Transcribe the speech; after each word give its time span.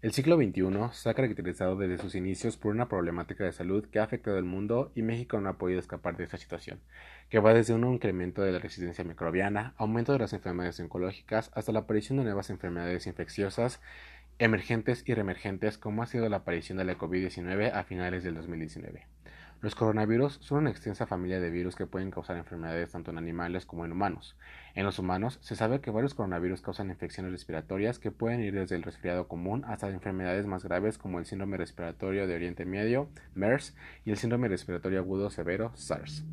El 0.00 0.12
siglo 0.12 0.36
XXI 0.36 0.62
se 0.92 1.10
ha 1.10 1.14
caracterizado 1.14 1.74
desde 1.74 1.98
sus 1.98 2.14
inicios 2.14 2.56
por 2.56 2.72
una 2.72 2.88
problemática 2.88 3.42
de 3.42 3.50
salud 3.50 3.84
que 3.86 3.98
ha 3.98 4.04
afectado 4.04 4.36
al 4.36 4.44
mundo 4.44 4.92
y 4.94 5.02
México 5.02 5.40
no 5.40 5.48
ha 5.48 5.58
podido 5.58 5.80
escapar 5.80 6.16
de 6.16 6.22
esta 6.22 6.36
situación, 6.36 6.78
que 7.30 7.40
va 7.40 7.52
desde 7.52 7.74
un 7.74 7.84
incremento 7.92 8.42
de 8.42 8.52
la 8.52 8.60
resistencia 8.60 9.02
microbiana, 9.02 9.74
aumento 9.76 10.12
de 10.12 10.20
las 10.20 10.32
enfermedades 10.32 10.78
oncológicas, 10.78 11.50
hasta 11.52 11.72
la 11.72 11.80
aparición 11.80 12.18
de 12.18 12.24
nuevas 12.24 12.48
enfermedades 12.48 13.08
infecciosas 13.08 13.80
emergentes 14.38 15.02
y 15.04 15.14
reemergentes 15.14 15.78
como 15.78 16.04
ha 16.04 16.06
sido 16.06 16.28
la 16.28 16.36
aparición 16.38 16.78
de 16.78 16.84
la 16.84 16.96
COVID-19 16.96 17.72
a 17.72 17.82
finales 17.82 18.22
del 18.22 18.36
2019. 18.36 19.04
Los 19.60 19.74
coronavirus 19.74 20.38
son 20.40 20.58
una 20.58 20.70
extensa 20.70 21.04
familia 21.06 21.40
de 21.40 21.50
virus 21.50 21.74
que 21.74 21.86
pueden 21.86 22.12
causar 22.12 22.36
enfermedades 22.36 22.92
tanto 22.92 23.10
en 23.10 23.18
animales 23.18 23.66
como 23.66 23.84
en 23.84 23.90
humanos. 23.90 24.36
En 24.76 24.84
los 24.84 25.00
humanos 25.00 25.40
se 25.42 25.56
sabe 25.56 25.80
que 25.80 25.90
varios 25.90 26.14
coronavirus 26.14 26.62
causan 26.62 26.90
infecciones 26.90 27.32
respiratorias 27.32 27.98
que 27.98 28.12
pueden 28.12 28.40
ir 28.40 28.54
desde 28.54 28.76
el 28.76 28.84
resfriado 28.84 29.26
común 29.26 29.64
hasta 29.66 29.88
enfermedades 29.88 30.46
más 30.46 30.62
graves 30.62 30.96
como 30.96 31.18
el 31.18 31.26
síndrome 31.26 31.56
respiratorio 31.56 32.28
de 32.28 32.36
Oriente 32.36 32.66
Medio, 32.66 33.08
MERS, 33.34 33.74
y 34.04 34.12
el 34.12 34.16
síndrome 34.16 34.46
respiratorio 34.46 35.00
agudo 35.00 35.28
severo, 35.28 35.72
SARS. 35.74 36.24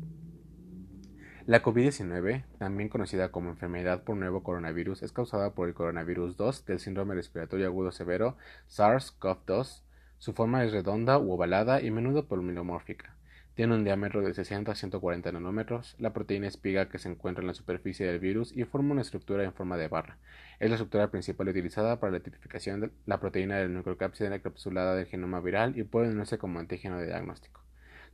La 1.46 1.64
COVID-19, 1.64 2.44
también 2.58 2.88
conocida 2.88 3.32
como 3.32 3.50
enfermedad 3.50 4.04
por 4.04 4.16
nuevo 4.16 4.44
coronavirus, 4.44 5.02
es 5.02 5.10
causada 5.10 5.52
por 5.52 5.66
el 5.66 5.74
coronavirus 5.74 6.36
2 6.36 6.64
del 6.64 6.78
síndrome 6.78 7.16
respiratorio 7.16 7.66
agudo 7.66 7.90
severo, 7.90 8.36
SARS-CoV-2. 8.68 9.82
Su 10.18 10.32
forma 10.32 10.62
es 10.62 10.70
redonda 10.70 11.18
u 11.18 11.32
ovalada 11.32 11.82
y 11.82 11.90
menudo 11.90 12.26
polimiomórfica. 12.26 13.15
Tiene 13.56 13.74
un 13.74 13.84
diámetro 13.84 14.20
de 14.20 14.34
60 14.34 14.70
a 14.70 14.74
140 14.74 15.32
nanómetros. 15.32 15.96
La 15.98 16.12
proteína 16.12 16.46
espiga 16.46 16.90
que 16.90 16.98
se 16.98 17.08
encuentra 17.08 17.40
en 17.40 17.46
la 17.46 17.54
superficie 17.54 18.04
del 18.04 18.18
virus 18.18 18.54
y 18.54 18.64
forma 18.64 18.92
una 18.92 19.00
estructura 19.00 19.44
en 19.44 19.54
forma 19.54 19.78
de 19.78 19.88
barra. 19.88 20.18
Es 20.60 20.68
la 20.68 20.76
estructura 20.76 21.10
principal 21.10 21.48
utilizada 21.48 21.98
para 21.98 22.10
la 22.10 22.18
identificación 22.18 22.82
de 22.82 22.90
la 23.06 23.18
proteína 23.18 23.56
del 23.56 23.72
nucleocápside 23.72 24.34
encapsulada 24.34 24.94
del 24.94 25.06
genoma 25.06 25.40
viral 25.40 25.78
y 25.78 25.84
puede 25.84 26.10
unirse 26.10 26.36
como 26.36 26.58
antígeno 26.58 26.98
de 26.98 27.06
diagnóstico. 27.06 27.62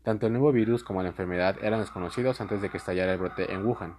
Tanto 0.04 0.28
el 0.28 0.32
nuevo 0.32 0.52
virus 0.52 0.84
como 0.84 1.02
la 1.02 1.08
enfermedad 1.08 1.56
eran 1.60 1.80
desconocidos 1.80 2.40
antes 2.40 2.62
de 2.62 2.70
que 2.70 2.76
estallara 2.76 3.12
el 3.12 3.18
brote 3.18 3.52
en 3.52 3.66
Wuhan. 3.66 3.96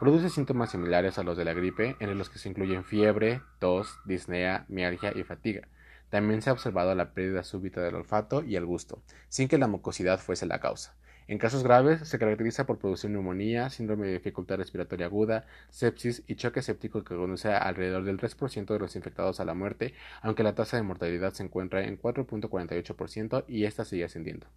Produce 0.00 0.28
síntomas 0.28 0.72
similares 0.72 1.20
a 1.20 1.22
los 1.22 1.36
de 1.36 1.44
la 1.44 1.54
gripe, 1.54 1.94
en 2.00 2.18
los 2.18 2.30
que 2.30 2.40
se 2.40 2.48
incluyen 2.48 2.82
fiebre, 2.82 3.42
tos, 3.60 4.00
disnea, 4.06 4.64
mialgia 4.66 5.12
y 5.16 5.22
fatiga. 5.22 5.68
También 6.10 6.42
se 6.42 6.50
ha 6.50 6.52
observado 6.52 6.94
la 6.94 7.14
pérdida 7.14 7.44
súbita 7.44 7.80
del 7.80 7.94
olfato 7.94 8.44
y 8.44 8.56
el 8.56 8.66
gusto, 8.66 9.02
sin 9.28 9.48
que 9.48 9.58
la 9.58 9.68
mucosidad 9.68 10.20
fuese 10.20 10.44
la 10.46 10.60
causa. 10.60 10.94
En 11.30 11.38
casos 11.38 11.62
graves, 11.62 12.08
se 12.08 12.18
caracteriza 12.18 12.66
por 12.66 12.78
producir 12.78 13.08
neumonía, 13.08 13.70
síndrome 13.70 14.08
de 14.08 14.14
dificultad 14.14 14.56
respiratoria 14.56 15.06
aguda, 15.06 15.46
sepsis 15.68 16.24
y 16.26 16.34
choque 16.34 16.60
séptico 16.60 17.04
que 17.04 17.14
conduce 17.14 17.52
a 17.52 17.58
alrededor 17.58 18.02
del 18.02 18.18
3% 18.18 18.66
de 18.66 18.78
los 18.80 18.96
infectados 18.96 19.38
a 19.38 19.44
la 19.44 19.54
muerte, 19.54 19.94
aunque 20.22 20.42
la 20.42 20.56
tasa 20.56 20.76
de 20.76 20.82
mortalidad 20.82 21.32
se 21.32 21.44
encuentra 21.44 21.84
en 21.84 22.00
4.48% 22.02 23.44
y 23.46 23.64
esta 23.64 23.84
sigue 23.84 24.02
ascendiendo. 24.02 24.48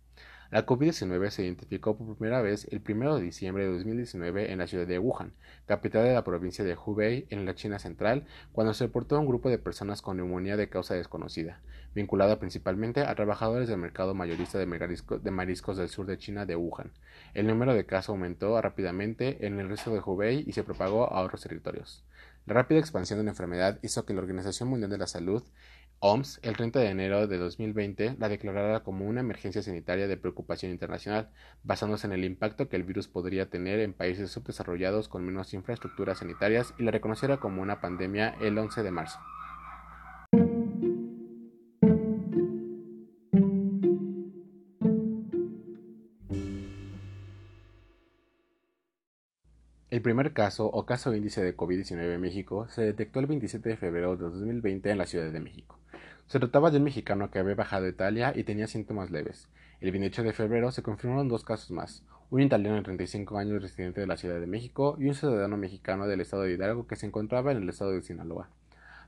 La 0.53 0.67
COVID-19 0.67 1.31
se 1.31 1.45
identificó 1.45 1.97
por 1.97 2.15
primera 2.15 2.39
vez 2.43 2.67
el 2.69 2.83
1 2.87 3.15
de 3.15 3.23
diciembre 3.23 3.65
de 3.65 3.71
2019 3.71 4.51
en 4.51 4.59
la 4.59 4.67
ciudad 4.67 4.85
de 4.85 4.99
Wuhan, 4.99 5.33
capital 5.65 6.03
de 6.03 6.13
la 6.13 6.23
provincia 6.23 6.63
de 6.63 6.75
Hubei, 6.77 7.25
en 7.31 7.43
la 7.47 7.55
China 7.55 7.79
central, 7.79 8.27
cuando 8.51 8.75
se 8.75 8.83
reportó 8.83 9.19
un 9.19 9.25
grupo 9.25 9.49
de 9.49 9.57
personas 9.57 10.03
con 10.03 10.17
neumonía 10.17 10.55
de 10.55 10.69
causa 10.69 10.93
desconocida, 10.93 11.59
vinculada 11.95 12.37
principalmente 12.37 13.01
a 13.01 13.15
trabajadores 13.15 13.67
del 13.67 13.79
mercado 13.79 14.13
mayorista 14.13 14.59
de, 14.59 14.67
mariscos 15.31 15.77
del 15.77 15.89
sur 15.89 16.05
de 16.05 16.19
China 16.19 16.45
de 16.45 16.55
Wuhan. 16.55 16.91
El 17.33 17.47
número 17.47 17.73
de 17.73 17.87
casos 17.87 18.09
aumentó 18.09 18.61
rápidamente 18.61 19.47
en 19.47 19.59
el 19.59 19.69
resto 19.69 19.91
de 19.91 20.01
Hubei 20.05 20.43
y 20.45 20.51
se 20.53 20.63
propagó 20.63 21.11
a 21.11 21.23
otros 21.23 21.41
territorios. 21.41 22.03
La 22.45 22.53
rápida 22.53 22.77
expansión 22.77 23.17
de 23.17 23.25
la 23.25 23.31
enfermedad 23.31 23.79
hizo 23.81 24.05
que 24.05 24.13
la 24.13 24.19
Organización 24.19 24.69
Mundial 24.69 24.91
de 24.91 24.97
la 24.99 25.07
Salud 25.07 25.41
OMS, 26.05 26.41
el 26.43 26.57
30 26.57 26.81
de 26.81 26.89
enero 26.89 27.27
de 27.27 27.37
2020, 27.37 28.17
la 28.19 28.27
declarara 28.27 28.81
como 28.81 29.07
una 29.07 29.21
emergencia 29.21 29.63
sanitaria 29.63 30.05
de 30.05 30.17
preocupación 30.17 30.69
internacional, 30.73 31.29
basándose 31.63 32.07
en 32.07 32.11
el 32.11 32.25
impacto 32.25 32.67
que 32.67 32.75
el 32.75 32.83
virus 32.83 33.07
podría 33.07 33.49
tener 33.49 33.79
en 33.79 33.93
países 33.93 34.29
subdesarrollados 34.29 35.07
con 35.07 35.23
menos 35.23 35.53
infraestructuras 35.53 36.17
sanitarias 36.17 36.73
y 36.77 36.83
la 36.83 36.91
reconociera 36.91 37.37
como 37.37 37.61
una 37.61 37.79
pandemia 37.79 38.35
el 38.41 38.57
11 38.57 38.83
de 38.83 38.91
marzo. 38.91 39.17
El 49.89 50.01
primer 50.01 50.33
caso 50.33 50.65
o 50.65 50.85
caso 50.85 51.15
índice 51.15 51.41
de 51.41 51.55
COVID-19 51.55 52.15
en 52.15 52.19
México 52.19 52.67
se 52.67 52.81
detectó 52.81 53.21
el 53.21 53.27
27 53.27 53.69
de 53.69 53.77
febrero 53.77 54.17
de 54.17 54.23
2020 54.25 54.89
en 54.91 54.97
la 54.97 55.05
Ciudad 55.05 55.31
de 55.31 55.39
México. 55.39 55.79
Se 56.27 56.39
trataba 56.39 56.71
de 56.71 56.77
un 56.77 56.85
mexicano 56.85 57.29
que 57.29 57.39
había 57.39 57.55
bajado 57.55 57.85
a 57.85 57.89
Italia 57.89 58.33
y 58.35 58.43
tenía 58.43 58.67
síntomas 58.67 59.11
leves. 59.11 59.49
El 59.81 59.91
28 59.91 60.23
de 60.23 60.33
febrero 60.33 60.71
se 60.71 60.81
confirmaron 60.81 61.27
dos 61.27 61.43
casos 61.43 61.71
más, 61.71 62.03
un 62.31 62.41
italiano 62.41 62.77
de 62.77 62.83
35 62.83 63.37
años 63.37 63.61
residente 63.61 64.01
de 64.01 64.07
la 64.07 64.17
Ciudad 64.17 64.39
de 64.39 64.47
México 64.47 64.95
y 64.97 65.07
un 65.07 65.13
ciudadano 65.13 65.57
mexicano 65.57 66.07
del 66.07 66.21
estado 66.21 66.43
de 66.43 66.53
Hidalgo 66.53 66.87
que 66.87 66.95
se 66.95 67.05
encontraba 67.05 67.51
en 67.51 67.57
el 67.57 67.69
estado 67.69 67.91
de 67.91 68.01
Sinaloa. 68.01 68.49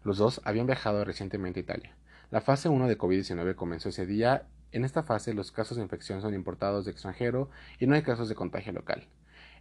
Los 0.03 0.17
dos 0.17 0.41
habían 0.43 0.67
viajado 0.67 1.03
recientemente 1.03 1.59
a 1.59 1.63
Italia. 1.63 1.95
La 2.29 2.41
fase 2.41 2.69
1 2.69 2.87
de 2.87 2.97
COVID-19 2.97 3.55
comenzó 3.55 3.89
ese 3.89 4.05
día. 4.05 4.43
En 4.71 4.85
esta 4.85 5.01
fase 5.01 5.33
los 5.33 5.51
casos 5.51 5.77
de 5.77 5.83
infección 5.83 6.21
son 6.21 6.35
importados 6.35 6.85
de 6.85 6.91
extranjero 6.91 7.49
y 7.79 7.87
no 7.87 7.95
hay 7.95 8.03
casos 8.03 8.29
de 8.29 8.35
contagio 8.35 8.73
local. 8.73 9.07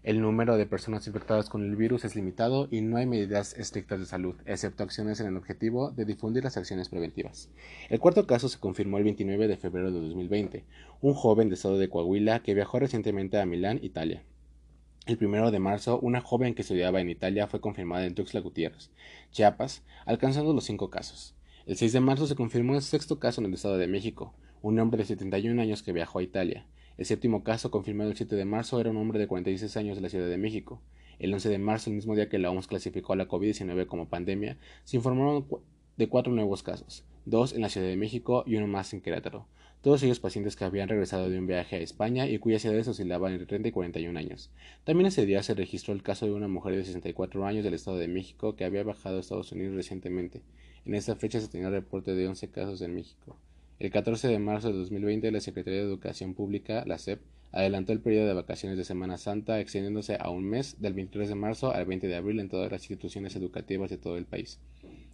El 0.05 0.21
número 0.21 0.59
de 0.59 0.67
personas 0.67 1.07
infectadas 1.07 1.49
con 1.49 1.65
el 1.65 1.77
virus 1.77 2.05
es 2.05 2.15
limitado 2.15 2.69
y 2.71 2.83
no 2.83 2.99
hay 2.99 3.07
medidas 3.07 3.57
estrictas 3.57 4.01
de 4.01 4.05
salud, 4.05 4.35
excepto 4.45 4.83
acciones 4.83 5.19
en 5.19 5.29
el 5.29 5.37
objetivo 5.39 5.93
de 5.93 6.05
difundir 6.05 6.45
las 6.45 6.59
acciones 6.59 6.91
preventivas. 6.91 7.49
El 7.89 8.01
cuarto 8.01 8.27
caso 8.27 8.51
se 8.51 8.61
confirmó 8.61 8.99
el 8.99 9.05
29 9.05 9.49
de 9.49 9.57
febrero 9.57 9.91
de 9.91 10.03
2020, 10.03 10.65
un 11.01 11.15
joven 11.15 11.49
de 11.49 11.55
estado 11.55 11.79
de 11.79 11.89
Coahuila 11.89 12.43
que 12.43 12.53
viajó 12.53 12.81
recientemente 12.81 13.39
a 13.41 13.47
Milán, 13.47 13.81
Italia. 13.83 14.23
El 15.07 15.17
primero 15.17 15.51
de 15.51 15.59
marzo, 15.59 15.99
una 16.01 16.21
joven 16.21 16.55
que 16.55 16.61
estudiaba 16.61 17.01
en 17.01 17.09
Italia 17.09 17.47
fue 17.47 17.63
confirmada 17.63 18.05
en 18.05 18.15
Tuxtla 18.15 18.41
Gutiérrez, 18.41 18.91
Chiapas, 19.31 19.85
alcanzando 20.05 20.53
los 20.53 20.65
cinco 20.65 20.91
casos. 20.91 21.35
El 21.65 21.79
6 21.79 21.95
de 21.95 22.01
marzo 22.01 22.27
se 22.27 22.37
confirmó 22.37 22.75
el 22.75 22.83
sexto 22.83 23.19
caso 23.19 23.41
en 23.41 23.47
el 23.47 23.55
Estado 23.55 23.79
de 23.79 23.87
México, 23.87 24.35
un 24.61 24.79
hombre 24.81 24.99
de 24.99 25.07
71 25.07 25.63
años 25.63 25.83
que 25.83 25.95
viajó 25.95 26.19
a 26.19 26.23
Italia. 26.23 26.67
El 26.97 27.07
séptimo 27.07 27.43
caso, 27.43 27.71
confirmado 27.71 28.11
el 28.11 28.17
7 28.17 28.37
de 28.37 28.45
marzo, 28.45 28.81
era 28.81 28.91
un 28.91 28.97
hombre 28.97 29.19
de 29.19 29.27
46 29.27 29.77
años 29.77 29.97
de 29.97 30.03
la 30.03 30.09
Ciudad 30.09 30.29
de 30.29 30.39
México. 30.39 30.81
El 31.19 31.35
11 31.35 31.49
de 31.49 31.59
marzo, 31.59 31.91
el 31.91 31.97
mismo 31.97 32.15
día 32.15 32.29
que 32.29 32.39
la 32.39 32.51
OMS 32.51 32.69
clasificó 32.69 33.13
a 33.13 33.17
la 33.17 33.29
COVID-19 33.29 33.87
como 33.87 34.09
pandemia, 34.09 34.59
se 34.85 34.97
informaron 34.97 35.47
de 35.97 36.09
cuatro 36.09 36.33
nuevos 36.33 36.63
casos, 36.63 37.05
dos 37.25 37.53
en 37.53 37.63
la 37.63 37.69
Ciudad 37.69 37.89
de 37.89 37.97
México 37.97 38.45
y 38.47 38.57
uno 38.57 38.67
más 38.67 38.93
en 38.93 39.01
Querétaro. 39.01 39.47
Todos 39.81 40.03
ellos 40.03 40.19
pacientes 40.19 40.57
que 40.57 40.65
habían 40.65 40.89
regresado 40.89 41.29
de 41.29 41.39
un 41.39 41.47
viaje 41.47 41.77
a 41.77 41.81
España 41.81 42.27
y 42.27 42.39
cuyas 42.39 42.65
edades 42.65 42.89
oscilaban 42.89 43.33
entre 43.33 43.47
30 43.47 43.69
y 43.69 43.73
41 43.73 44.19
años. 44.19 44.51
También 44.85 45.09
ese 45.09 45.27
día 45.27 45.43
se 45.43 45.55
registró 45.55 45.93
el 45.93 46.03
caso 46.03 46.25
de 46.25 46.33
una 46.33 46.49
mujer 46.49 46.75
de 46.75 46.85
64 46.85 47.45
años 47.45 47.65
del 47.65 47.75
Estado 47.75 47.99
de 47.99 48.09
México 48.09 48.57
que 48.57 48.65
había 48.65 48.83
bajado 48.83 49.19
a 49.19 49.21
Estados 49.21 49.53
Unidos 49.53 49.75
recientemente. 49.75 50.43
En 50.87 50.95
esta 50.95 51.17
fecha 51.17 51.41
se 51.41 51.49
tenía 51.49 51.69
reporte 51.71 52.15
de 52.15 52.29
11 52.29 52.51
casos 52.51 52.81
en 52.81 52.95
México. 52.95 53.37
El 53.81 53.91
14 53.91 54.29
de 54.29 54.39
marzo 54.39 54.69
de 54.69 54.79
2020, 54.79 55.33
la 55.33 55.41
Secretaría 55.41 55.81
de 55.81 55.87
Educación 55.87 56.35
Pública, 56.35 56.85
la 56.87 56.97
SEP, 56.97 57.21
adelantó 57.51 57.93
el 57.93 58.01
periodo 58.01 58.29
de 58.29 58.35
vacaciones 58.35 58.79
de 58.79 58.85
Semana 58.85 59.19
Santa, 59.19 59.59
extendiéndose 59.59 60.17
a 60.21 60.31
un 60.31 60.45
mes, 60.45 60.81
del 60.81 60.95
23 60.95 61.29
de 61.29 61.35
marzo 61.35 61.73
al 61.73 61.85
20 61.85 62.07
de 62.07 62.15
abril, 62.15 62.39
en 62.39 62.49
todas 62.49 62.71
las 62.71 62.83
instituciones 62.83 63.35
educativas 63.35 63.91
de 63.91 63.99
todo 63.99 64.17
el 64.17 64.27
país. 64.27 64.61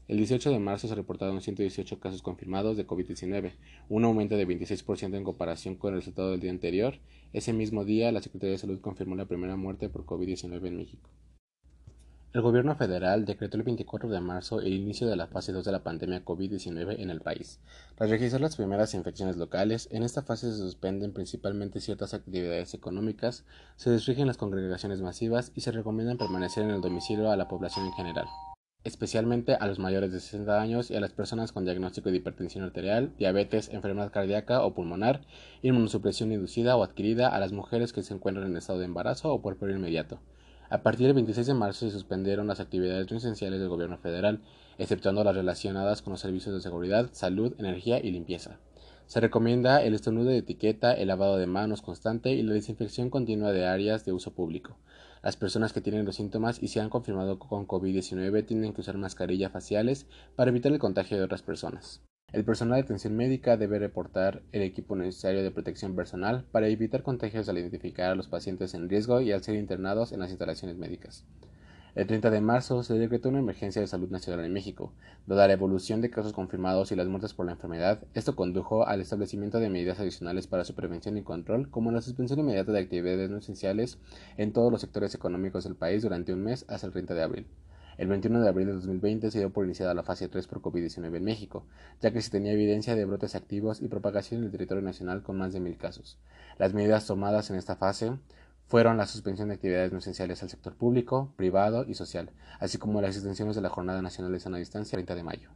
El 0.09 0.19
18 0.19 0.51
de 0.51 0.59
marzo 0.59 0.89
se 0.89 0.95
reportaron 0.95 1.41
118 1.41 2.01
casos 2.01 2.21
confirmados 2.21 2.77
de 2.77 2.87
COVID-19, 2.87 3.53
un 3.89 4.05
aumento 4.05 4.37
de 4.37 4.47
26% 4.47 5.17
en 5.17 5.25
comparación 5.25 5.77
con 5.77 5.95
el 5.95 6.01
resultado 6.01 6.31
del 6.33 6.41
día 6.41 6.51
anterior. 6.51 6.99
Ese 7.33 7.55
mismo 7.55 7.87
día, 7.87 8.13
la 8.13 8.21
Secretaría 8.21 8.53
de 8.53 8.59
Salud 8.59 8.81
confirmó 8.81 9.17
la 9.17 9.25
primera 9.25 9.57
muerte 9.57 9.89
por 9.89 10.05
COVID-19 10.05 10.67
en 10.67 10.77
México. 10.77 11.09
El 12.33 12.43
gobierno 12.43 12.77
federal 12.77 13.25
decretó 13.25 13.57
el 13.57 13.65
24 13.65 14.09
de 14.09 14.21
marzo 14.21 14.61
el 14.61 14.73
inicio 14.73 15.09
de 15.09 15.17
la 15.17 15.27
fase 15.27 15.51
2 15.51 15.65
de 15.65 15.73
la 15.73 15.83
pandemia 15.83 16.25
COVID-19 16.25 17.01
en 17.01 17.11
el 17.11 17.21
país. 17.21 17.59
Tras 17.97 18.09
registrar 18.09 18.41
las 18.41 18.55
primeras 18.55 18.95
infecciones 18.95 19.37
locales, 19.37 19.89
en 19.91 20.05
esta 20.05 20.23
fase 20.23 20.53
se 20.53 20.59
suspenden 20.59 21.13
principalmente 21.13 21.81
ciertas 21.81 22.15
actividades 22.15 22.73
económicas, 22.73 23.45
se 23.75 23.91
restringen 23.91 24.29
las 24.29 24.37
congregaciones 24.37 25.01
masivas 25.01 25.51
y 25.57 25.63
se 25.63 25.73
recomiendan 25.73 26.19
permanecer 26.19 26.63
en 26.63 26.71
el 26.71 26.81
domicilio 26.81 27.33
a 27.33 27.37
la 27.37 27.49
población 27.49 27.87
en 27.87 27.95
general, 27.95 28.27
especialmente 28.85 29.57
a 29.57 29.67
los 29.67 29.81
mayores 29.81 30.13
de 30.13 30.21
60 30.21 30.63
años 30.63 30.89
y 30.93 30.95
a 30.95 31.01
las 31.01 31.13
personas 31.13 31.51
con 31.51 31.65
diagnóstico 31.65 32.13
de 32.13 32.19
hipertensión 32.19 32.63
arterial, 32.63 33.13
diabetes, 33.19 33.71
enfermedad 33.71 34.13
cardíaca 34.13 34.63
o 34.63 34.73
pulmonar, 34.73 35.23
inmunosupresión 35.63 36.31
inducida 36.31 36.77
o 36.77 36.85
adquirida 36.85 37.27
a 37.27 37.41
las 37.41 37.51
mujeres 37.51 37.93
que 37.93 38.05
se 38.05 38.15
encuentran 38.15 38.47
en 38.47 38.57
estado 38.57 38.79
de 38.79 38.85
embarazo 38.85 39.33
o 39.33 39.43
por 39.43 39.57
periodo 39.57 39.81
inmediato 39.81 40.21
a 40.71 40.85
partir 40.85 41.07
del 41.07 41.15
26 41.15 41.49
de 41.49 41.55
marzo 41.55 41.87
se 41.87 41.91
suspendieron 41.91 42.47
las 42.47 42.61
actividades 42.61 43.11
no 43.11 43.17
esenciales 43.17 43.59
del 43.59 43.69
gobierno 43.69 43.99
federal, 43.99 44.41
exceptuando 44.79 45.25
las 45.25 45.35
relacionadas 45.35 46.01
con 46.01 46.13
los 46.13 46.21
servicios 46.21 46.55
de 46.55 46.61
seguridad, 46.61 47.11
salud, 47.13 47.55
energía 47.59 47.99
y 47.99 48.13
limpieza. 48.13 48.59
Se 49.07 49.19
recomienda 49.19 49.83
el 49.83 49.95
estornudo 49.95 50.31
de 50.31 50.39
etiqueta, 50.39 50.93
el 50.93 51.09
lavado 51.09 51.39
de 51.39 51.49
manos 51.49 51.83
constante 51.83 52.31
y 52.31 52.45
la 52.45 52.53
desinfección 52.53 53.11
continua 53.11 53.51
de 53.51 53.67
áreas 53.67 54.05
de 54.05 54.13
uso 54.13 54.33
público. 54.33 54.77
Las 55.25 55.37
personas 55.37 55.73
que 55.73 55.81
tienen 55.81 56.07
los 56.07 56.15
síntomas 56.15 56.63
y 56.63 56.69
se 56.69 56.81
han 56.81 56.89
confirmado 56.89 57.41
con 57.41 57.67
COVID-19 57.67 58.47
tienen 58.47 58.73
que 58.73 58.81
usar 58.81 58.97
mascarillas 58.97 59.51
faciales 59.51 60.07
para 60.37 60.51
evitar 60.51 60.71
el 60.71 60.79
contagio 60.79 61.19
de 61.19 61.25
otras 61.25 61.43
personas. 61.43 62.01
El 62.33 62.45
personal 62.45 62.77
de 62.77 62.83
atención 62.83 63.17
médica 63.17 63.57
debe 63.57 63.81
reportar 63.81 64.43
el 64.53 64.63
equipo 64.63 64.95
necesario 64.95 65.43
de 65.43 65.51
protección 65.51 65.97
personal 65.97 66.45
para 66.53 66.69
evitar 66.69 67.03
contagios 67.03 67.49
al 67.49 67.59
identificar 67.59 68.13
a 68.13 68.15
los 68.15 68.29
pacientes 68.29 68.73
en 68.75 68.89
riesgo 68.89 69.21
y 69.21 69.33
al 69.33 69.43
ser 69.43 69.57
internados 69.57 70.13
en 70.13 70.21
las 70.21 70.31
instalaciones 70.31 70.77
médicas. 70.77 71.25
El 71.97 72.07
30 72.07 72.31
de 72.31 72.41
marzo 72.41 72.85
se 72.85 72.95
decretó 72.95 73.31
una 73.31 73.41
emergencia 73.41 73.83
de 73.83 73.89
salud 73.89 74.11
nacional 74.11 74.45
en 74.45 74.53
México. 74.53 74.93
Dada 75.27 75.49
la 75.49 75.55
evolución 75.55 76.01
de 76.01 76.11
casos 76.11 76.33
confirmados 76.33 76.93
y 76.93 76.95
las 76.95 77.09
muertes 77.09 77.35
por 77.35 77.47
la 77.47 77.53
enfermedad, 77.53 77.99
esto 78.15 78.37
condujo 78.37 78.87
al 78.87 79.01
establecimiento 79.01 79.59
de 79.59 79.69
medidas 79.69 79.99
adicionales 79.99 80.47
para 80.47 80.65
su 80.65 80.77
prevención 80.77 81.19
y 81.19 81.23
control, 81.23 81.69
como 81.69 81.91
la 81.91 82.01
suspensión 82.01 82.39
inmediata 82.39 82.71
de 82.71 82.79
actividades 82.79 83.29
no 83.29 83.39
esenciales 83.39 83.99
en 84.37 84.53
todos 84.53 84.71
los 84.71 84.83
sectores 84.83 85.17
económicos 85.17 85.65
del 85.65 85.75
país 85.75 86.05
durante 86.05 86.33
un 86.33 86.45
mes 86.45 86.65
hasta 86.69 86.87
el 86.87 86.93
30 86.93 87.15
de 87.15 87.23
abril. 87.25 87.47
El 88.01 88.09
21 88.09 88.41
de 88.41 88.49
abril 88.49 88.67
de 88.67 88.73
2020 88.73 89.31
se 89.31 89.41
dio 89.41 89.53
por 89.53 89.67
iniciada 89.67 89.93
la 89.93 90.03
fase 90.03 90.27
3 90.27 90.47
por 90.47 90.63
COVID-19 90.63 91.19
en 91.19 91.23
México, 91.23 91.67
ya 92.01 92.11
que 92.11 92.23
se 92.23 92.31
tenía 92.31 92.53
evidencia 92.53 92.97
de 92.97 93.05
brotes 93.05 93.35
activos 93.35 93.83
y 93.83 93.89
propagación 93.89 94.41
en 94.41 94.47
el 94.47 94.51
territorio 94.51 94.83
nacional 94.83 95.23
con 95.23 95.37
más 95.37 95.53
de 95.53 95.61
mil 95.61 95.77
casos. 95.77 96.19
Las 96.57 96.73
medidas 96.73 97.07
tomadas 97.07 97.51
en 97.51 97.57
esta 97.57 97.77
fase 97.77 98.13
fueron 98.69 98.97
la 98.97 99.07
suspensión 99.07 99.49
de 99.49 99.57
actividades 99.57 99.93
no 99.93 99.99
esenciales 99.99 100.43
al 100.43 100.49
sector 100.49 100.77
público, 100.77 101.35
privado 101.37 101.85
y 101.87 101.93
social, 101.93 102.31
así 102.59 102.79
como 102.79 103.03
las 103.03 103.17
extensiones 103.17 103.55
de 103.55 103.61
la 103.61 103.69
Jornada 103.69 104.01
Nacional 104.01 104.33
de 104.33 104.41
Sana 104.41 104.57
Distancia 104.57 104.97
el 104.97 105.05
30 105.05 105.17
de 105.17 105.23
mayo. 105.23 105.51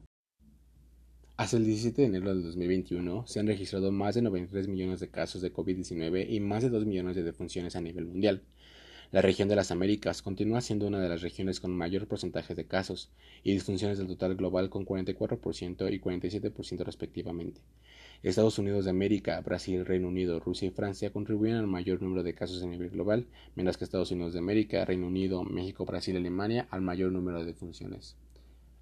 Hasta 1.39 1.57
el 1.57 1.65
17 1.65 2.03
de 2.03 2.09
enero 2.09 2.29
del 2.29 2.43
2021 2.43 3.27
se 3.27 3.41
han 3.41 3.47
registrado 3.47 3.91
más 3.91 4.17
de 4.17 4.23
93 4.23 4.69
millones 4.69 5.01
de 5.01 5.09
casos 5.09 5.41
de 5.41 5.51
COVID-19 5.51 6.27
y 6.29 6.41
más 6.41 6.63
de 6.63 6.69
2 6.69 6.85
millones 6.85 7.17
de 7.17 7.23
defunciones 7.23 7.75
a 7.75 7.81
nivel 7.81 8.05
mundial. 8.05 8.43
La 9.13 9.23
región 9.23 9.49
de 9.49 9.57
las 9.57 9.71
Américas 9.71 10.23
continúa 10.23 10.61
siendo 10.61 10.87
una 10.87 11.01
de 11.01 11.09
las 11.09 11.23
regiones 11.23 11.61
con 11.61 11.77
mayor 11.77 12.07
porcentaje 12.07 12.55
de 12.55 12.67
casos 12.67 13.11
y 13.43 13.53
disfunciones 13.53 13.99
del 13.99 14.09
total 14.09 14.35
global 14.35 14.71
con 14.71 14.85
44% 14.85 15.93
y 15.93 16.01
47% 16.01 16.85
respectivamente. 16.85 17.61
Estados 18.23 18.59
Unidos 18.59 18.87
de 18.87 18.91
América, 18.91 19.41
Brasil, 19.43 19.85
Reino 19.85 20.09
Unido, 20.09 20.41
Rusia 20.41 20.69
y 20.69 20.71
Francia 20.71 21.13
contribuyen 21.13 21.57
al 21.57 21.67
mayor 21.67 22.01
número 22.01 22.23
de 22.23 22.35
casos 22.35 22.63
a 22.63 22.67
nivel 22.67 22.89
global, 22.89 23.27
mientras 23.55 23.77
que 23.77 23.85
Estados 23.85 24.11
Unidos 24.11 24.33
de 24.33 24.39
América, 24.39 24.85
Reino 24.85 25.07
Unido, 25.07 25.45
México, 25.45 25.85
Brasil 25.85 26.15
y 26.15 26.19
Alemania 26.19 26.67
al 26.71 26.81
mayor 26.81 27.13
número 27.13 27.41
de 27.41 27.47
defunciones. 27.47 28.17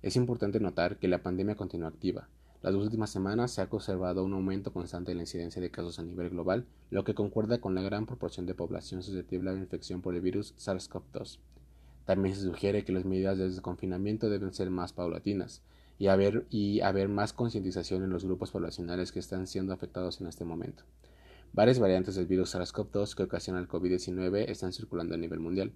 Es 0.00 0.16
importante 0.16 0.60
notar 0.60 0.96
que 0.98 1.08
la 1.08 1.22
pandemia 1.22 1.56
continúa 1.56 1.88
activa. 1.88 2.28
Las 2.62 2.74
dos 2.74 2.84
últimas 2.84 3.10
semanas 3.10 3.50
se 3.50 3.60
ha 3.60 3.66
observado 3.68 4.24
un 4.24 4.34
aumento 4.34 4.72
constante 4.72 5.10
en 5.10 5.16
la 5.16 5.24
incidencia 5.24 5.60
de 5.60 5.72
casos 5.72 5.98
a 5.98 6.04
nivel 6.04 6.30
global, 6.30 6.64
lo 6.90 7.02
que 7.02 7.12
concuerda 7.12 7.60
con 7.60 7.74
la 7.74 7.82
gran 7.82 8.06
proporción 8.06 8.46
de 8.46 8.54
población 8.54 9.02
susceptible 9.02 9.50
a 9.50 9.54
la 9.54 9.58
infección 9.58 10.00
por 10.00 10.14
el 10.14 10.20
virus 10.20 10.54
SARS-CoV-2. 10.58 11.40
También 12.04 12.36
se 12.36 12.42
sugiere 12.42 12.84
que 12.84 12.92
las 12.92 13.04
medidas 13.04 13.36
de 13.36 13.48
desconfinamiento 13.48 14.30
deben 14.30 14.54
ser 14.54 14.70
más 14.70 14.92
paulatinas, 14.92 15.60
y 15.98 16.06
haber, 16.06 16.46
y 16.50 16.82
haber 16.82 17.08
más 17.08 17.32
concientización 17.32 18.04
en 18.04 18.10
los 18.10 18.24
grupos 18.24 18.52
poblacionales 18.52 19.10
que 19.10 19.18
están 19.18 19.48
siendo 19.48 19.72
afectados 19.72 20.20
en 20.20 20.28
este 20.28 20.44
momento. 20.44 20.84
Varias 21.52 21.80
variantes 21.80 22.14
del 22.14 22.26
virus 22.26 22.54
SARS-CoV-2 22.54 23.16
que 23.16 23.24
ocasiona 23.24 23.58
el 23.58 23.66
COVID-19 23.66 24.48
están 24.48 24.72
circulando 24.72 25.16
a 25.16 25.18
nivel 25.18 25.40
mundial. 25.40 25.72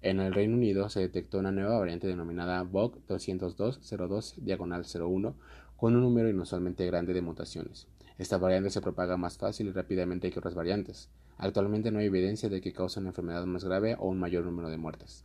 En 0.00 0.20
el 0.20 0.32
Reino 0.32 0.54
Unido 0.54 0.88
se 0.88 1.00
detectó 1.00 1.40
una 1.40 1.50
nueva 1.50 1.76
variante 1.76 2.06
denominada 2.06 2.62
VOG 2.62 3.04
202-02-01 3.08 5.34
con 5.78 5.94
un 5.94 6.02
número 6.02 6.28
inusualmente 6.28 6.84
grande 6.86 7.14
de 7.14 7.22
mutaciones. 7.22 7.86
Esta 8.18 8.36
variante 8.36 8.68
se 8.68 8.80
propaga 8.80 9.16
más 9.16 9.38
fácil 9.38 9.68
y 9.68 9.70
rápidamente 9.70 10.32
que 10.32 10.40
otras 10.40 10.56
variantes. 10.56 11.08
Actualmente 11.36 11.92
no 11.92 12.00
hay 12.00 12.06
evidencia 12.06 12.48
de 12.48 12.60
que 12.60 12.72
cause 12.72 12.98
una 12.98 13.10
enfermedad 13.10 13.46
más 13.46 13.64
grave 13.64 13.94
o 13.96 14.08
un 14.08 14.18
mayor 14.18 14.44
número 14.44 14.70
de 14.70 14.76
muertes. 14.76 15.24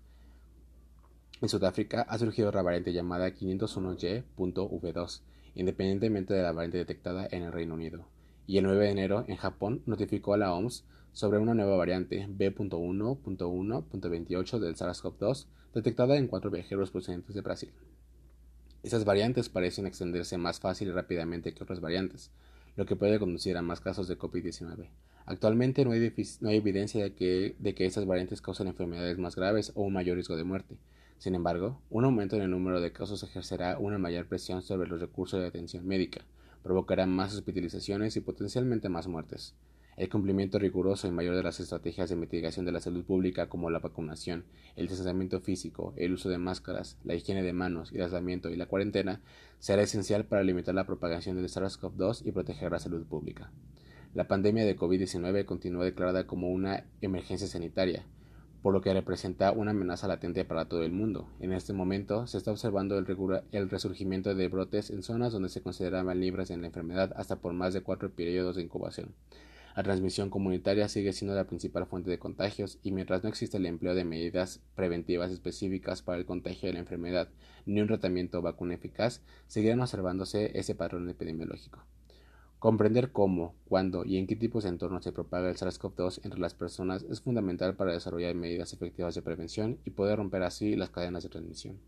En 1.42 1.50
Sudáfrica 1.50 2.04
ha 2.04 2.20
surgido 2.20 2.50
otra 2.50 2.62
variante 2.62 2.94
llamada 2.94 3.30
501Y.V2, 3.30 5.22
independientemente 5.56 6.36
de 6.36 6.44
la 6.44 6.52
variante 6.52 6.78
detectada 6.78 7.28
en 7.32 7.42
el 7.42 7.52
Reino 7.52 7.74
Unido. 7.74 8.06
Y 8.46 8.60
el 8.60 8.66
9 8.66 8.86
de 8.86 8.92
enero, 8.92 9.26
en 9.28 9.38
Japón, 9.38 9.82
notificó 9.88 10.36
a 10.36 10.38
la 10.38 10.54
OMS 10.54 10.86
sobre 11.14 11.40
una 11.40 11.56
nueva 11.56 11.78
variante 11.78 12.28
B.1.1.28 12.30 14.60
del 14.60 14.76
SARS-CoV-2 14.76 15.48
detectada 15.74 16.16
en 16.16 16.28
cuatro 16.28 16.52
viajeros 16.52 16.92
procedentes 16.92 17.34
de 17.34 17.42
Brasil. 17.42 17.72
Estas 18.84 19.06
variantes 19.06 19.48
parecen 19.48 19.88
extenderse 19.88 20.38
más 20.38 20.60
fácil 20.60 20.90
y 20.90 20.92
rápidamente 20.92 21.54
que 21.54 21.64
otras 21.64 21.80
variantes, 21.80 22.32
lo 22.76 22.86
que 22.86 22.98
puede 22.98 23.18
conducir 23.18 23.56
a 23.56 23.62
más 23.62 23.80
casos 23.80 24.10
de 24.10 24.18
COVID-19. 24.18 24.90
Actualmente 25.26 25.86
no 25.86 25.92
hay, 25.92 26.14
evidencia 26.58 27.02
de 27.02 27.14
que, 27.14 27.56
estas 27.86 28.06
variantes 28.06 28.42
causen 28.42 28.68
enfermedades 28.68 29.18
más 29.18 29.38
graves 29.38 29.72
o 29.76 29.84
un 29.84 29.94
mayor 29.94 30.16
riesgo 30.16 30.36
de 30.36 30.44
muerte, 30.44 30.78
sin 31.18 31.34
embargo, 31.34 31.80
un 31.90 32.04
aumento 32.04 32.36
en 32.36 32.42
el 32.42 32.52
número 32.52 32.82
de 32.82 32.92
casos 32.92 33.24
ejercerá 33.24 33.80
una 33.80 33.98
mayor 33.98 34.26
presión 34.28 34.62
sobre 34.62 34.90
los 34.90 35.00
recursos 35.00 35.40
de 35.40 35.48
atención 35.48 35.88
médica, 35.88 36.26
provocará 36.62 37.06
más 37.06 37.34
hospitalizaciones 37.34 38.18
y 38.18 38.20
potencialmente 38.20 38.90
más 38.90 39.08
muertes. 39.08 39.56
El 39.96 40.10
cumplimiento 40.10 40.58
riguroso 40.58 41.08
y 41.08 41.12
mayor 41.12 41.36
de 41.36 41.44
las 41.44 41.60
estrategias 41.60 42.10
de 42.10 42.16
mitigación 42.16 42.66
de 42.66 42.72
la 42.72 42.80
salud 42.80 43.04
pública 43.04 43.48
como 43.48 43.70
la 43.70 43.80
vacunación, 43.80 44.44
el 44.76 44.88
distanciamiento 44.88 45.40
físico, 45.40 45.94
el 45.98 46.14
uso 46.14 46.30
de 46.30 46.40
máscaras, 46.40 46.98
la 47.04 47.14
higiene 47.14 47.44
de 47.44 47.54
manos, 47.54 47.92
el 47.92 48.02
aislamiento 48.02 48.50
y 48.50 48.56
la 48.56 48.66
cuarentena 48.66 49.22
será 49.60 49.84
esencial 49.84 50.26
para 50.26 50.44
limitar 50.44 50.74
la 50.74 50.86
propagación 50.86 51.36
del 51.36 51.46
SARS-CoV-2 51.46 52.26
y 52.26 52.32
proteger 52.32 52.72
la 52.72 52.80
salud 52.80 53.06
pública. 53.06 53.52
La 54.14 54.28
pandemia 54.28 54.66
de 54.66 54.76
COVID-19 54.76 55.46
continúa 55.46 55.86
declarada 55.86 56.28
como 56.28 56.50
una 56.50 56.86
emergencia 57.02 57.48
sanitaria, 57.48 58.06
por 58.64 58.74
lo 58.74 58.82
que 58.82 58.94
representa 58.94 59.52
una 59.52 59.72
amenaza 59.72 60.08
latente 60.08 60.46
para 60.46 60.66
todo 60.66 60.84
el 60.84 60.92
mundo. 60.92 61.28
En 61.40 61.52
este 61.52 61.74
momento 61.74 62.28
se 62.28 62.38
está 62.38 62.52
observando 62.52 62.98
el, 62.98 63.70
resurgimiento 63.70 64.34
de 64.34 64.48
brotes 64.48 64.90
en 64.90 65.04
zonas 65.04 65.34
donde 65.34 65.50
se 65.50 65.62
consideraban 65.62 66.20
libres 66.20 66.48
de 66.48 66.58
la 66.58 66.68
enfermedad 66.68 67.12
hasta 67.16 67.36
por 67.36 67.54
más 67.54 67.74
de 67.74 67.82
cuatro 67.82 68.10
periodos 68.12 68.56
de 68.56 68.62
incubación. 68.62 69.14
La 69.76 69.82
transmisión 69.82 70.30
comunitaria 70.30 70.88
sigue 70.88 71.14
siendo 71.14 71.36
la 71.36 71.48
principal 71.48 71.88
fuente 71.88 72.12
de 72.12 72.20
contagios 72.20 72.78
y 72.84 72.92
mientras 72.92 73.24
no 73.24 73.30
existe 73.30 73.58
el 73.58 73.66
empleo 73.66 73.96
de 73.96 74.06
medidas 74.06 74.62
preventivas 74.76 75.32
específicas 75.32 76.04
para 76.04 76.20
el 76.20 76.26
contagio 76.26 76.68
de 76.68 76.74
la 76.74 76.80
enfermedad 76.80 77.30
ni 77.66 77.82
un 77.82 77.88
tratamiento 77.88 78.38
o 78.38 78.42
vacuna 78.44 78.76
eficaz, 78.76 79.22
seguirán 79.48 79.82
observándose 79.82 80.58
ese 80.60 80.76
patrón 80.76 81.10
epidemiológico. 81.10 81.84
Comprender 82.60 83.12
cómo, 83.12 83.56
cuándo 83.68 84.06
y 84.06 84.18
en 84.18 84.28
qué 84.28 84.36
tipos 84.36 84.64
de 84.64 84.70
entornos 84.70 85.04
se 85.04 85.12
propaga 85.12 85.50
el 85.50 85.58
SARS-CoV-2 85.58 86.22
entre 86.24 86.40
las 86.40 86.54
personas 86.54 87.04
es 87.10 87.22
fundamental 87.22 87.76
para 87.76 87.94
desarrollar 87.94 88.36
medidas 88.36 88.74
efectivas 88.74 89.16
de 89.16 89.24
prevención 89.24 89.80
y 89.86 89.90
poder 89.90 90.18
romper 90.18 90.44
así 90.44 90.76
las 90.76 90.92
cadenas 90.92 91.24
de 91.24 91.30
transmisión. 91.30 91.80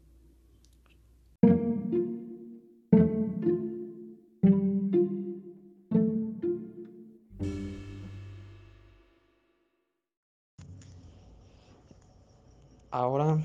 Ahora 12.98 13.38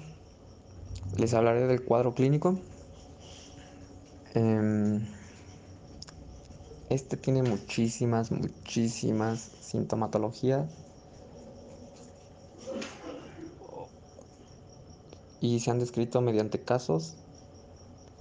les 1.16 1.34
hablaré 1.34 1.66
del 1.66 1.84
cuadro 1.84 2.14
clínico. 2.14 2.60
Em, 4.34 5.04
este 6.88 7.16
tiene 7.16 7.42
muchísimas, 7.42 8.30
muchísimas 8.30 9.40
sintomatologías. 9.60 10.70
Y 15.40 15.58
se 15.58 15.72
han 15.72 15.80
descrito 15.80 16.20
mediante 16.20 16.62
casos, 16.62 17.16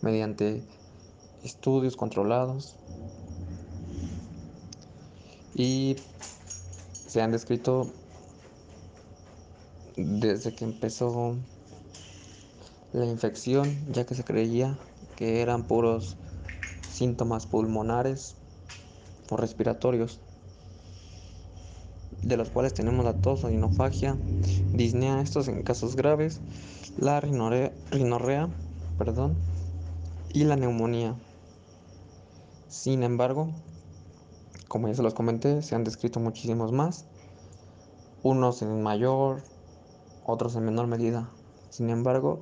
mediante 0.01 0.63
estudios 1.43 1.95
controlados. 1.95 2.75
Y 5.53 5.95
se 6.91 7.21
han 7.21 7.31
descrito 7.31 7.93
desde 10.06 10.53
que 10.53 10.65
empezó 10.65 11.36
la 12.94 13.06
infección, 13.06 13.77
ya 13.91 14.06
que 14.06 14.15
se 14.15 14.24
creía 14.24 14.77
que 15.15 15.41
eran 15.41 15.63
puros 15.63 16.15
síntomas 16.89 17.46
pulmonares 17.46 18.36
o 19.29 19.38
respiratorios, 19.38 20.20
de 22.22 22.38
los 22.38 22.50
cuales 22.50 22.74
tenemos 22.74 23.06
la 23.06 23.13
tos, 23.13 23.44
la 23.44 24.18
disnea, 24.74 25.22
estos 25.22 25.48
en 25.48 25.63
casos 25.63 25.96
graves, 25.96 26.39
la 26.98 27.20
rinorrea, 27.20 28.50
perdón, 28.98 29.36
y 30.34 30.44
la 30.44 30.56
neumonía. 30.56 31.15
Sin 32.68 33.03
embargo, 33.03 33.50
como 34.68 34.88
ya 34.88 34.96
se 34.96 35.03
los 35.03 35.13
comenté, 35.13 35.62
se 35.62 35.75
han 35.75 35.84
descrito 35.84 36.20
muchísimos 36.20 36.72
más, 36.72 37.06
unos 38.22 38.62
en 38.62 38.82
mayor, 38.82 39.41
otros 40.29 40.55
en 40.55 40.65
menor 40.65 40.88
medida. 40.88 41.29
Sin 41.69 41.89
embargo, 41.89 42.39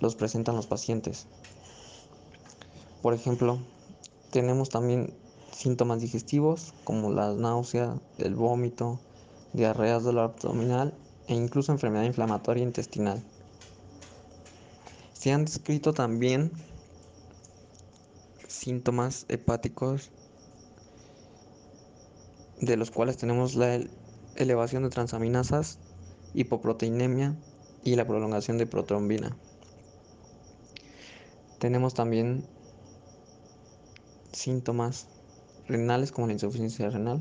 los 0.00 0.16
presentan 0.16 0.56
los 0.56 0.66
pacientes. 0.66 1.26
Por 3.02 3.14
ejemplo, 3.14 3.58
tenemos 4.30 4.68
también 4.68 5.14
síntomas 5.52 6.00
digestivos 6.00 6.74
como 6.84 7.10
la 7.10 7.32
náusea, 7.34 7.98
el 8.18 8.34
vómito, 8.34 9.00
diarreas 9.52 10.04
dolor 10.04 10.32
abdominal 10.34 10.94
e 11.26 11.34
incluso 11.34 11.72
enfermedad 11.72 12.04
inflamatoria 12.04 12.62
intestinal. 12.62 13.22
Se 15.12 15.32
han 15.32 15.44
descrito 15.44 15.92
también 15.92 16.50
síntomas 18.48 19.26
hepáticos 19.28 20.10
de 22.60 22.76
los 22.76 22.90
cuales 22.90 23.16
tenemos 23.16 23.54
la 23.54 23.80
elevación 24.36 24.82
de 24.82 24.90
transaminasas, 24.90 25.78
hipoproteinemia 26.34 27.36
y 27.84 27.96
la 27.96 28.06
prolongación 28.06 28.58
de 28.58 28.66
protrombina. 28.66 29.36
Tenemos 31.58 31.94
también 31.94 32.44
síntomas 34.32 35.06
renales 35.68 36.12
como 36.12 36.26
la 36.26 36.32
insuficiencia 36.32 36.88
renal. 36.90 37.20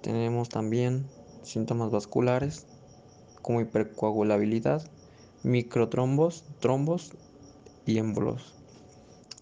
Tenemos 0.00 0.48
también 0.48 1.06
síntomas 1.42 1.90
vasculares 1.90 2.66
como 3.42 3.60
hipercoagulabilidad, 3.60 4.82
microtrombos, 5.42 6.44
trombos 6.60 7.12
y 7.86 7.98
émbolos. 7.98 8.54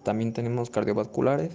También 0.03 0.33
tenemos 0.33 0.71
cardiovasculares 0.71 1.53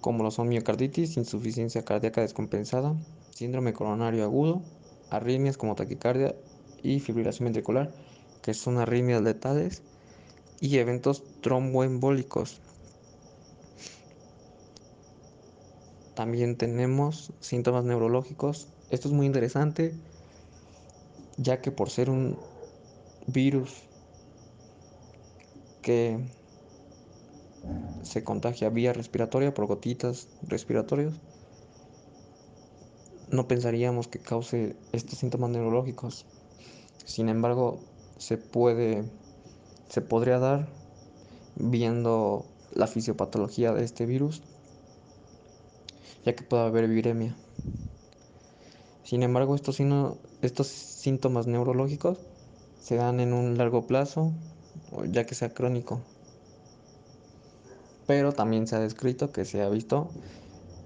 como 0.00 0.24
lo 0.24 0.32
son 0.32 0.48
miocarditis, 0.48 1.16
insuficiencia 1.16 1.84
cardíaca 1.84 2.20
descompensada, 2.20 2.94
síndrome 3.34 3.72
coronario 3.72 4.24
agudo, 4.24 4.62
arritmias 5.10 5.56
como 5.56 5.74
taquicardia 5.74 6.34
y 6.82 7.00
fibrilación 7.00 7.46
ventricular, 7.46 7.92
que 8.42 8.54
son 8.54 8.78
arritmias 8.78 9.22
letales, 9.22 9.82
y 10.62 10.78
eventos 10.78 11.24
tromboembólicos. 11.40 12.60
También 16.14 16.56
tenemos 16.56 17.32
síntomas 17.40 17.84
neurológicos. 17.84 18.68
Esto 18.90 19.08
es 19.08 19.14
muy 19.14 19.26
interesante, 19.26 19.92
ya 21.36 21.60
que 21.60 21.72
por 21.72 21.90
ser 21.90 22.10
un 22.10 22.38
virus 23.26 23.82
que 25.82 26.20
se 28.04 28.22
contagia 28.22 28.68
vía 28.68 28.92
respiratoria 28.92 29.52
por 29.52 29.66
gotitas 29.66 30.28
respiratorios, 30.46 31.14
no 33.32 33.48
pensaríamos 33.48 34.06
que 34.06 34.20
cause 34.20 34.76
estos 34.92 35.18
síntomas 35.18 35.50
neurológicos. 35.50 36.26
Sin 37.04 37.28
embargo, 37.28 37.80
se 38.18 38.38
puede 38.38 39.04
se 39.92 40.00
podría 40.00 40.38
dar 40.38 40.68
viendo 41.54 42.46
la 42.72 42.86
fisiopatología 42.86 43.74
de 43.74 43.84
este 43.84 44.06
virus, 44.06 44.40
ya 46.24 46.34
que 46.34 46.44
puede 46.44 46.62
haber 46.62 46.88
viremia. 46.88 47.36
Sin 49.04 49.22
embargo, 49.22 49.54
estos, 49.54 49.78
estos 50.40 50.66
síntomas 50.68 51.46
neurológicos 51.46 52.16
se 52.80 52.96
dan 52.96 53.20
en 53.20 53.34
un 53.34 53.58
largo 53.58 53.86
plazo, 53.86 54.32
ya 55.10 55.26
que 55.26 55.34
sea 55.34 55.52
crónico. 55.52 56.00
Pero 58.06 58.32
también 58.32 58.66
se 58.66 58.76
ha 58.76 58.80
descrito 58.80 59.30
que 59.30 59.44
se 59.44 59.60
ha 59.60 59.68
visto 59.68 60.08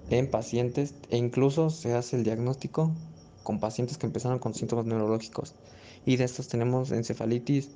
en 0.09 0.29
pacientes 0.29 0.93
e 1.09 1.17
incluso 1.17 1.69
se 1.69 1.93
hace 1.93 2.15
el 2.15 2.23
diagnóstico 2.23 2.91
con 3.43 3.59
pacientes 3.59 3.97
que 3.97 4.05
empezaron 4.05 4.39
con 4.39 4.53
síntomas 4.53 4.85
neurológicos. 4.85 5.55
Y 6.05 6.17
de 6.17 6.23
estos 6.23 6.47
tenemos 6.47 6.91
encefalitis, 6.91 7.69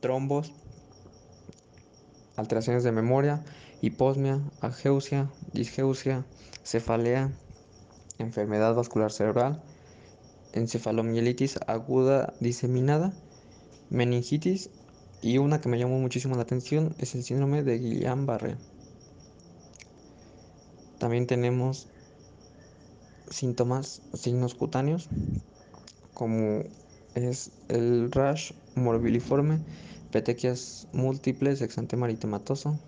trombos, 0.00 0.52
alteraciones 2.36 2.84
de 2.84 2.92
memoria, 2.92 3.44
hiposmia, 3.80 4.40
ageusia, 4.60 5.30
disgeusia, 5.52 6.24
cefalea, 6.62 7.32
enfermedad 8.18 8.74
vascular 8.74 9.12
cerebral, 9.12 9.62
encefalomielitis 10.52 11.58
aguda 11.66 12.34
diseminada, 12.40 13.12
meningitis 13.90 14.70
y 15.20 15.38
una 15.38 15.60
que 15.60 15.68
me 15.68 15.78
llamó 15.78 15.98
muchísimo 15.98 16.36
la 16.36 16.42
atención 16.42 16.94
es 16.98 17.14
el 17.14 17.24
síndrome 17.24 17.62
de 17.62 17.80
Guillain-Barré. 17.80 18.56
También 21.04 21.26
tenemos 21.26 21.86
síntomas, 23.28 24.00
signos 24.14 24.54
cutáneos, 24.54 25.10
como 26.14 26.62
es 27.14 27.50
el 27.68 28.10
rash 28.10 28.52
morbiliforme, 28.74 29.58
petequias 30.10 30.88
múltiples, 30.94 31.60
exantema 31.60 32.06
eritematoso, 32.06 32.78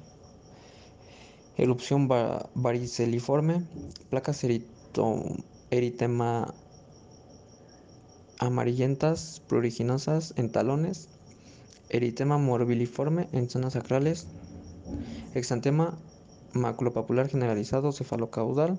erupción 1.59 2.09
variceliforme, 2.55 3.63
placas 4.09 4.43
eritema 5.71 6.55
amarillentas, 8.39 9.43
pruriginosas 9.47 10.33
en 10.39 10.51
talones, 10.51 11.11
eritema 11.91 12.39
morbiliforme 12.39 13.29
en 13.33 13.51
zonas 13.51 13.75
sacrales, 13.75 14.27
exantema 15.35 15.99
maculopapular 16.53 17.29
generalizado 17.29 17.93
cefalocaudal, 17.93 18.79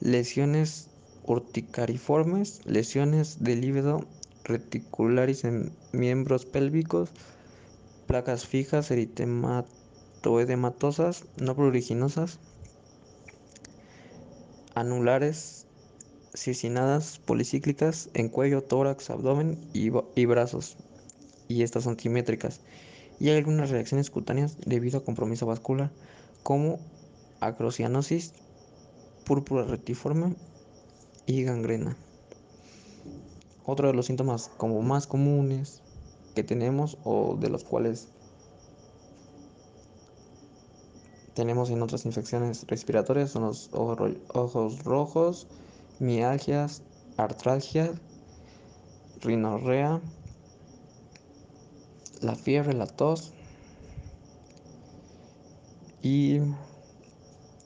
lesiones 0.00 0.88
urticariformes, 1.24 2.60
lesiones 2.64 3.42
de 3.42 3.56
líbido 3.56 4.06
reticularis 4.44 5.44
en 5.44 5.72
miembros 5.92 6.46
pélvicos, 6.46 7.10
placas 8.06 8.46
fijas 8.46 8.90
eritematoedematosas 8.90 11.24
no 11.38 11.54
pruriginosas, 11.54 12.38
anulares 14.74 15.66
cicinadas 16.34 17.18
policíclicas 17.18 18.08
en 18.14 18.28
cuello, 18.28 18.62
tórax, 18.62 19.10
abdomen 19.10 19.58
y, 19.72 19.90
y 20.14 20.26
brazos, 20.26 20.76
y 21.48 21.62
estas 21.62 21.84
son 21.84 21.98
simétricas. 21.98 22.60
Y 23.20 23.28
hay 23.28 23.38
algunas 23.38 23.70
reacciones 23.70 24.10
cutáneas 24.10 24.56
debido 24.66 24.98
a 24.98 25.04
compromiso 25.04 25.46
vascular, 25.46 25.92
como 26.42 26.78
acrocianosis, 27.40 28.32
púrpura 29.24 29.64
retiforme 29.64 30.34
y 31.26 31.44
gangrena. 31.44 31.96
Otro 33.64 33.88
de 33.88 33.94
los 33.94 34.06
síntomas 34.06 34.50
como 34.56 34.82
más 34.82 35.06
comunes 35.06 35.82
que 36.34 36.42
tenemos 36.42 36.98
o 37.04 37.36
de 37.38 37.48
los 37.48 37.64
cuales 37.64 38.08
tenemos 41.34 41.70
en 41.70 41.80
otras 41.82 42.04
infecciones 42.04 42.66
respiratorias 42.66 43.30
son 43.30 43.44
los 43.44 43.70
ojos 43.72 44.84
rojos, 44.84 45.46
mialgias, 45.98 46.82
artralgia, 47.16 47.92
rinorrea, 49.20 50.00
la 52.20 52.34
fiebre, 52.34 52.74
la 52.74 52.86
tos 52.86 53.32
y 56.02 56.40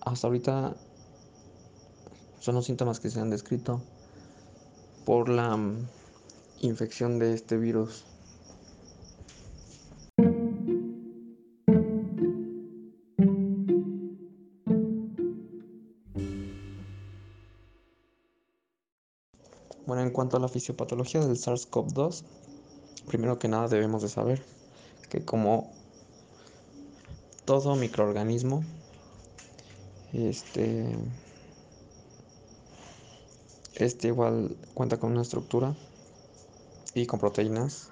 hasta 0.03 0.27
ahorita 0.27 0.77
son 2.39 2.55
los 2.55 2.67
síntomas 2.67 3.01
que 3.01 3.11
se 3.11 3.19
han 3.19 3.31
descrito 3.31 3.81
por 5.05 5.29
la 5.29 5.57
mm, 5.57 5.89
infección 6.61 7.19
de 7.19 7.33
este 7.33 7.57
virus. 7.57 8.05
Bueno, 19.87 20.03
en 20.03 20.11
cuanto 20.11 20.37
a 20.37 20.41
la 20.41 20.49
fisiopatología 20.49 21.21
del 21.21 21.37
SARS-CoV-2, 21.37 22.25
primero 23.07 23.39
que 23.39 23.49
nada 23.49 23.69
debemos 23.69 24.03
de 24.03 24.09
saber 24.09 24.43
que 25.09 25.25
como 25.25 25.71
todo 27.47 27.77
microorganismo, 27.77 28.65
este 30.13 30.85
este 33.77 34.09
igual 34.09 34.57
cuenta 34.75 34.99
con 34.99 35.13
una 35.13 35.23
estructura 35.23 35.75
y 36.95 37.07
con 37.07 37.21
proteínas, 37.21 37.91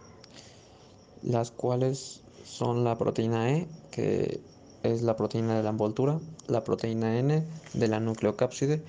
las 1.22 1.50
cuales 1.50 2.22
son 2.44 2.84
la 2.84 2.98
proteína 2.98 3.50
E, 3.52 3.68
que 3.90 4.40
es 4.82 5.02
la 5.02 5.14
proteína 5.14 5.56
de 5.56 5.62
la 5.62 5.70
envoltura, 5.70 6.18
la 6.48 6.64
proteína 6.64 7.18
N 7.18 7.44
de 7.74 7.88
la 7.88 8.00
nucleocápside, 8.00 8.82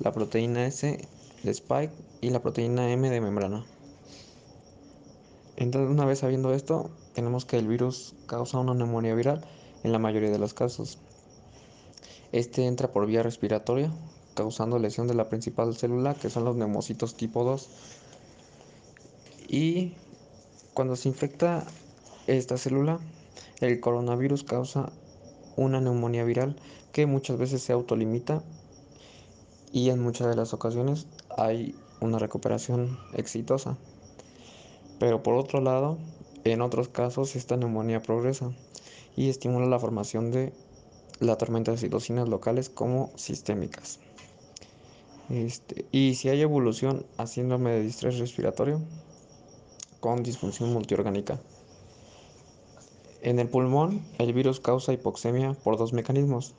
la 0.00 0.12
proteína 0.12 0.66
S 0.66 1.08
de 1.42 1.50
spike 1.50 1.92
y 2.20 2.30
la 2.30 2.42
proteína 2.42 2.90
M 2.90 3.08
de 3.08 3.20
membrana. 3.20 3.64
Entonces, 5.56 5.90
una 5.90 6.06
vez 6.06 6.20
sabiendo 6.20 6.52
esto, 6.52 6.90
tenemos 7.14 7.44
que 7.44 7.58
el 7.58 7.68
virus 7.68 8.14
causa 8.26 8.58
una 8.58 8.74
neumonía 8.74 9.14
viral 9.14 9.44
en 9.82 9.92
la 9.92 9.98
mayoría 9.98 10.30
de 10.30 10.38
los 10.38 10.54
casos. 10.54 10.98
Este 12.32 12.66
entra 12.66 12.92
por 12.92 13.06
vía 13.06 13.22
respiratoria, 13.22 13.92
causando 14.34 14.78
lesión 14.78 15.08
de 15.08 15.14
la 15.14 15.28
principal 15.28 15.74
célula, 15.76 16.14
que 16.14 16.30
son 16.30 16.44
los 16.44 16.56
neumocitos 16.56 17.16
tipo 17.16 17.44
2. 17.44 17.68
Y 19.48 19.94
cuando 20.74 20.96
se 20.96 21.08
infecta 21.08 21.64
esta 22.26 22.56
célula, 22.56 23.00
el 23.60 23.80
coronavirus 23.80 24.44
causa 24.44 24.92
una 25.56 25.80
neumonía 25.80 26.24
viral 26.24 26.56
que 26.92 27.06
muchas 27.06 27.36
veces 27.38 27.62
se 27.62 27.72
autolimita 27.72 28.42
y 29.72 29.90
en 29.90 30.00
muchas 30.00 30.28
de 30.28 30.36
las 30.36 30.54
ocasiones 30.54 31.06
hay 31.36 31.74
una 32.00 32.18
recuperación 32.18 32.98
exitosa. 33.14 33.76
Pero 34.98 35.22
por 35.22 35.34
otro 35.34 35.60
lado, 35.60 35.98
En 36.44 36.62
otros 36.62 36.88
casos, 36.88 37.36
esta 37.36 37.58
neumonía 37.58 38.00
progresa 38.00 38.50
y 39.16 39.28
estimula 39.28 39.66
la 39.66 39.78
formación 39.78 40.30
de 40.30 40.52
la 41.20 41.36
tormenta 41.36 41.72
de 41.72 41.78
citocinas 41.78 42.28
locales 42.28 42.70
como 42.70 43.10
sistémicas. 43.16 44.00
Este, 45.28 45.84
y 45.92 46.16
si 46.16 46.28
hay 46.28 46.40
evolución 46.40 47.06
a 47.16 47.26
síndrome 47.26 47.70
de 47.70 47.82
distrés 47.82 48.18
respiratorio 48.18 48.80
con 50.00 50.22
disfunción 50.22 50.72
multiorgánica. 50.72 51.38
En 53.22 53.38
el 53.38 53.48
pulmón, 53.48 54.02
el 54.18 54.32
virus 54.32 54.60
causa 54.60 54.94
hipoxemia 54.94 55.52
por 55.62 55.76
dos 55.76 55.92
mecanismos. 55.92 56.54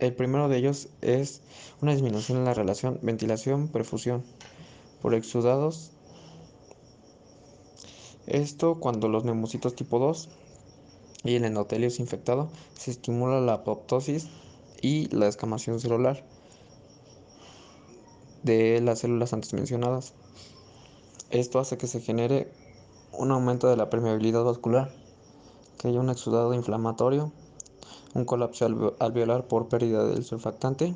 El 0.00 0.14
primero 0.14 0.48
de 0.48 0.56
ellos 0.56 0.88
es 1.02 1.42
una 1.82 1.92
disminución 1.92 2.38
en 2.38 2.46
la 2.46 2.54
relación 2.54 2.98
ventilación-perfusión 3.02 4.24
por 5.02 5.14
exudados. 5.14 5.92
Esto 8.26 8.76
cuando 8.80 9.08
los 9.08 9.24
neumocitos 9.24 9.76
tipo 9.76 9.98
2 9.98 10.30
y 11.24 11.36
el 11.36 11.44
endotelio 11.44 11.88
es 11.88 11.98
infectado, 11.98 12.50
se 12.78 12.90
estimula 12.90 13.40
la 13.40 13.54
apoptosis 13.54 14.28
y 14.82 15.08
la 15.08 15.26
escamación 15.26 15.80
celular 15.80 16.22
de 18.42 18.80
las 18.82 19.00
células 19.00 19.32
antes 19.32 19.54
mencionadas. 19.54 20.12
Esto 21.30 21.58
hace 21.58 21.78
que 21.78 21.86
se 21.86 22.00
genere 22.00 22.52
un 23.10 23.30
aumento 23.30 23.68
de 23.68 23.76
la 23.76 23.88
permeabilidad 23.88 24.44
vascular, 24.44 24.92
que 25.78 25.88
haya 25.88 26.00
un 26.00 26.10
exudado 26.10 26.52
inflamatorio, 26.52 27.32
un 28.14 28.26
colapso 28.26 28.66
alveolar 28.98 29.48
por 29.48 29.68
pérdida 29.68 30.04
del 30.04 30.24
surfactante, 30.24 30.94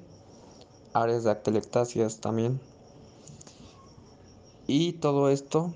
áreas 0.92 1.24
de 1.24 1.30
atelectasias 1.30 2.20
también. 2.20 2.60
Y 4.66 4.92
todo 4.94 5.30
esto 5.30 5.72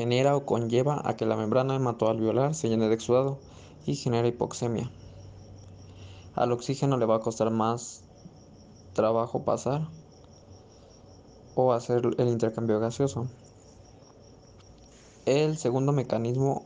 genera 0.00 0.34
o 0.34 0.46
conlleva 0.46 1.02
a 1.04 1.14
que 1.14 1.26
la 1.26 1.36
membrana 1.36 1.76
hematoalveolar 1.76 2.54
se 2.54 2.70
llene 2.70 2.88
de 2.88 2.94
exudado 2.94 3.36
y 3.84 3.96
genera 3.96 4.28
hipoxemia. 4.28 4.90
Al 6.34 6.52
oxígeno 6.52 6.96
le 6.96 7.04
va 7.04 7.16
a 7.16 7.20
costar 7.20 7.50
más 7.50 8.00
trabajo 8.94 9.44
pasar 9.44 9.88
o 11.54 11.74
hacer 11.74 12.00
el 12.16 12.28
intercambio 12.28 12.80
gaseoso. 12.80 13.28
El 15.26 15.58
segundo 15.58 15.92
mecanismo 15.92 16.64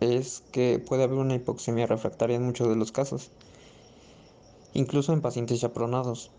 es 0.00 0.42
que 0.50 0.78
puede 0.78 1.02
haber 1.02 1.18
una 1.18 1.34
hipoxemia 1.34 1.86
refractaria 1.86 2.36
en 2.36 2.46
muchos 2.46 2.70
de 2.70 2.76
los 2.76 2.90
casos, 2.90 3.30
incluso 4.72 5.12
en 5.12 5.20
pacientes 5.20 5.60
ya 5.60 5.74
pronados. 5.74 6.30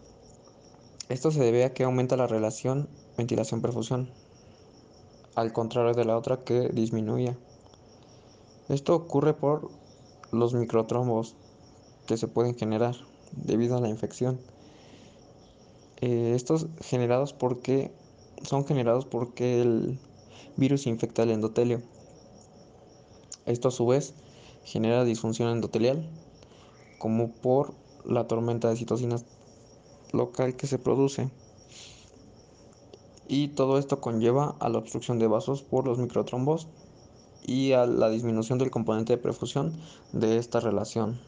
Esto 1.09 1.29
se 1.29 1.41
debe 1.41 1.63
a 1.63 1.75
que 1.75 1.83
aumenta 1.83 2.17
la 2.17 2.25
relación 2.25 2.89
ventilación-perfusión, 3.17 4.09
al 5.35 5.53
contrario 5.53 5.93
de 5.93 6.05
la 6.05 6.17
otra 6.17 6.43
que 6.43 6.69
disminuía. 6.69 7.37
Esto 8.69 8.95
ocurre 8.95 9.33
por 9.33 9.69
los 10.31 10.53
microtrombos 10.53 11.35
que 12.05 12.17
se 12.17 12.27
pueden 12.27 12.55
generar 12.55 12.95
debido 13.31 13.77
a 13.77 13.81
la 13.81 13.89
infección. 13.89 14.39
Eh, 16.01 16.33
estos 16.35 16.67
generados 16.81 17.33
porque 17.33 17.91
son 18.43 18.65
generados 18.65 19.05
porque 19.05 19.61
el 19.61 19.99
virus 20.57 20.85
infecta 20.87 21.23
el 21.23 21.31
endotelio. 21.31 21.81
Esto 23.45 23.69
a 23.69 23.71
su 23.71 23.85
vez 23.87 24.13
genera 24.63 25.03
disfunción 25.03 25.49
endotelial, 25.49 26.09
como 26.99 27.31
por 27.31 27.73
la 28.05 28.27
tormenta 28.27 28.69
de 28.69 28.75
citocinas 28.75 29.25
local 30.11 30.55
que 30.55 30.67
se 30.67 30.79
produce. 30.79 31.29
Y 33.27 33.49
todo 33.49 33.77
esto 33.77 34.01
conlleva 34.01 34.55
a 34.59 34.69
la 34.69 34.77
obstrucción 34.77 35.19
de 35.19 35.27
vasos 35.27 35.61
por 35.63 35.85
los 35.85 35.97
microtrombos 35.97 36.67
y 37.45 37.73
a 37.73 37.86
la 37.86 38.09
disminución 38.09 38.57
del 38.59 38.71
componente 38.71 39.13
de 39.13 39.21
perfusión 39.21 39.73
de 40.12 40.38
esta 40.38 40.59
relación. 40.59 41.19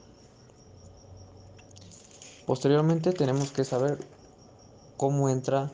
Posteriormente 2.46 3.12
tenemos 3.12 3.52
que 3.52 3.66
saber 3.66 3.98
cómo 4.98 5.30
entra 5.30 5.72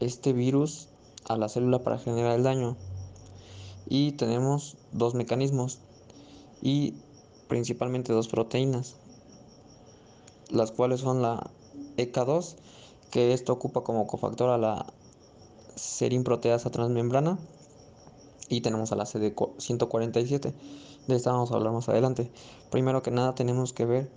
este 0.00 0.32
virus 0.32 0.88
a 1.28 1.36
la 1.36 1.48
célula 1.48 1.82
para 1.82 1.98
generar 1.98 2.36
el 2.36 2.42
daño. 2.42 2.76
Y 3.88 4.12
tenemos 4.12 4.76
dos 4.92 5.14
mecanismos 5.14 5.78
y 6.60 6.94
principalmente 7.48 8.12
dos 8.12 8.28
proteínas, 8.28 8.96
las 10.50 10.72
cuales 10.72 11.00
son 11.00 11.22
la 11.22 11.50
EK2, 11.96 12.56
que 13.10 13.32
esto 13.32 13.52
ocupa 13.52 13.82
como 13.82 14.06
cofactor 14.06 14.50
a 14.50 14.58
la 14.58 14.86
proteasa 16.24 16.70
transmembrana, 16.70 17.38
y 18.48 18.60
tenemos 18.60 18.92
a 18.92 18.96
la 18.96 19.04
CD147. 19.04 20.52
De 21.06 21.16
esta 21.16 21.32
vamos 21.32 21.50
a 21.50 21.54
hablar 21.54 21.72
más 21.72 21.88
adelante. 21.88 22.30
Primero 22.70 23.02
que 23.02 23.10
nada 23.10 23.34
tenemos 23.34 23.72
que 23.72 23.86
ver 23.86 24.10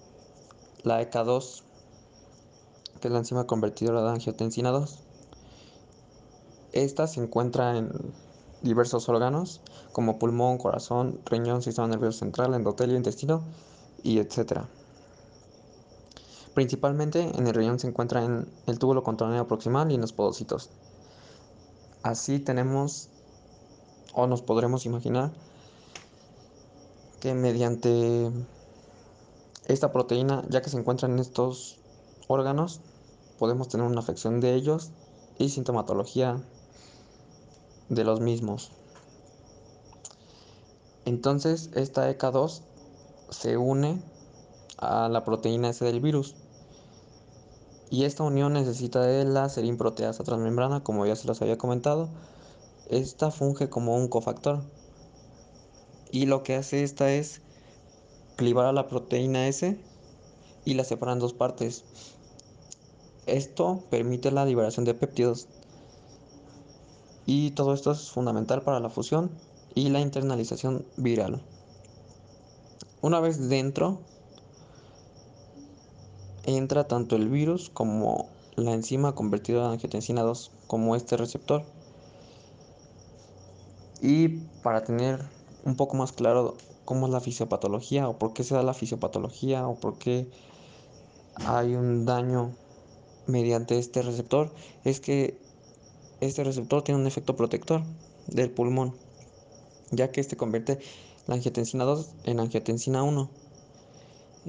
la 0.83 1.01
EK2 1.01 1.63
que 2.99 3.07
es 3.07 3.11
la 3.11 3.19
enzima 3.19 3.47
convertidora 3.47 4.03
de 4.03 4.09
angiotensina 4.09 4.71
2. 4.71 4.99
Esta 6.73 7.07
se 7.07 7.21
encuentra 7.21 7.77
en 7.77 7.91
diversos 8.61 9.07
órganos 9.09 9.61
como 9.91 10.19
pulmón, 10.19 10.57
corazón, 10.57 11.19
riñón, 11.25 11.61
sistema 11.61 11.87
nervioso 11.87 12.19
central, 12.19 12.53
endotelio, 12.53 12.97
intestino 12.97 13.41
y 14.03 14.19
etc. 14.19 14.63
Principalmente 16.53 17.21
en 17.21 17.47
el 17.47 17.53
riñón 17.53 17.79
se 17.79 17.87
encuentra 17.87 18.23
en 18.23 18.47
el 18.67 18.79
túbulo 18.79 19.03
contorneo 19.03 19.47
proximal 19.47 19.91
y 19.91 19.95
en 19.95 20.01
los 20.01 20.13
podocitos. 20.13 20.69
Así 22.03 22.39
tenemos 22.39 23.09
o 24.13 24.25
nos 24.27 24.41
podremos 24.41 24.85
imaginar 24.85 25.31
que 27.19 27.33
mediante 27.33 28.31
esta 29.65 29.91
proteína, 29.91 30.43
ya 30.49 30.61
que 30.61 30.69
se 30.69 30.77
encuentra 30.77 31.09
en 31.09 31.19
estos 31.19 31.77
órganos, 32.27 32.81
podemos 33.37 33.67
tener 33.67 33.85
una 33.85 33.99
afección 33.99 34.39
de 34.39 34.55
ellos 34.55 34.91
y 35.37 35.49
sintomatología 35.49 36.41
de 37.89 38.03
los 38.03 38.21
mismos. 38.21 38.71
Entonces, 41.05 41.69
esta 41.73 42.09
EK2 42.09 42.61
se 43.29 43.57
une 43.57 44.01
a 44.77 45.09
la 45.09 45.23
proteína 45.25 45.69
S 45.69 45.83
del 45.83 45.99
virus. 45.99 46.35
Y 47.91 48.03
esta 48.03 48.23
unión 48.23 48.53
necesita 48.53 49.01
de 49.01 49.25
la 49.25 49.49
proteasa 49.77 50.23
transmembrana, 50.23 50.83
como 50.83 51.05
ya 51.05 51.15
se 51.15 51.27
los 51.27 51.41
había 51.41 51.57
comentado. 51.57 52.09
Esta 52.87 53.31
funge 53.31 53.69
como 53.69 53.95
un 53.95 54.07
cofactor. 54.07 54.61
Y 56.11 56.25
lo 56.25 56.43
que 56.43 56.55
hace 56.55 56.83
esta 56.83 57.11
es 57.11 57.41
clivar 58.35 58.65
a 58.65 58.73
la 58.73 58.87
proteína 58.87 59.47
S 59.47 59.77
y 60.65 60.73
la 60.75 60.83
separa 60.83 61.13
en 61.13 61.19
dos 61.19 61.33
partes. 61.33 61.83
Esto 63.25 63.83
permite 63.89 64.31
la 64.31 64.45
liberación 64.45 64.85
de 64.85 64.93
péptidos. 64.93 65.47
Y 67.25 67.51
todo 67.51 67.73
esto 67.73 67.91
es 67.91 68.09
fundamental 68.09 68.61
para 68.61 68.79
la 68.79 68.89
fusión 68.89 69.29
y 69.75 69.89
la 69.89 69.99
internalización 69.99 70.85
viral. 70.97 71.41
Una 73.01 73.19
vez 73.19 73.49
dentro, 73.49 73.99
entra 76.57 76.87
tanto 76.87 77.15
el 77.15 77.29
virus 77.29 77.69
como 77.69 78.27
la 78.55 78.73
enzima 78.73 79.15
convertida 79.15 79.65
en 79.65 79.71
angiotensina 79.71 80.21
2, 80.21 80.51
como 80.67 80.95
este 80.95 81.17
receptor. 81.17 81.63
Y 84.01 84.29
para 84.63 84.83
tener 84.83 85.23
un 85.65 85.75
poco 85.75 85.97
más 85.97 86.11
claro 86.11 86.55
cómo 86.85 87.07
es 87.07 87.11
la 87.11 87.19
fisiopatología 87.19 88.07
o 88.07 88.17
por 88.17 88.33
qué 88.33 88.43
se 88.43 88.55
da 88.55 88.63
la 88.63 88.73
fisiopatología 88.73 89.67
o 89.67 89.75
por 89.75 89.97
qué 89.97 90.29
hay 91.35 91.75
un 91.75 92.05
daño 92.05 92.51
mediante 93.27 93.77
este 93.77 94.01
receptor 94.01 94.51
es 94.83 94.99
que 94.99 95.37
este 96.19 96.43
receptor 96.43 96.81
tiene 96.83 96.99
un 96.99 97.07
efecto 97.07 97.35
protector 97.35 97.83
del 98.27 98.51
pulmón, 98.51 98.95
ya 99.91 100.11
que 100.11 100.21
este 100.21 100.35
convierte 100.35 100.79
la 101.27 101.35
angiotensina 101.35 101.83
2 101.85 102.09
en 102.25 102.39
angiotensina 102.39 103.03
1. 103.03 103.29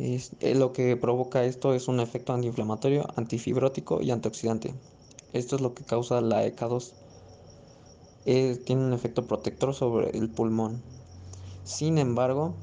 Eh, 0.02 0.54
lo 0.54 0.72
que 0.72 0.96
provoca 0.96 1.44
esto 1.44 1.74
es 1.74 1.86
un 1.86 2.00
efecto 2.00 2.32
antiinflamatorio, 2.32 3.06
antifibrótico 3.16 4.00
y 4.00 4.10
antioxidante. 4.10 4.72
Esto 5.34 5.56
es 5.56 5.62
lo 5.62 5.74
que 5.74 5.84
causa 5.84 6.22
la 6.22 6.46
EK2. 6.46 6.92
Eh, 8.24 8.58
tiene 8.64 8.86
un 8.86 8.94
efecto 8.94 9.26
protector 9.26 9.74
sobre 9.74 10.16
el 10.16 10.30
pulmón. 10.30 10.82
Sin 11.64 11.98
embargo, 11.98 12.54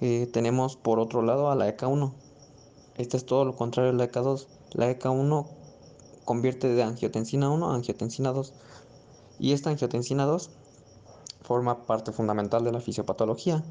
eh, 0.00 0.28
tenemos 0.32 0.76
por 0.76 1.00
otro 1.00 1.22
lado 1.22 1.50
a 1.50 1.56
la 1.56 1.68
EK1, 1.68 2.12
este 2.96 3.16
es 3.16 3.26
todo 3.26 3.44
lo 3.44 3.56
contrario 3.56 3.90
a 3.90 3.94
la 3.94 4.12
EK2. 4.12 4.46
La 4.74 4.88
EK1 4.96 5.46
convierte 6.24 6.68
de 6.68 6.84
angiotensina 6.84 7.50
1 7.50 7.68
a 7.68 7.74
angiotensina 7.74 8.30
2. 8.30 8.52
Y 9.40 9.54
esta 9.54 9.70
angiotensina 9.70 10.24
2 10.24 10.50
forma 11.42 11.84
parte 11.86 12.12
fundamental 12.12 12.62
de 12.62 12.70
la 12.70 12.80
fisiopatología. 12.80 13.64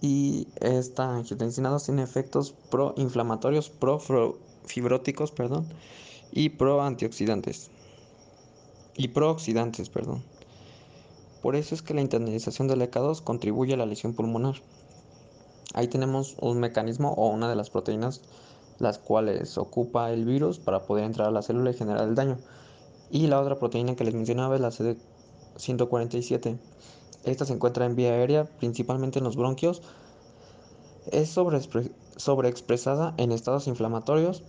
Y 0.00 0.46
esta 0.60 1.16
angiotensina 1.16 1.70
2 1.70 1.84
tiene 1.84 2.02
efectos 2.02 2.54
proinflamatorios, 2.70 3.70
profibróticos, 3.70 5.32
perdón, 5.32 5.66
y 6.32 6.50
proantioxidantes. 6.50 7.70
y 8.96 9.08
prooxidantes, 9.08 9.90
perdón. 9.90 10.24
Por 11.40 11.54
eso 11.54 11.74
es 11.74 11.82
que 11.82 11.94
la 11.94 12.00
internalización 12.00 12.66
del 12.66 12.82
ECA2 12.82 13.22
contribuye 13.22 13.74
a 13.74 13.76
la 13.76 13.86
lesión 13.86 14.12
pulmonar. 14.12 14.56
Ahí 15.72 15.86
tenemos 15.86 16.36
un 16.40 16.58
mecanismo 16.58 17.12
o 17.12 17.28
una 17.28 17.48
de 17.48 17.54
las 17.54 17.70
proteínas 17.70 18.22
las 18.78 18.98
cuales 18.98 19.58
ocupa 19.58 20.12
el 20.12 20.24
virus 20.24 20.58
para 20.58 20.82
poder 20.86 21.04
entrar 21.04 21.28
a 21.28 21.30
la 21.30 21.42
célula 21.42 21.70
y 21.70 21.74
generar 21.74 22.08
el 22.08 22.14
daño. 22.14 22.38
Y 23.10 23.26
la 23.26 23.40
otra 23.40 23.58
proteína 23.58 23.96
que 23.96 24.04
les 24.04 24.14
mencionaba 24.14 24.54
es 24.54 24.60
la 24.60 24.70
CD147. 24.70 26.58
Esta 27.24 27.44
se 27.44 27.52
encuentra 27.52 27.84
en 27.84 27.96
vía 27.96 28.10
aérea, 28.10 28.44
principalmente 28.44 29.18
en 29.18 29.24
los 29.24 29.36
bronquios. 29.36 29.82
Es 31.10 31.30
sobreexpresada 32.16 33.14
en 33.16 33.32
estados 33.32 33.66
inflamatorios. 33.66 34.42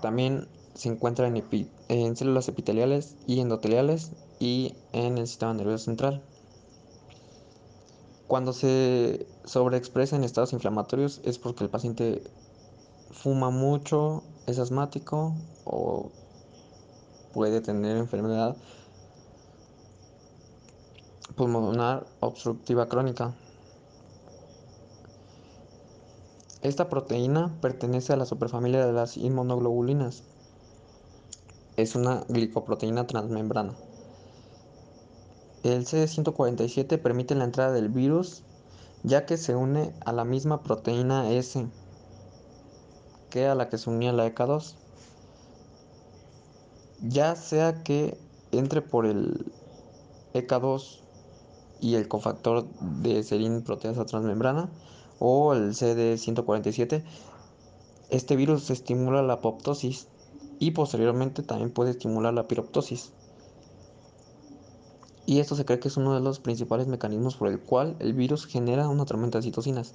También 0.00 0.48
se 0.74 0.88
encuentra 0.88 1.26
en, 1.26 1.42
en 1.88 2.16
células 2.16 2.48
epiteliales 2.48 3.16
y 3.26 3.40
endoteliales 3.40 4.12
y 4.38 4.74
en 4.92 5.18
el 5.18 5.26
sistema 5.26 5.54
nervioso 5.54 5.84
central. 5.84 6.22
Cuando 8.26 8.52
se 8.52 9.26
sobreexpresa 9.44 10.16
en 10.16 10.24
estados 10.24 10.52
inflamatorios 10.52 11.20
es 11.24 11.38
porque 11.38 11.64
el 11.64 11.70
paciente 11.70 12.22
fuma 13.12 13.50
mucho, 13.50 14.24
es 14.46 14.58
asmático 14.58 15.34
o 15.64 16.10
puede 17.32 17.60
tener 17.60 17.96
enfermedad 17.96 18.56
pulmonar 21.34 22.06
obstructiva 22.20 22.88
crónica. 22.88 23.34
Esta 26.62 26.88
proteína 26.88 27.56
pertenece 27.60 28.12
a 28.12 28.16
la 28.16 28.26
superfamilia 28.26 28.86
de 28.86 28.92
las 28.92 29.16
inmunoglobulinas. 29.16 30.24
Es 31.76 31.94
una 31.94 32.24
glicoproteína 32.28 33.06
transmembrana. 33.06 33.74
El 35.62 35.84
CD147 35.84 37.00
permite 37.00 37.34
la 37.34 37.44
entrada 37.44 37.72
del 37.72 37.88
virus 37.88 38.42
ya 39.02 39.26
que 39.26 39.36
se 39.36 39.54
une 39.54 39.94
a 40.04 40.12
la 40.12 40.24
misma 40.24 40.62
proteína 40.62 41.30
S 41.30 41.66
que 43.30 43.46
a 43.46 43.54
la 43.54 43.68
que 43.68 43.78
se 43.78 43.90
unía 43.90 44.12
la 44.12 44.26
EK2. 44.26 44.74
Ya 47.02 47.36
sea 47.36 47.82
que 47.82 48.18
entre 48.52 48.80
por 48.80 49.06
el 49.06 49.52
EK2 50.34 51.05
y 51.80 51.94
el 51.94 52.08
cofactor 52.08 52.66
de 52.80 53.22
serin 53.22 53.62
proteasa 53.62 54.06
transmembrana 54.06 54.70
o 55.18 55.54
el 55.54 55.70
CD147, 55.70 57.02
este 58.10 58.36
virus 58.36 58.70
estimula 58.70 59.22
la 59.22 59.34
apoptosis 59.34 60.08
y 60.58 60.70
posteriormente 60.70 61.42
también 61.42 61.70
puede 61.70 61.90
estimular 61.90 62.32
la 62.34 62.46
piroptosis. 62.48 63.12
Y 65.26 65.40
esto 65.40 65.56
se 65.56 65.64
cree 65.64 65.80
que 65.80 65.88
es 65.88 65.96
uno 65.96 66.14
de 66.14 66.20
los 66.20 66.38
principales 66.38 66.86
mecanismos 66.86 67.36
por 67.36 67.48
el 67.48 67.58
cual 67.58 67.96
el 67.98 68.12
virus 68.12 68.46
genera 68.46 68.88
una 68.88 69.04
tormenta 69.04 69.38
de 69.38 69.42
citocinas, 69.42 69.94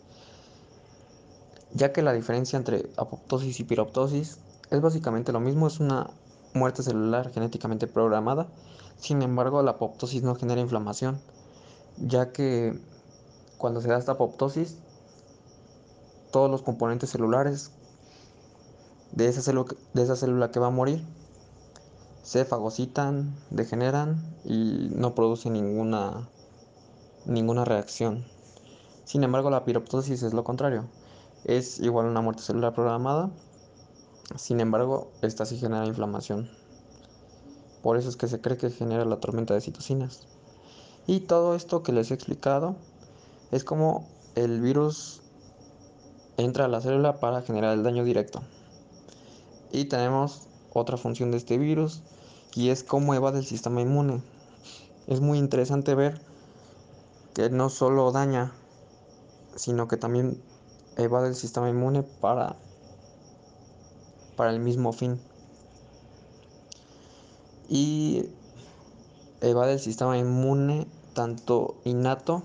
ya 1.74 1.94
que 1.94 2.02
la 2.02 2.12
diferencia 2.14 2.58
entre 2.58 2.90
apoptosis 2.98 3.60
y 3.60 3.64
piroptosis 3.64 4.40
es 4.70 4.82
básicamente 4.82 5.32
lo 5.32 5.40
mismo, 5.40 5.68
es 5.68 5.80
una 5.80 6.10
muerte 6.54 6.84
celular 6.84 7.32
genéticamente 7.32 7.88
programada, 7.88 8.48
sin 8.98 9.22
embargo 9.22 9.64
la 9.64 9.72
apoptosis 9.72 10.22
no 10.22 10.36
genera 10.36 10.60
inflamación, 10.60 11.22
ya 11.98 12.32
que 12.32 12.80
cuando 13.58 13.82
se 13.82 13.88
da 13.88 13.98
esta 13.98 14.14
apoptosis, 14.14 14.78
todos 16.32 16.50
los 16.50 16.62
componentes 16.62 17.10
celulares 17.10 17.72
de 19.12 19.28
esa, 19.28 19.42
célula, 19.42 19.76
de 19.94 20.04
esa 20.04 20.16
célula 20.16 20.52
que 20.52 20.60
va 20.60 20.68
a 20.68 20.72
morir 20.72 21.04
se 22.24 22.46
fagocitan, 22.46 23.36
degeneran 23.50 24.24
y 24.46 24.90
no 24.96 25.16
producen 25.16 25.54
ninguna, 25.54 26.30
ninguna 27.26 27.66
reacción. 27.66 28.26
Sin 29.06 29.24
embargo, 29.24 29.50
la 29.50 29.66
piroptosis 29.66 30.24
es 30.24 30.34
lo 30.34 30.44
contrario. 30.44 30.86
Es 31.44 31.80
igual 31.80 32.06
a 32.06 32.10
una 32.10 32.22
muerte 32.22 32.44
celular 32.44 32.74
programada. 32.74 33.32
Sin 34.38 34.60
embargo, 34.60 35.12
esta 35.22 35.46
sí 35.46 35.58
genera 35.58 35.86
inflamación. 35.86 36.50
Por 37.82 37.98
eso 37.98 38.10
es 38.10 38.16
que 38.16 38.28
se 38.28 38.40
cree 38.40 38.58
que 38.58 38.70
genera 38.70 39.04
la 39.06 39.20
tormenta 39.20 39.54
de 39.56 39.62
citocinas. 39.62 40.28
Y 41.08 41.22
todo 41.22 41.56
esto 41.56 41.84
que 41.84 41.92
les 41.92 42.12
he 42.12 42.14
explicado 42.14 42.76
es 43.52 43.64
como 43.64 44.08
el 44.36 44.62
virus 44.62 45.22
entra 46.38 46.66
a 46.66 46.68
la 46.68 46.82
célula 46.82 47.20
para 47.20 47.42
generar 47.42 47.74
el 47.74 47.84
daño 47.84 48.04
directo. 48.04 48.42
Y 49.72 49.86
tenemos 49.86 50.48
otra 50.74 50.98
función 50.98 51.32
de 51.32 51.38
este 51.38 51.58
virus 51.58 52.02
y 52.56 52.70
es 52.70 52.84
cómo 52.84 53.14
evade 53.14 53.40
el 53.40 53.46
sistema 53.46 53.82
inmune. 53.82 54.22
Es 55.08 55.20
muy 55.22 55.38
interesante 55.38 55.96
ver 55.96 56.22
que 57.34 57.50
no 57.50 57.70
solo 57.70 58.12
daña, 58.12 58.52
sino 59.56 59.88
que 59.88 59.98
también 59.98 60.42
evade 60.98 61.30
el 61.30 61.36
sistema 61.36 61.70
inmune 61.70 62.04
para, 62.04 62.56
para 64.36 64.52
el 64.52 64.60
mismo 64.60 64.92
fin. 64.94 65.20
Y 67.70 68.26
evade 69.42 69.74
el 69.74 69.80
sistema 69.80 70.18
inmune 70.18 70.88
tanto 71.14 71.76
innato 71.84 72.44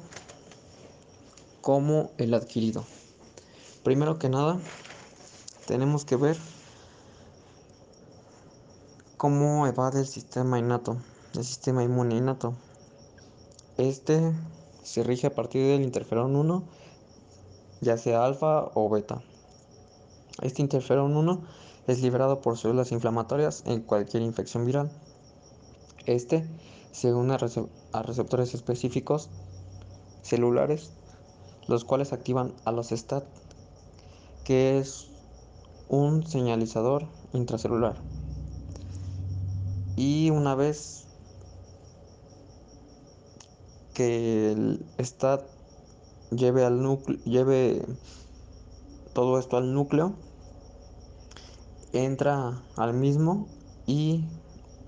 como 1.60 2.10
el 2.18 2.34
adquirido. 2.34 2.84
Primero 3.84 4.18
que 4.18 4.28
nada, 4.28 4.58
tenemos 5.66 6.04
que 6.04 6.16
ver 6.16 6.36
¿Cómo 9.16 9.66
evade 9.66 10.00
el 10.00 10.06
sistema 10.06 10.58
innato? 10.58 10.98
El 11.32 11.42
sistema 11.42 11.82
inmune 11.82 12.16
innato. 12.16 12.52
Este 13.78 14.34
se 14.82 15.02
rige 15.02 15.26
a 15.28 15.34
partir 15.34 15.66
del 15.66 15.82
interferón 15.82 16.36
1, 16.36 16.62
ya 17.80 17.96
sea 17.96 18.26
alfa 18.26 18.70
o 18.74 18.90
beta. 18.90 19.22
Este 20.42 20.60
interferón 20.60 21.16
1 21.16 21.40
es 21.86 22.02
liberado 22.02 22.42
por 22.42 22.58
células 22.58 22.92
inflamatorias 22.92 23.62
en 23.64 23.80
cualquier 23.80 24.22
infección 24.22 24.66
viral. 24.66 24.92
Este 26.04 26.46
se 26.96 27.12
une 27.12 27.34
a, 27.34 28.02
receptores 28.02 28.54
específicos 28.54 29.28
celulares, 30.22 30.92
los 31.68 31.84
cuales 31.84 32.14
activan 32.14 32.54
a 32.64 32.72
los 32.72 32.88
STAT, 32.88 33.22
que 34.44 34.78
es 34.78 35.08
un 35.90 36.26
señalizador 36.26 37.06
intracelular. 37.34 37.96
Y 39.94 40.30
una 40.30 40.54
vez 40.54 41.04
que 43.92 44.52
el 44.52 44.86
STAT 44.98 45.42
lleve 46.30 46.64
al 46.64 46.80
lleve 47.26 47.84
todo 49.12 49.38
esto 49.38 49.58
al 49.58 49.74
núcleo, 49.74 50.14
entra 51.92 52.62
al 52.74 52.94
mismo 52.94 53.48
y 53.86 54.24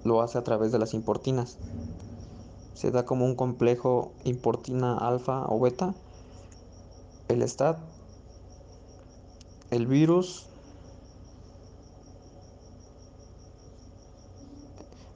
lo 0.04 0.22
hace 0.22 0.38
a 0.38 0.44
través 0.44 0.72
de 0.72 0.78
las 0.78 0.94
importinas. 0.94 1.58
Se 2.74 2.90
da 2.90 3.04
como 3.04 3.24
un 3.24 3.34
complejo 3.34 4.12
importina 4.24 4.96
alfa 4.96 5.44
o 5.48 5.58
beta. 5.58 5.94
El 7.28 7.46
STAT, 7.46 7.78
el 9.70 9.86
virus 9.86 10.46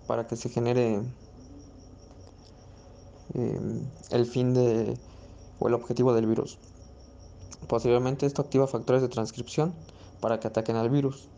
para 0.07 0.27
que 0.27 0.37
se 0.37 0.51
genere 0.51 1.01
em, 3.35 3.87
el 4.11 4.27
fin 4.27 4.53
de 4.53 4.99
o 5.59 5.69
el 5.69 5.75
objetivo 5.75 6.13
del 6.13 6.27
virus. 6.27 6.59
Posteriormente 7.67 8.27
esto 8.27 8.43
activa 8.43 8.67
factores 8.67 9.01
de 9.01 9.09
transcripción 9.09 9.73
para 10.21 10.39
que 10.39 10.49
ataquen 10.49 10.77
al 10.77 10.91
virus. 10.91 11.29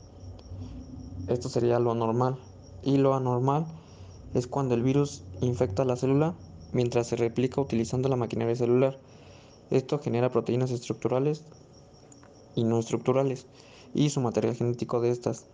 Esto 1.28 1.48
sería 1.48 1.78
lo 1.78 1.94
normal. 1.94 2.36
Y 2.84 2.98
lo 2.98 3.14
anormal 3.14 3.66
es 4.34 4.46
cuando 4.46 4.74
el 4.74 4.82
virus 4.82 5.22
infecta 5.40 5.84
la 5.84 5.96
célula 5.96 6.34
mientras 6.72 7.06
se 7.06 7.16
replica 7.16 7.60
utilizando 7.60 8.08
la 8.08 8.16
maquinaria 8.16 8.54
celular. 8.54 8.98
Esto 9.70 9.98
genera 9.98 10.30
proteínas 10.30 10.70
estructurales 10.70 11.44
y 12.54 12.64
no 12.64 12.78
estructurales 12.78 13.46
y 13.94 14.10
su 14.10 14.20
material 14.20 14.54
genético 14.54 15.00
de 15.00 15.10
estas 15.10 15.46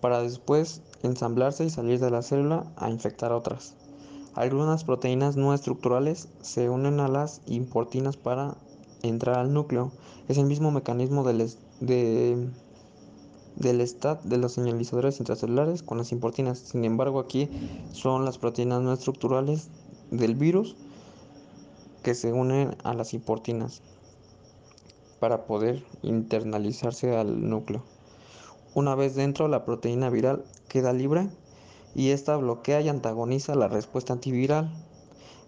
para 0.00 0.20
después 0.20 0.82
ensamblarse 1.02 1.64
y 1.64 1.70
salir 1.70 2.00
de 2.00 2.10
la 2.10 2.22
célula 2.22 2.66
a 2.76 2.90
infectar 2.90 3.32
otras. 3.32 3.74
Algunas 4.34 4.84
proteínas 4.84 5.36
no 5.36 5.54
estructurales 5.54 6.28
se 6.42 6.68
unen 6.68 6.98
a 6.98 7.08
las 7.08 7.40
importinas 7.46 8.16
para 8.16 8.56
entrar 9.02 9.38
al 9.38 9.52
núcleo. 9.52 9.92
Es 10.28 10.38
el 10.38 10.46
mismo 10.46 10.72
mecanismo 10.72 11.22
del, 11.22 11.48
de, 11.80 12.48
del 13.56 13.86
STAT 13.86 14.22
de 14.24 14.38
los 14.38 14.52
señalizadores 14.52 15.20
intracelulares 15.20 15.82
con 15.82 15.98
las 15.98 16.12
importinas. 16.12 16.58
Sin 16.58 16.84
embargo, 16.84 17.20
aquí 17.20 17.48
son 17.92 18.24
las 18.24 18.38
proteínas 18.38 18.82
no 18.82 18.92
estructurales 18.92 19.68
del 20.10 20.34
virus 20.34 20.76
que 22.02 22.14
se 22.14 22.32
unen 22.32 22.76
a 22.84 22.94
las 22.94 23.14
importinas 23.14 23.82
para 25.20 25.46
poder 25.46 25.82
internalizarse 26.02 27.16
al 27.16 27.48
núcleo. 27.48 27.82
Una 28.74 28.94
vez 28.94 29.14
dentro, 29.14 29.48
la 29.48 29.64
proteína 29.64 30.10
viral 30.10 30.44
queda 30.68 30.92
libre 30.92 31.28
y 31.94 32.10
esta 32.10 32.36
bloquea 32.36 32.80
y 32.80 32.88
antagoniza 32.88 33.54
la 33.54 33.68
respuesta 33.68 34.12
antiviral 34.12 34.70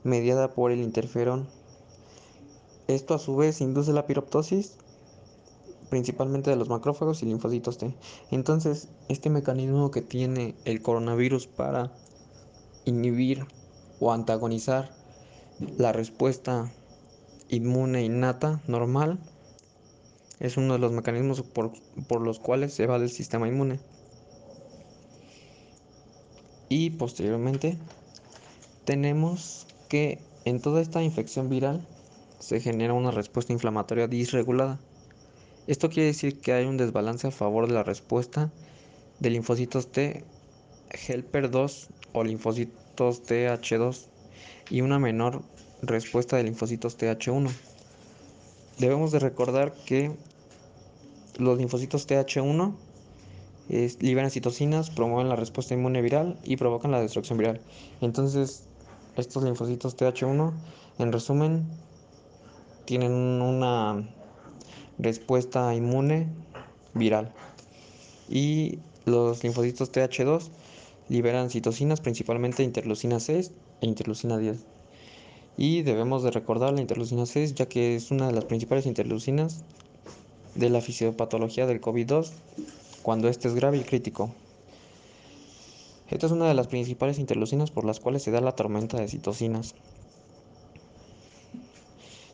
mediada 0.05 0.55
por 0.55 0.71
el 0.71 0.81
interferón. 0.81 1.49
Esto 2.87 3.15
a 3.15 3.19
su 3.19 3.35
vez 3.35 3.61
induce 3.61 3.93
la 3.93 4.07
piroptosis 4.07 4.79
principalmente 5.89 6.51
de 6.51 6.57
los 6.57 6.69
macrófagos 6.69 7.23
y 7.23 7.27
linfocitos 7.27 7.79
T. 7.79 7.95
Entonces, 8.31 8.89
este 9.09 9.31
mecanismo 9.31 9.91
que 9.91 10.03
tiene 10.03 10.55
el 10.65 10.83
coronavirus 10.83 11.47
para 11.47 11.93
inhibir 12.85 13.47
o 14.01 14.13
antagonizar 14.13 14.95
la 15.79 15.93
respuesta 15.93 16.71
inmune 17.49 18.05
innata 18.05 18.61
normal 18.67 19.19
es 20.39 20.57
uno 20.57 20.75
de 20.75 20.79
los 20.79 20.93
mecanismos 20.93 21.43
por, 21.43 21.73
por 22.09 22.21
los 22.21 22.39
cuales 22.39 22.75
se 22.75 22.87
va 22.87 22.99
del 22.99 23.11
sistema 23.11 23.49
inmune. 23.49 23.81
Y 26.69 26.91
posteriormente 26.91 27.79
tenemos 28.85 29.67
que 29.89 30.19
en 30.45 30.61
toda 30.61 30.81
esta 30.81 31.03
infección 31.03 31.49
viral 31.49 31.87
se 32.39 32.61
genera 32.61 32.93
una 32.93 33.11
respuesta 33.11 33.53
inflamatoria 33.53 34.09
disregulada. 34.09 34.79
Esto 35.67 35.91
quiere 35.91 36.07
decir 36.07 36.41
que 36.41 36.53
hay 36.53 36.65
un 36.65 36.77
desbalance 36.77 37.27
a 37.27 37.33
favor 37.33 37.67
de 37.67 37.75
la 37.75 37.83
respuesta 37.83 38.53
de 39.19 39.31
linfocitos 39.31 39.91
T 39.91 40.25
helper 41.09 41.51
2 41.51 41.89
o 42.13 42.23
linfocitos 42.23 43.25
TH2 43.25 44.07
y 44.71 44.83
una 44.83 45.01
menor 45.01 45.43
respuesta 45.83 46.37
de 46.37 46.45
linfocitos 46.45 46.97
TH1. 46.99 47.51
Debemos 48.79 49.11
de 49.11 49.19
recordar 49.19 49.75
que 49.75 50.15
los 51.37 51.59
linfocitos 51.59 52.07
TH1 52.09 52.75
liberan 54.01 54.31
citocinas, 54.31 54.91
promueven 54.91 55.29
la 55.29 55.37
respuesta 55.37 55.75
inmune 55.75 56.01
viral 56.01 56.39
y 56.45 56.57
provocan 56.57 56.93
la 56.93 57.01
destrucción 57.01 57.39
viral. 57.39 57.61
Entonces, 58.01 58.63
estos 59.17 59.43
linfocitos 59.43 59.97
TH1, 59.97 60.53
en 60.99 61.13
resumen, 61.13 61.67
tienen 62.85 63.13
una 63.13 64.09
respuesta 64.99 65.75
inmune 65.75 66.29
viral. 66.95 67.33
Y 68.29 68.79
los 69.05 69.43
linfocitos 69.45 69.93
TH2 69.93 70.49
liberan 71.09 71.51
citocinas, 71.51 72.01
principalmente 72.01 72.63
interleucina 72.63 73.21
6 73.21 73.53
e 73.81 73.87
interleucina 73.87 74.39
10. 74.39 74.65
Y 75.57 75.83
debemos 75.83 76.23
de 76.23 76.31
recordar 76.31 76.73
la 76.73 76.81
interleucina 76.81 77.27
6 77.27 77.55
ya 77.55 77.67
que 77.67 77.97
es 77.97 78.11
una 78.11 78.27
de 78.27 78.33
las 78.33 78.45
principales 78.45 78.87
interleucinas 78.87 79.63
de 80.55 80.71
la 80.71 80.81
fisiopatología 80.81 81.67
del 81.67 81.81
COVID-2 81.81 82.31
cuando 83.03 83.29
este 83.29 83.49
es 83.49 83.55
grave 83.55 83.79
y 83.79 83.85
crítico. 83.85 84.35
Esta 86.09 86.27
es 86.27 86.33
una 86.33 86.47
de 86.47 86.55
las 86.55 86.69
principales 86.69 87.19
interleucinas 87.19 87.71
por 87.71 87.85
las 87.85 88.01
cuales 88.01 88.23
se 88.23 88.31
da 88.31 88.41
la 88.41 88.53
tormenta 88.53 88.99
de 88.99 89.09
citocinas. 89.09 89.75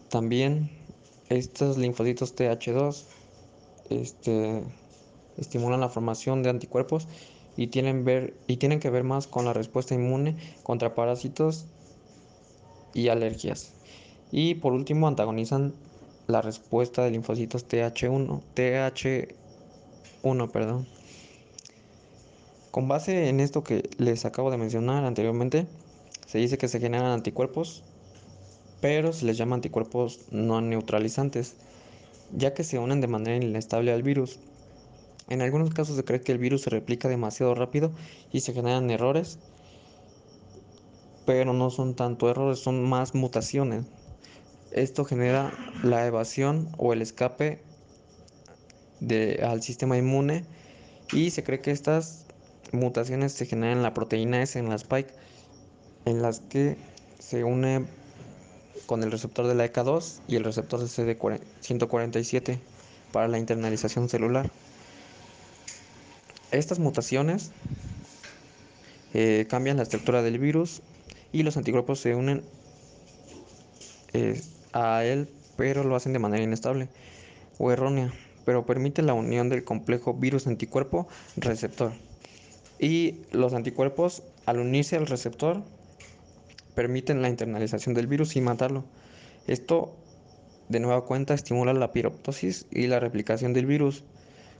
También 0.08 0.70
estos 1.36 1.78
linfocitos 1.78 2.36
TH2 2.36 3.04
este, 3.90 4.62
estimulan 5.36 5.80
la 5.80 5.88
formación 5.88 6.42
de 6.42 6.50
anticuerpos 6.50 7.08
y 7.56 7.68
tienen, 7.68 8.34
y 8.46 8.56
tienen 8.56 8.80
que 8.80 8.90
ver 8.90 9.04
más 9.04 9.26
con 9.26 9.44
la 9.44 9.52
respuesta 9.52 9.94
inmune 9.94 10.36
contra 10.62 10.94
parásitos 10.94 11.66
y 12.94 13.08
alergias. 13.08 13.72
Y 14.30 14.54
por 14.54 14.72
último 14.72 15.08
antagonizan 15.08 15.74
la 16.26 16.40
respuesta 16.40 17.04
de 17.04 17.10
linfocitos 17.10 17.68
TH1, 17.68 18.40
TH1, 18.54 20.50
perdón. 20.50 20.86
Con 22.70 22.88
base 22.88 23.28
en 23.28 23.40
esto 23.40 23.62
que 23.62 23.90
les 23.98 24.24
acabo 24.24 24.50
de 24.50 24.56
mencionar 24.56 25.04
anteriormente, 25.04 25.66
se 26.26 26.38
dice 26.38 26.56
que 26.56 26.68
se 26.68 26.80
generan 26.80 27.10
anticuerpos 27.10 27.84
pero 28.82 29.12
se 29.12 29.24
les 29.24 29.38
llama 29.38 29.54
anticuerpos 29.54 30.22
no 30.32 30.60
neutralizantes, 30.60 31.54
ya 32.36 32.52
que 32.52 32.64
se 32.64 32.80
unen 32.80 33.00
de 33.00 33.06
manera 33.06 33.42
inestable 33.42 33.92
al 33.92 34.02
virus. 34.02 34.40
En 35.28 35.40
algunos 35.40 35.72
casos 35.72 35.94
se 35.94 36.04
cree 36.04 36.20
que 36.20 36.32
el 36.32 36.38
virus 36.38 36.62
se 36.62 36.70
replica 36.70 37.08
demasiado 37.08 37.54
rápido 37.54 37.92
y 38.32 38.40
se 38.40 38.52
generan 38.52 38.90
errores, 38.90 39.38
pero 41.24 41.52
no 41.52 41.70
son 41.70 41.94
tanto 41.94 42.28
errores, 42.28 42.58
son 42.58 42.82
más 42.82 43.14
mutaciones. 43.14 43.84
Esto 44.72 45.04
genera 45.04 45.52
la 45.84 46.04
evasión 46.04 46.68
o 46.76 46.92
el 46.92 47.02
escape 47.02 47.62
al 49.44 49.62
sistema 49.62 49.96
inmune 49.96 50.44
y 51.12 51.30
se 51.30 51.44
cree 51.44 51.60
que 51.60 51.70
estas 51.70 52.26
mutaciones 52.72 53.32
se 53.32 53.46
generan 53.46 53.76
en 53.76 53.82
la 53.84 53.94
proteína 53.94 54.42
S 54.42 54.58
en 54.58 54.68
la 54.68 54.74
spike, 54.74 55.14
en 56.04 56.20
las 56.20 56.40
que 56.40 56.76
se 57.20 57.44
une 57.44 57.86
con 58.86 59.02
el 59.02 59.10
receptor 59.10 59.46
de 59.46 59.54
la 59.54 59.70
ECA2 59.70 60.20
y 60.28 60.36
el 60.36 60.44
receptor 60.44 60.80
de 60.80 60.86
CD147 60.86 62.58
para 63.12 63.28
la 63.28 63.38
internalización 63.38 64.08
celular. 64.08 64.50
Estas 66.50 66.78
mutaciones 66.78 67.50
eh, 69.14 69.46
cambian 69.48 69.76
la 69.76 69.82
estructura 69.82 70.22
del 70.22 70.38
virus 70.38 70.82
y 71.32 71.42
los 71.42 71.56
anticuerpos 71.56 72.00
se 72.00 72.14
unen 72.14 72.42
eh, 74.12 74.40
a 74.72 75.04
él, 75.04 75.28
pero 75.56 75.84
lo 75.84 75.96
hacen 75.96 76.12
de 76.12 76.18
manera 76.18 76.42
inestable 76.42 76.88
o 77.58 77.70
errónea, 77.70 78.12
pero 78.44 78.66
permite 78.66 79.02
la 79.02 79.14
unión 79.14 79.48
del 79.48 79.64
complejo 79.64 80.14
virus-anticuerpo 80.14 81.08
receptor. 81.36 81.92
Y 82.78 83.20
los 83.30 83.54
anticuerpos, 83.54 84.22
al 84.44 84.58
unirse 84.58 84.96
al 84.96 85.06
receptor, 85.06 85.62
permiten 86.74 87.22
la 87.22 87.28
internalización 87.28 87.94
del 87.94 88.06
virus 88.06 88.36
y 88.36 88.40
matarlo. 88.40 88.84
Esto, 89.46 89.96
de 90.68 90.80
nueva 90.80 91.04
cuenta, 91.04 91.34
estimula 91.34 91.72
la 91.74 91.92
piroptosis 91.92 92.66
y 92.70 92.86
la 92.86 93.00
replicación 93.00 93.52
del 93.52 93.66
virus. 93.66 94.04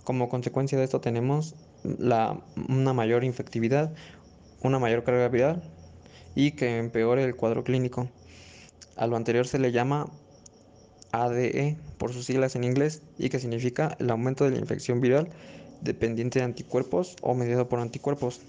Como 0.05 0.29
consecuencia 0.29 0.79
de 0.79 0.85
esto 0.85 1.01
tenemos 1.01 1.55
la, 1.85 2.40
una 2.68 2.92
mayor 2.92 3.25
infectividad, 3.25 3.92
una 4.62 4.79
mayor 4.79 5.05
carga 5.05 5.29
viral 5.29 5.62
y 6.35 6.53
que 6.53 6.79
empeore 6.79 7.25
el 7.25 7.37
cuadro 7.37 7.64
clínico. 7.64 8.09
A 8.96 9.07
lo 9.07 9.16
anterior 9.16 9.46
se 9.46 9.59
le 9.59 9.72
llama 9.72 10.11
ADE 11.12 11.77
por 11.98 12.12
sus 12.12 12.27
siglas 12.27 12.57
en 12.57 12.64
inglés 12.64 13.03
y 13.18 13.29
que 13.29 13.38
significa 13.38 13.96
el 14.01 14.11
aumento 14.11 14.44
de 14.44 14.51
la 14.53 14.59
infección 14.59 15.01
viral 15.01 15.29
dependiente 15.83 16.38
de 16.38 16.44
anticuerpos 16.44 17.16
o 17.22 17.35
mediado 17.35 17.68
por 17.68 17.81
anticuerpos. 17.81 18.40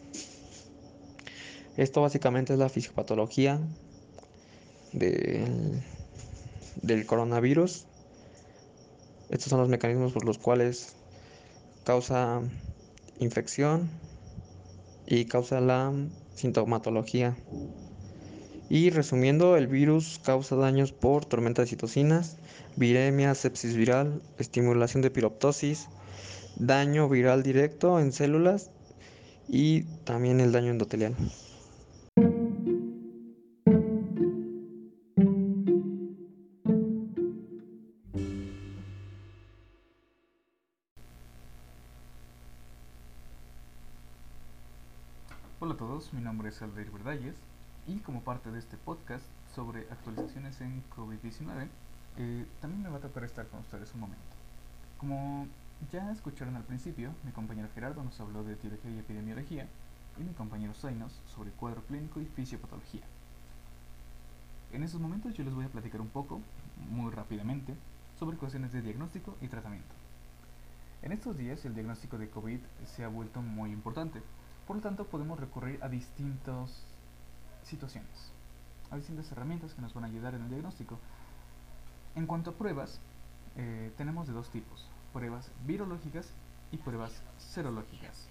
Esto 1.78 2.02
básicamente 2.02 2.54
es 2.54 2.60
la 2.60 2.70
fisiopatología 2.70 3.60
del, 4.92 5.82
coronavirus. 7.08 7.86
Estos 9.30 9.50
son 9.50 9.60
los 9.60 9.70
mecanismos 9.70 10.14
por 10.14 10.24
los 10.24 10.38
cuales 10.38 10.96
causa 11.84 12.42
infección 13.20 13.90
y 15.08 15.26
causa 15.26 15.62
la 15.62 15.92
sintomatología. 16.36 17.36
Y 18.70 18.92
resumiendo, 18.92 19.58
el 19.58 19.68
virus 19.68 20.20
causa 20.24 20.56
daños 20.56 20.92
por 20.92 21.26
tormenta 21.26 21.64
de 21.64 21.68
citocinas, 21.68 22.38
viremia, 22.76 23.34
sepsis 23.34 23.76
viral, 23.76 24.22
estimulación 24.38 25.02
de 25.02 25.10
piroptosis, 25.10 25.90
daño 26.56 27.10
viral 27.10 27.42
directo 27.42 28.00
en 28.00 28.12
células 28.12 28.70
y 29.48 29.84
también 30.06 30.40
el 30.40 30.52
daño 30.52 30.72
endotelial. 30.72 31.16
Mi 46.12 46.22
nombre 46.22 46.50
es 46.50 46.62
Aldair 46.62 46.92
Verdalles 46.92 47.36
y 47.88 48.00
como 48.00 48.22
parte 48.24 48.52
de 48.52 48.60
este 48.60 48.78
podcast 48.78 49.24
sobre 49.56 49.82
actualizaciones 49.92 50.60
en 50.60 50.84
COVID-19, 50.90 51.68
eh, 52.18 52.46
también 52.60 52.82
me 52.82 52.90
va 52.90 52.98
a 52.98 53.02
tocar 53.02 53.24
estar 53.24 53.48
con 53.48 53.62
ustedes 53.62 53.94
un 53.94 54.02
momento. 54.02 54.36
Como 54.98 55.48
ya 55.92 56.12
escucharon 56.12 56.56
al 56.56 56.64
principio, 56.64 57.14
mi 57.24 57.32
compañero 57.32 57.70
Gerardo 57.74 58.04
nos 58.04 58.20
habló 58.20 58.44
de 58.44 58.54
etiología 58.54 58.92
y 58.92 59.00
epidemiología 59.00 59.68
y 60.20 60.24
mi 60.24 60.34
compañero 60.34 60.74
Zainos 60.74 61.22
sobre 61.28 61.52
cuadro 61.52 61.84
clínico 61.84 62.20
y 62.20 62.26
fisiopatología. 62.26 63.04
En 64.72 64.84
estos 64.84 65.00
momentos 65.00 65.36
yo 65.36 65.44
les 65.44 65.54
voy 65.54 65.66
a 65.66 65.70
platicar 65.70 66.02
un 66.02 66.10
poco, 66.10 66.42
muy 66.90 67.12
rápidamente, 67.12 67.76
sobre 68.20 68.38
cuestiones 68.38 68.74
de 68.74 68.82
diagnóstico 68.82 69.38
y 69.42 69.48
tratamiento. 69.48 69.94
En 71.02 71.12
estos 71.12 71.38
días 71.38 71.64
el 71.66 71.76
diagnóstico 71.76 72.18
de 72.18 72.30
COVID 72.30 72.60
se 72.86 73.04
ha 73.04 73.08
vuelto 73.08 73.42
muy 73.42 73.72
importante, 73.72 74.22
por 74.68 74.78
lo 74.78 74.82
tanto, 74.82 75.06
podemos 75.06 75.40
recurrir 75.40 75.80
a 75.84 75.90
distintas 75.90 76.84
situaciones, 77.64 78.32
a 78.92 78.96
distintas 78.96 79.32
herramientas 79.32 79.74
que 79.74 79.82
nos 79.82 79.94
van 79.94 80.06
a 80.06 80.08
ayudar 80.08 80.36
en 80.36 80.44
el 80.44 80.50
diagnóstico. 80.50 81.00
En 82.16 82.28
cuanto 82.28 82.52
a 82.52 82.54
pruebas, 82.54 83.00
eh, 83.56 83.92
tenemos 83.98 84.28
de 84.28 84.34
dos 84.34 84.50
tipos, 84.50 84.88
pruebas 85.12 85.50
virológicas 85.66 86.32
y 86.72 86.78
pruebas 86.78 87.22
serológicas. 87.38 88.30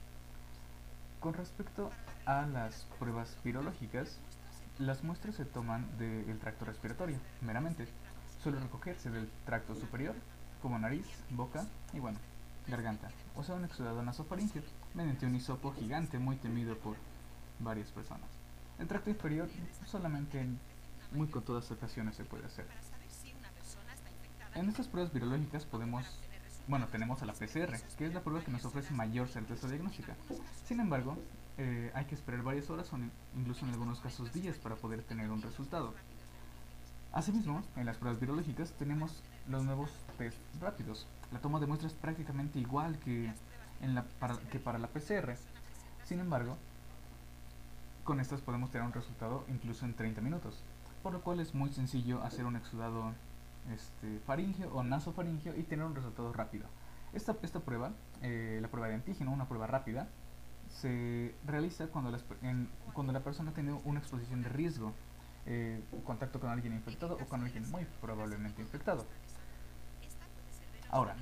con 1.20 1.34
respecto 1.34 1.88
a 2.26 2.46
las 2.46 2.84
pruebas 2.98 3.36
virológicas, 3.44 4.18
las 4.80 5.04
muestras 5.04 5.36
se 5.36 5.44
toman 5.44 5.86
del 5.96 6.36
tracto 6.40 6.64
respiratorio, 6.64 7.16
meramente. 7.40 7.86
Suele 8.42 8.58
recogerse 8.58 9.08
del 9.08 9.30
tracto 9.46 9.76
superior, 9.76 10.16
como 10.60 10.80
nariz, 10.80 11.06
boca 11.30 11.64
y 11.92 12.00
bueno, 12.00 12.18
garganta, 12.66 13.08
o 13.36 13.44
sea, 13.44 13.54
un 13.54 13.64
exudado 13.64 14.02
nasofaringeo, 14.02 14.62
mediante 14.94 15.26
un 15.26 15.34
hisopo 15.34 15.72
gigante 15.72 16.18
muy 16.18 16.36
temido 16.36 16.76
por 16.78 16.96
varias 17.58 17.90
personas. 17.90 18.28
El 18.78 18.88
tracto 18.88 19.10
inferior 19.10 19.48
solamente 19.86 20.40
en 20.40 20.58
muy 21.12 21.28
contadas 21.28 21.70
ocasiones 21.70 22.16
se 22.16 22.24
puede 22.24 22.46
hacer. 22.46 22.66
En 24.54 24.68
estas 24.68 24.86
pruebas 24.86 25.12
virológicas 25.12 25.64
podemos, 25.64 26.04
bueno, 26.68 26.86
tenemos 26.88 27.22
a 27.22 27.26
la 27.26 27.32
PCR, 27.32 27.78
que 27.96 28.06
es 28.06 28.14
la 28.14 28.20
prueba 28.20 28.44
que 28.44 28.50
nos 28.50 28.64
ofrece 28.64 28.92
mayor 28.92 29.28
certeza 29.28 29.68
diagnóstica. 29.68 30.14
Sin 30.66 30.80
embargo, 30.80 31.16
eh, 31.58 31.90
hay 31.94 32.04
que 32.06 32.14
esperar 32.14 32.42
varias 32.42 32.68
horas 32.70 32.92
o 32.92 32.98
incluso 33.36 33.64
en 33.64 33.72
algunos 33.72 34.00
casos 34.00 34.32
días 34.32 34.58
para 34.58 34.74
poder 34.76 35.02
tener 35.02 35.30
un 35.30 35.42
resultado. 35.42 35.94
Asimismo, 37.12 37.62
en 37.76 37.86
las 37.86 37.98
pruebas 37.98 38.20
virológicas 38.20 38.72
tenemos 38.72 39.22
los 39.48 39.64
nuevos 39.64 39.90
test 40.16 40.38
rápidos. 40.60 41.06
La 41.30 41.40
toma 41.40 41.60
de 41.60 41.66
muestras 41.66 41.92
es 41.92 41.98
prácticamente 41.98 42.58
igual 42.58 42.98
que, 42.98 43.30
en 43.82 43.94
la, 43.94 44.04
para, 44.18 44.36
que 44.50 44.58
para 44.58 44.78
la 44.78 44.88
PCR. 44.88 45.34
Sin 46.04 46.20
embargo, 46.20 46.56
con 48.04 48.20
estas 48.20 48.40
podemos 48.40 48.70
tener 48.70 48.86
un 48.86 48.92
resultado 48.92 49.44
incluso 49.48 49.84
en 49.84 49.94
30 49.94 50.20
minutos, 50.20 50.62
por 51.02 51.12
lo 51.12 51.20
cual 51.20 51.40
es 51.40 51.54
muy 51.54 51.72
sencillo 51.72 52.22
hacer 52.22 52.46
un 52.46 52.56
exudado 52.56 53.12
este, 53.72 54.18
faringeo 54.26 54.72
o 54.72 54.82
nasofaringeo 54.82 55.56
y 55.56 55.62
tener 55.62 55.84
un 55.84 55.94
resultado 55.94 56.32
rápido. 56.32 56.66
Esta, 57.12 57.36
esta 57.42 57.60
prueba, 57.60 57.92
eh, 58.22 58.58
la 58.62 58.68
prueba 58.68 58.88
de 58.88 58.94
antígeno, 58.94 59.32
una 59.32 59.46
prueba 59.46 59.66
rápida, 59.66 60.08
se 60.70 61.34
realiza 61.46 61.86
cuando, 61.88 62.16
cuando 62.94 63.12
la 63.12 63.20
persona 63.20 63.52
tiene 63.52 63.72
una 63.84 64.00
exposición 64.00 64.42
de 64.42 64.48
riesgo, 64.48 64.92
eh, 65.44 65.82
contacto 66.04 66.40
con 66.40 66.50
alguien 66.50 66.72
infectado 66.72 67.18
o 67.20 67.26
con 67.26 67.42
alguien 67.42 67.70
muy 67.70 67.86
probablemente 68.00 68.62
infectado. 68.62 69.04
Ahora, 70.90 71.16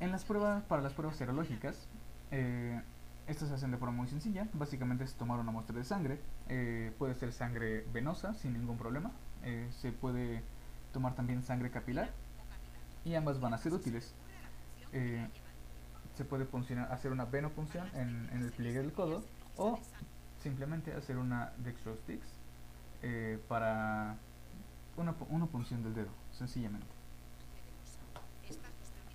en 0.00 0.10
las 0.10 0.24
pruebas, 0.24 0.62
para 0.64 0.82
las 0.82 0.92
pruebas 0.92 1.16
serológicas, 1.16 1.86
eh, 2.30 2.80
estas 3.28 3.50
se 3.50 3.54
hacen 3.54 3.70
de 3.70 3.76
forma 3.76 3.94
muy 3.94 4.08
sencilla. 4.08 4.48
Básicamente 4.54 5.04
es 5.04 5.14
tomar 5.14 5.38
una 5.38 5.52
muestra 5.52 5.76
de 5.76 5.84
sangre. 5.84 6.18
Eh, 6.48 6.92
puede 6.98 7.14
ser 7.14 7.32
sangre 7.32 7.84
venosa 7.92 8.32
sin 8.34 8.54
ningún 8.54 8.78
problema. 8.78 9.12
Eh, 9.44 9.68
se 9.70 9.92
puede 9.92 10.42
tomar 10.92 11.14
también 11.14 11.42
sangre 11.42 11.70
capilar. 11.70 12.10
Y 13.04 13.14
ambas 13.14 13.38
van 13.38 13.52
a 13.52 13.58
ser 13.58 13.74
útiles. 13.74 14.14
Eh, 14.92 15.28
se 16.16 16.24
puede 16.24 16.48
hacer 16.90 17.12
una 17.12 17.26
venopunción 17.26 17.86
en, 17.94 18.30
en 18.32 18.42
el 18.42 18.50
pliegue 18.50 18.78
del 18.78 18.92
codo 18.92 19.22
o 19.56 19.78
simplemente 20.42 20.94
hacer 20.94 21.18
una 21.18 21.52
dextrosticks 21.58 22.26
para 23.46 24.16
una, 24.96 25.14
una 25.28 25.46
punción 25.46 25.84
del 25.84 25.94
dedo, 25.94 26.10
sencillamente. 26.32 26.97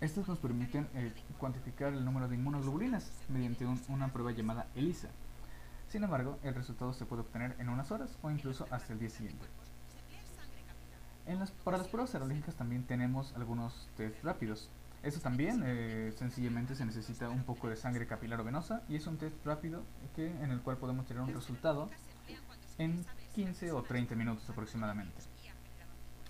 Estas 0.04 0.28
nos 0.28 0.38
permiten 0.38 0.90
eh, 0.96 1.14
cuantificar 1.38 1.94
el 1.94 2.04
número 2.04 2.28
de 2.28 2.36
inmunoglobulinas 2.36 3.10
mediante 3.30 3.66
una 3.88 4.12
prueba 4.12 4.34
llamada 4.34 4.68
ELISA. 4.76 5.08
Sin 5.88 6.04
embargo, 6.04 6.40
el 6.44 6.54
resultado 6.54 6.92
se 6.92 7.06
puede 7.06 7.22
obtener 7.22 7.56
en 7.58 7.70
unas 7.70 7.90
horas 7.90 8.18
o 8.22 8.30
incluso 8.30 8.68
hasta 8.70 8.92
el 8.92 9.00
día 9.00 9.10
siguiente. 9.10 9.46
para 11.64 11.78
las 11.78 11.88
pruebas 11.88 12.10
serológicas 12.10 12.54
también 12.56 12.84
tenemos 12.84 13.34
algunos 13.38 13.88
test 13.96 14.22
rápidos. 14.26 14.70
Eso 15.04 15.22
también 15.22 15.64
eh, 15.66 16.12
sencillamente 16.18 16.76
se 16.76 16.86
necesita 16.86 17.30
un 17.30 17.46
poco 17.46 17.70
de 17.70 17.78
sangre 17.78 18.06
capilar 18.06 18.42
o 18.42 18.44
venosa 18.44 18.84
y 18.90 18.98
es 18.98 19.08
un 19.08 19.18
test 19.18 19.38
rápido 19.46 19.86
en 20.18 20.52
el 20.52 20.60
cual 20.60 20.76
podemos 20.76 21.06
tener 21.06 21.24
un 21.24 21.34
resultado 21.34 21.90
en 22.78 23.06
15 23.36 23.72
o 23.72 23.82
30 23.84 24.16
minutos 24.16 24.50
aproximadamente. 24.50 25.16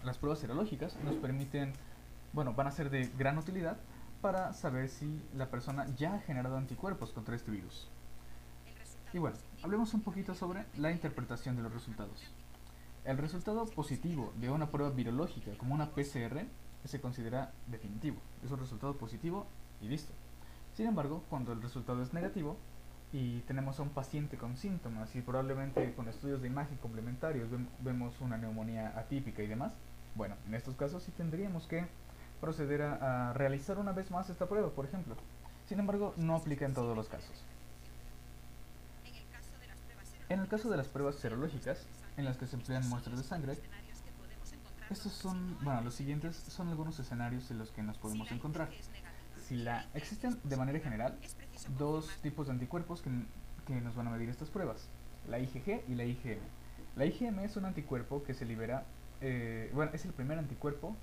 Las 0.04 0.20
pruebas 0.20 0.38
serológicas 0.38 0.96
nos 1.04 1.16
permiten 1.16 1.74
bueno, 2.34 2.54
van 2.54 2.67
a 2.67 2.72
ser 2.72 2.89
de 2.89 3.08
gran 3.17 3.38
utilidad 3.38 3.78
para 4.22 4.54
saber 4.54 4.89
si 4.89 5.22
la 5.36 5.50
persona 5.50 5.86
ya 5.96 6.15
ha 6.15 6.19
generado 6.19 6.58
anticuerpos 6.58 7.12
contra 7.12 7.36
este 7.36 7.52
virus. 7.52 7.89
Y 9.13 9.19
bueno, 9.19 9.38
hablemos 9.62 9.93
un 9.93 10.02
poquito 10.02 10.34
sobre 10.34 10.65
la 10.76 10.91
interpretación 10.91 11.56
de 11.56 11.62
los 11.62 11.74
resultados. 11.74 12.32
El 13.06 13.17
resultado 13.17 13.65
positivo 13.65 14.34
de 14.39 14.50
una 14.50 14.72
prueba 14.72 14.91
virológica 14.91 15.52
como 15.58 15.76
una 15.76 15.91
PCR 15.91 16.46
se 16.86 17.00
considera 17.00 17.52
definitivo. 17.67 18.17
Es 18.43 18.50
un 18.50 18.60
resultado 18.60 18.96
positivo 18.96 19.46
y 19.82 19.88
listo. 19.88 20.13
Sin 20.74 20.88
embargo, 20.88 21.24
cuando 21.30 21.54
el 21.54 21.62
resultado 21.62 22.02
es 22.02 22.13
negativo 22.13 22.58
y 23.12 23.41
tenemos 23.41 23.80
a 23.80 23.84
un 23.84 23.89
paciente 23.89 24.38
con 24.38 24.58
síntomas 24.58 25.15
y 25.15 25.22
probablemente 25.22 25.93
con 25.93 26.08
estudios 26.08 26.41
de 26.41 26.48
imagen 26.48 26.78
complementarios 26.78 27.50
vemos 27.80 28.19
una 28.22 28.38
neumonía 28.38 28.98
atípica 28.98 29.43
y 29.43 29.48
demás, 29.48 29.74
bueno, 30.15 30.36
en 30.48 30.56
estos 30.56 30.76
casos 30.76 31.04
sí 31.04 31.12
tendríamos 31.12 31.67
que 31.67 31.86
proceder 32.44 32.82
a, 32.82 33.32
realizar 33.32 33.78
una 33.78 33.94
vez 33.94 34.12
más 34.12 34.30
esta 34.30 34.48
prueba, 34.48 34.70
por 34.70 34.84
ejemplo. 34.84 35.16
Sin 35.66 35.80
embargo, 35.80 36.14
no 36.18 36.36
aplica 36.36 36.66
en 36.66 36.74
todos 36.74 36.94
los 36.94 37.08
casos. 37.08 37.42
En 40.28 40.42
el 40.42 40.48
caso 40.50 40.70
de 40.70 40.76
las 40.76 40.90
pruebas 40.90 41.16
serológicas, 41.16 41.86
en 42.18 42.26
las 42.26 42.36
que 42.36 42.46
se 42.46 42.58
emplean 42.58 42.88
muestras 42.90 43.18
de 43.18 43.24
sangre, 43.24 43.58
estos 44.90 45.14
son, 45.14 45.58
bueno, 45.64 45.80
los 45.84 45.94
siguientes 45.94 46.36
son 46.36 46.68
algunos 46.68 47.00
escenarios 47.00 47.50
en 47.50 47.60
los 47.60 47.72
que 47.72 47.82
nos 47.82 47.98
podemos 47.98 48.30
encontrar. 48.32 48.70
Si 49.48 49.56
la 49.56 49.86
existen 49.94 50.38
de 50.44 50.58
manera 50.58 50.80
general 50.82 51.18
dos 51.78 52.10
tipos 52.22 52.48
de 52.48 52.54
anticuerpos 52.54 53.02
que, 53.02 53.10
que 53.66 53.80
nos 53.80 53.96
van 53.96 54.08
a 54.08 54.12
medir 54.12 54.28
estas 54.28 54.50
pruebas, 54.50 54.90
la 55.30 55.40
IgG 55.40 55.86
y 55.88 55.96
la 55.96 56.04
IgM. 56.04 56.40
La 56.98 57.06
IgM 57.06 57.40
es 57.40 57.56
un 57.56 57.64
anticuerpo 57.64 58.22
que 58.24 58.34
se 58.34 58.46
libera, 58.46 58.84
eh, 59.22 59.72
bueno, 59.74 59.92
es 59.94 60.04
el 60.04 60.12
primer 60.12 60.38
anticuerpo 60.38 60.98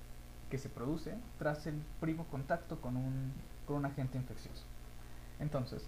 que 0.51 0.57
se 0.57 0.69
produce 0.69 1.15
tras 1.39 1.65
el 1.65 1.81
primo 2.01 2.25
contacto 2.25 2.79
con 2.81 2.97
un, 2.97 3.31
con 3.65 3.77
un 3.77 3.85
agente 3.85 4.17
infeccioso. 4.17 4.65
Entonces, 5.39 5.81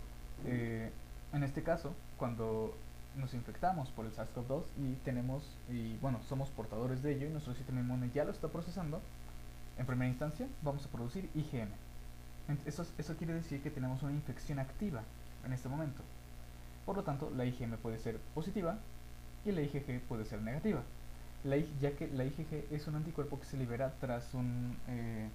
eh, 0.45 0.89
en 1.33 1.43
este 1.43 1.61
caso, 1.63 1.93
cuando 2.17 2.73
nos 3.17 3.33
infectamos 3.33 3.89
por 3.89 4.05
el 4.05 4.13
SARS-CoV-2 4.13 4.63
y 4.79 4.93
tenemos, 5.03 5.43
y 5.69 5.97
bueno, 5.97 6.21
somos 6.27 6.49
portadores 6.49 7.03
de 7.03 7.13
ello 7.13 7.27
y 7.27 7.29
nuestro 7.29 7.53
sistema 7.53 7.81
inmune 7.81 8.09
ya 8.11 8.23
lo 8.23 8.31
está 8.31 8.47
procesando, 8.47 9.01
en 9.77 9.85
primera 9.85 10.09
instancia 10.09 10.47
vamos 10.63 10.85
a 10.85 10.89
producir 10.89 11.29
IgM. 11.35 11.67
Eso, 12.65 12.85
eso 12.97 13.15
quiere 13.17 13.33
decir 13.33 13.61
que 13.61 13.69
tenemos 13.69 14.01
una 14.01 14.13
infección 14.13 14.59
activa 14.59 15.03
en 15.45 15.51
este 15.51 15.67
momento. 15.67 16.01
Por 16.85 16.95
lo 16.95 17.03
tanto, 17.03 17.29
la 17.35 17.45
IgM 17.45 17.77
puede 17.77 17.99
ser 17.99 18.17
positiva 18.33 18.77
y 19.45 19.51
la 19.51 19.61
IgG 19.61 20.01
puede 20.07 20.23
ser 20.23 20.41
negativa 20.41 20.83
ya 21.43 21.91
que 21.91 22.07
la 22.07 22.25
IgG 22.25 22.65
es 22.71 22.87
un 22.87 22.95
anticuerpo 22.95 23.39
que 23.39 23.45
se 23.45 23.57
libera 23.57 23.93
tras 23.99 24.33
un, 24.33 24.77
eh, 24.87 25.27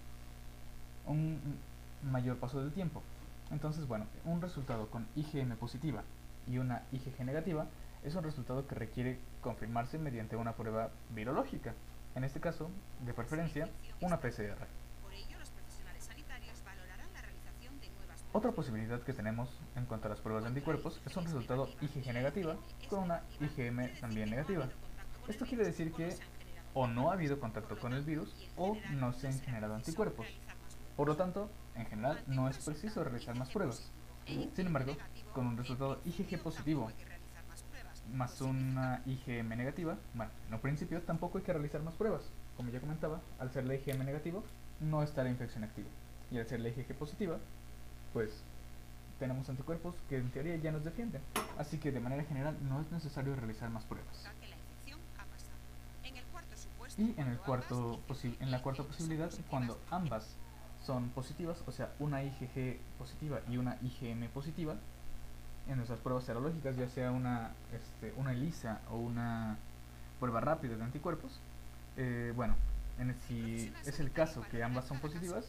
un 1.06 1.38
mayor 2.02 2.36
paso 2.38 2.60
del 2.60 2.72
tiempo. 2.72 3.02
Entonces, 3.50 3.86
bueno, 3.86 4.06
un 4.24 4.40
resultado 4.40 4.88
con 4.90 5.06
IgM 5.16 5.56
positiva 5.56 6.02
y 6.46 6.58
una 6.58 6.82
IgG 6.92 7.24
negativa 7.24 7.66
es 8.04 8.14
un 8.14 8.22
resultado 8.22 8.66
que 8.66 8.74
requiere 8.74 9.18
confirmarse 9.40 9.98
mediante 9.98 10.36
una 10.36 10.52
prueba 10.52 10.90
virológica, 11.14 11.74
en 12.14 12.24
este 12.24 12.40
caso, 12.40 12.70
de 13.04 13.12
preferencia, 13.12 13.68
una 14.00 14.18
PCR. 14.18 14.66
Otra 18.32 18.52
posibilidad 18.52 19.00
que 19.02 19.12
tenemos 19.14 19.48
en 19.74 19.86
cuanto 19.86 20.06
a 20.06 20.10
las 20.10 20.20
pruebas 20.20 20.44
de 20.44 20.48
anticuerpos 20.48 21.00
es 21.06 21.16
un 21.16 21.24
resultado 21.24 21.68
IgG 21.80 22.12
negativa 22.12 22.56
con 22.88 23.04
una 23.04 23.22
IgM 23.40 24.00
también 24.00 24.30
negativa. 24.30 24.68
Esto 25.28 25.44
quiere 25.44 25.64
decir 25.64 25.92
que 25.92 26.16
o 26.74 26.86
no 26.86 27.10
ha 27.10 27.14
habido 27.14 27.38
contacto 27.38 27.78
con 27.78 27.92
el 27.92 28.02
virus 28.02 28.34
o 28.56 28.76
no 28.92 29.12
se 29.12 29.28
han 29.28 29.38
generado 29.40 29.74
anticuerpos. 29.74 30.26
Por 30.96 31.08
lo 31.08 31.16
tanto, 31.16 31.50
en 31.74 31.86
general 31.86 32.22
no 32.26 32.48
es 32.48 32.58
preciso 32.64 33.04
realizar 33.04 33.36
más 33.36 33.50
pruebas. 33.50 33.90
Sin 34.26 34.66
embargo, 34.66 34.96
con 35.32 35.46
un 35.46 35.56
resultado 35.56 36.00
IgG 36.04 36.38
positivo 36.42 36.90
más 38.12 38.40
una 38.40 39.02
IgM 39.04 39.48
negativa, 39.50 39.98
bueno, 40.14 40.32
en 40.50 40.58
principio 40.60 41.02
tampoco 41.02 41.38
hay 41.38 41.44
que 41.44 41.52
realizar 41.52 41.82
más 41.82 41.94
pruebas. 41.94 42.22
Como 42.56 42.70
ya 42.70 42.80
comentaba, 42.80 43.20
al 43.38 43.50
ser 43.52 43.66
la 43.66 43.74
IgM 43.74 44.04
negativo, 44.04 44.42
no 44.80 45.02
está 45.02 45.22
la 45.22 45.30
infección 45.30 45.64
activa. 45.64 45.88
Y 46.30 46.38
al 46.38 46.46
ser 46.46 46.60
la 46.60 46.68
IgG 46.68 46.94
positiva, 46.94 47.38
pues 48.12 48.42
tenemos 49.18 49.48
anticuerpos 49.48 49.94
que 50.08 50.16
en 50.16 50.30
teoría 50.30 50.56
ya 50.56 50.72
nos 50.72 50.84
defienden. 50.84 51.20
Así 51.58 51.78
que 51.78 51.92
de 51.92 52.00
manera 52.00 52.24
general 52.24 52.56
no 52.68 52.80
es 52.80 52.90
necesario 52.90 53.36
realizar 53.36 53.68
más 53.70 53.84
pruebas. 53.84 54.26
Y 56.98 57.14
en, 57.16 57.28
el 57.28 58.50
la 58.50 58.60
cuarta 58.62 58.82
posibilidad, 58.82 59.30
cuando 59.48 59.78
ambas 59.90 60.34
son 60.84 61.10
positivas, 61.10 61.62
o 61.66 61.72
sea, 61.72 61.92
una 62.00 62.24
IgG 62.24 62.78
positiva 62.98 63.40
y 63.48 63.56
una 63.56 63.78
IgM 63.82 64.28
positiva, 64.28 64.74
en 65.68 65.76
nuestras 65.76 66.00
pruebas 66.00 66.24
serológicas, 66.24 66.76
ya 66.76 66.88
sea 66.88 67.12
una, 67.12 67.52
este, 67.72 68.12
una 68.16 68.32
ELISA 68.32 68.80
o 68.90 68.96
una 68.96 69.58
prueba 70.18 70.40
rápida 70.40 70.76
de 70.76 70.82
anticuerpos, 70.82 71.38
eh, 71.96 72.32
bueno, 72.34 72.56
en 72.98 73.14
si 73.28 73.72
es 73.86 74.00
el 74.00 74.10
caso 74.10 74.42
que 74.50 74.64
ambas 74.64 74.86
son 74.86 74.98
positivas, 74.98 75.44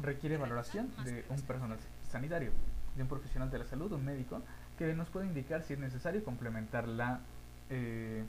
requiere 0.00 0.38
valoración 0.38 0.90
de 1.04 1.24
un 1.28 1.40
personal 1.42 1.78
sanitario, 2.08 2.52
de 2.94 3.02
un 3.02 3.08
profesional 3.08 3.50
de 3.50 3.58
la 3.58 3.66
salud, 3.66 3.92
un 3.92 4.04
médico, 4.04 4.40
que 4.78 4.94
nos 4.94 5.08
puede 5.08 5.26
indicar 5.26 5.62
si 5.62 5.74
es 5.74 5.78
necesario 5.78 6.24
complementar 6.24 6.88
la 6.88 7.20
eh, 7.68 8.24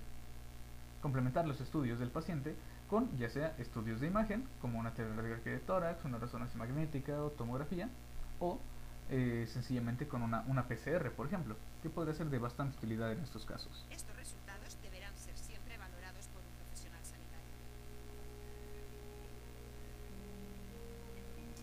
complementar 1.08 1.48
los 1.48 1.62
estudios 1.62 2.00
del 2.00 2.12
paciente 2.12 2.54
con 2.90 3.18
ya 3.18 3.30
sea 3.30 3.56
estudios 3.60 4.02
de 4.02 4.08
imagen, 4.08 4.46
como 4.60 4.78
una 4.78 4.90
radiografía 4.90 5.54
de 5.54 5.60
tórax, 5.60 6.04
una 6.04 6.18
resonancia 6.18 6.60
magnética 6.60 7.24
o 7.24 7.30
tomografía, 7.30 7.90
o 8.42 8.60
eh, 9.10 9.46
sencillamente 9.48 10.06
con 10.06 10.22
una, 10.22 10.44
una 10.48 10.68
PCR, 10.68 11.12
por 11.12 11.28
ejemplo, 11.28 11.56
que 11.82 11.90
podría 11.90 12.14
ser 12.14 12.30
de 12.30 12.40
bastante 12.40 12.76
utilidad 12.76 13.10
en 13.14 13.22
estos 13.22 13.46
casos. 13.46 13.88
Estos 13.90 14.18
resultados 14.18 14.78
deberán 14.82 15.16
ser 15.16 15.38
siempre 15.38 15.78
valorados 15.78 16.28
por 16.28 16.42
un 16.44 16.52
profesional 16.58 17.06
sanitario. 17.06 17.48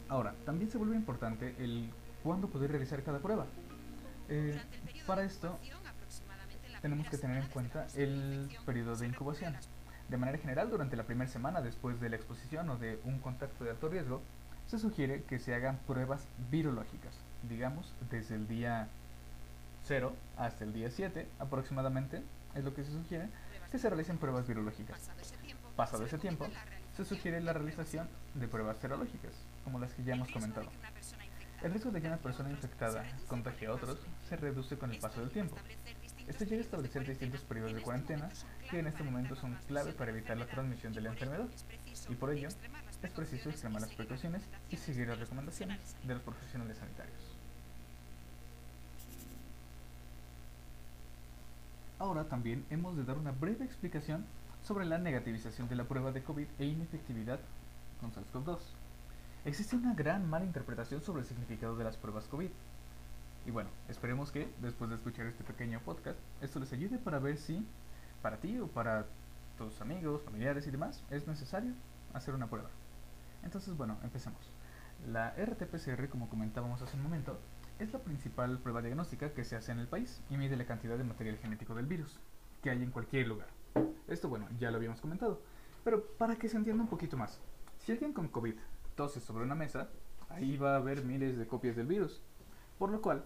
Ahora, 0.09 0.35
también 0.47 0.71
se 0.71 0.79
vuelve 0.79 0.97
importante 0.97 1.55
el 1.59 1.91
cuándo 2.23 2.49
poder 2.49 2.71
realizar 2.71 3.03
cada 3.03 3.19
prueba. 3.19 3.45
Eh, 4.31 4.59
para 5.07 5.23
esto 5.23 5.59
tenemos 6.85 7.09
que 7.09 7.17
tener 7.17 7.39
en 7.39 7.49
cuenta 7.49 7.87
el 7.97 8.55
periodo 8.67 8.95
de 8.95 9.07
incubación. 9.07 9.57
De 10.11 10.19
manera 10.19 10.37
general, 10.37 10.69
durante 10.69 10.99
la 10.99 11.05
primera 11.05 11.31
semana 11.31 11.63
después 11.63 11.99
de 11.99 12.11
la 12.11 12.17
exposición 12.17 12.69
o 12.69 12.77
de 12.77 13.01
un 13.05 13.21
contacto 13.21 13.65
de 13.65 13.71
alto 13.71 13.89
riesgo, 13.89 14.21
se 14.67 14.79
sugiere 14.79 15.23
que 15.23 15.39
se 15.39 15.55
hagan 15.55 15.79
pruebas 15.87 16.27
virológicas, 16.51 17.15
digamos 17.49 17.91
desde 18.11 18.35
el 18.35 18.47
día 18.49 18.89
0 19.85 20.15
hasta 20.37 20.65
el 20.65 20.75
día 20.75 20.91
7 20.91 21.27
aproximadamente, 21.39 22.23
es 22.55 22.63
lo 22.63 22.75
que 22.75 22.85
se 22.85 22.93
sugiere, 22.93 23.31
que 23.73 23.79
se 23.79 23.89
realicen 23.89 24.19
pruebas 24.19 24.47
virológicas. 24.47 25.11
Pasado 25.77 26.05
ese 26.05 26.19
tiempo, 26.19 26.47
se 26.99 27.07
sugiere 27.07 27.41
la 27.41 27.55
realización 27.55 28.11
de 28.35 28.47
pruebas 28.47 28.77
serológicas, 28.77 29.33
como 29.65 29.79
las 29.79 29.95
que 29.95 30.05
ya 30.05 30.17
hemos 30.17 30.31
comentado. 30.31 30.69
El 31.63 31.71
riesgo 31.71 31.91
de 31.91 32.03
que 32.03 32.09
una 32.09 32.19
persona 32.19 32.51
infectada 32.51 33.07
contagie 33.27 33.69
a 33.69 33.73
otros 33.73 33.99
se 34.29 34.37
reduce 34.37 34.77
con 34.77 34.91
el 34.93 34.99
paso 34.99 35.21
del 35.21 35.31
tiempo. 35.31 35.57
Esto 36.29 36.45
llega 36.45 36.63
a 36.63 36.65
establecer 36.65 37.07
distintos 37.07 37.43
periodos 37.43 37.75
de 37.75 37.81
en 37.81 37.83
cuarentena 37.83 38.31
que 38.71 38.79
en 38.79 38.87
este 38.87 39.03
momento 39.03 39.37
son 39.37 39.55
clave 39.67 39.93
la 39.93 39.93
para 39.93 40.11
evitar 40.11 40.37
la 40.39 40.47
transmisión 40.47 40.93
de 40.93 41.03
la 41.03 41.11
enfermedad. 41.11 41.47
Y 42.09 42.15
por 42.15 42.31
ello, 42.31 42.49
es 43.03 43.11
preciso 43.11 43.51
extremar 43.51 43.83
las 43.83 43.93
precauciones 43.93 44.43
y 44.71 44.77
seguir 44.77 45.09
las 45.09 45.19
recomendaciones 45.19 45.79
de 46.03 46.15
los 46.15 46.23
profesionales 46.23 46.79
sanitarios. 46.79 47.37
Ahora 51.99 52.25
también 52.25 52.65
hemos 52.71 52.97
de 52.97 53.05
dar 53.05 53.19
una 53.19 53.33
breve 53.33 53.65
explicación 53.65 54.25
sobre 54.63 54.87
la 54.87 54.99
negativización 54.99 55.69
de 55.69 55.77
la 55.77 55.85
prueba 55.85 56.11
de 56.11 56.23
COVID 56.23 56.47
e 56.59 56.65
inefectividad 56.65 57.41
con 58.01 58.13
SARS-CoV-2. 58.13 58.59
Existe 59.45 59.77
una 59.77 59.95
gran 59.95 60.29
mala 60.29 60.47
interpretación 60.47 61.03
sobre 61.03 61.21
el 61.21 61.29
significado 61.29 61.77
de 61.77 61.85
las 61.85 61.99
pruebas 61.99 62.25
COVID. 62.25 62.51
Y 63.47 63.51
bueno, 63.51 63.69
esperemos 63.89 64.33
que 64.33 64.49
después 64.61 64.89
de 64.89 64.97
escuchar 64.97 65.27
este 65.27 65.45
pequeño 65.45 65.81
podcast, 65.81 66.19
esto 66.41 66.61
les 66.61 66.73
ayude 66.73 66.99
para 66.99 67.19
ver 67.19 67.37
si 67.37 67.67
para 68.23 68.39
ti 68.39 68.59
o 68.59 68.69
para 68.69 69.07
tus 69.59 69.81
amigos, 69.81 70.23
familiares 70.23 70.67
y 70.67 70.71
demás 70.71 71.05
es 71.11 71.27
necesario 71.27 71.75
hacer 72.15 72.35
una 72.35 72.49
prueba. 72.49 72.71
Entonces, 73.43 73.77
bueno, 73.77 73.99
empecemos. 74.03 74.51
La 75.07 75.37
RT-PCR, 75.37 76.09
como 76.09 76.31
comentábamos 76.31 76.81
hace 76.81 76.97
un 76.97 77.03
momento, 77.03 77.39
es 77.79 77.93
la 77.93 77.99
principal 77.99 78.59
prueba 78.61 78.81
diagnóstica 78.81 79.35
que 79.35 79.45
se 79.45 79.57
hace 79.57 79.73
en 79.73 79.81
el 79.81 79.89
país 79.89 80.23
y 80.31 80.39
mide 80.39 80.57
la 80.57 80.65
cantidad 80.65 80.97
de 80.97 81.05
material 81.05 81.37
genético 81.37 81.75
del 81.75 81.87
virus 81.87 82.19
que 82.63 82.71
hay 82.71 82.83
en 82.83 82.91
cualquier 82.91 83.29
lugar. 83.29 83.49
Esto, 84.09 84.29
bueno, 84.31 84.49
ya 84.59 84.71
lo 84.71 84.79
habíamos 84.79 85.03
comentado. 85.03 85.43
Pero 85.85 86.07
para 86.17 86.37
que 86.37 86.49
se 86.49 86.57
entienda 86.57 86.83
un 86.83 86.89
poquito 86.89 87.19
más, 87.19 87.39
si 87.79 87.93
alguien 87.93 88.15
con 88.15 88.29
COVID 88.29 88.55
tose 88.95 89.21
sobre 89.21 89.45
una 89.45 89.55
mesa, 89.55 89.91
ahí 90.31 90.57
va 90.57 90.75
a 90.75 90.77
haber 90.77 91.05
miles 91.05 91.37
de 91.37 91.47
copias 91.47 91.77
del 91.77 91.87
virus. 91.87 92.23
Por 92.79 92.91
lo 92.91 93.03
cual, 93.03 93.25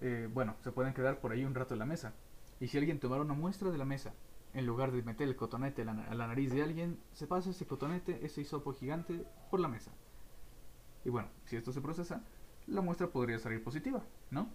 eh, 0.00 0.28
bueno, 0.32 0.56
se 0.62 0.72
pueden 0.72 0.94
quedar 0.94 1.20
por 1.20 1.32
ahí 1.32 1.44
un 1.44 1.54
rato 1.54 1.74
en 1.74 1.80
la 1.80 1.86
mesa. 1.86 2.14
Y 2.58 2.68
si 2.68 2.78
alguien 2.78 3.00
tomara 3.00 3.22
una 3.22 3.34
muestra 3.34 3.70
de 3.70 3.78
la 3.78 3.84
mesa, 3.84 4.12
en 4.52 4.66
lugar 4.66 4.92
de 4.92 5.02
meter 5.02 5.28
el 5.28 5.36
cotonete 5.36 5.82
a 5.82 5.84
la, 5.84 6.26
nariz 6.26 6.52
de 6.52 6.62
alguien, 6.62 6.98
se 7.12 7.26
pasa 7.26 7.50
ese 7.50 7.66
cotonete, 7.66 8.24
ese 8.24 8.40
hisopo 8.40 8.72
gigante, 8.72 9.24
por 9.50 9.60
la 9.60 9.68
mesa. 9.68 9.92
Y 11.04 11.10
bueno, 11.10 11.28
si 11.46 11.56
esto 11.56 11.72
se 11.72 11.80
procesa, 11.80 12.22
la 12.66 12.80
muestra 12.80 13.08
podría 13.08 13.38
salir 13.38 13.62
positiva, 13.62 14.02
¿no? 14.30 14.48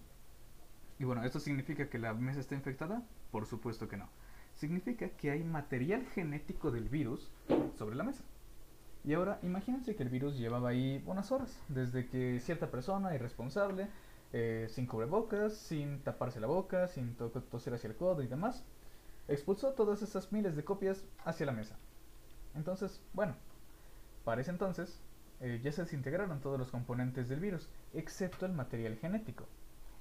Y 1.00 1.04
bueno, 1.04 1.24
¿esto 1.24 1.40
significa 1.40 1.90
que 1.90 2.00
la 2.00 2.14
mesa 2.14 2.40
está 2.40 2.56
infectada? 2.56 3.04
Por 3.32 3.46
supuesto 3.46 3.88
que 3.88 3.98
no. 3.98 4.10
Significa 4.54 5.10
que 5.10 5.32
hay 5.32 5.44
material 5.44 6.06
genético 6.14 6.72
del 6.72 6.88
virus 6.88 7.32
sobre 7.78 7.96
la 7.96 8.04
mesa. 8.04 8.24
Y 9.04 9.14
ahora 9.14 9.40
imagínense 9.44 9.96
que 9.96 10.04
el 10.04 10.10
virus 10.10 10.38
llevaba 10.38 10.70
ahí 10.70 11.04
unas 11.06 11.32
horas, 11.32 11.62
desde 11.68 12.08
que 12.08 12.40
cierta 12.40 12.72
persona 12.72 13.14
irresponsable, 13.14 13.90
eh, 14.34 14.68
sin 14.70 14.88
cubrebocas, 14.88 15.54
sin 15.54 16.02
taparse 16.04 16.40
la 16.40 16.48
boca, 16.48 16.88
sin 16.88 17.16
to 17.16 17.30
toser 17.30 17.74
hacia 17.74 17.88
el 17.88 17.96
codo 17.96 18.22
y 18.22 18.28
demás, 18.28 18.64
expulsó 19.28 19.74
todas 19.74 20.02
esas 20.02 20.32
miles 20.32 20.56
de 20.56 20.64
copias 20.64 21.06
hacia 21.24 21.46
la 21.46 21.52
mesa. 21.52 21.78
Entonces, 22.54 23.02
bueno, 23.14 23.36
para 24.24 24.42
ese 24.42 24.52
entonces 24.52 25.00
eh, 25.42 25.60
ya 25.64 25.72
se 25.72 25.84
desintegraron 25.84 26.40
todos 26.40 26.58
los 26.58 26.72
componentes 26.72 27.28
del 27.30 27.40
virus, 27.40 27.70
excepto 27.94 28.46
el 28.46 28.54
material 28.54 28.98
genético. 28.98 29.46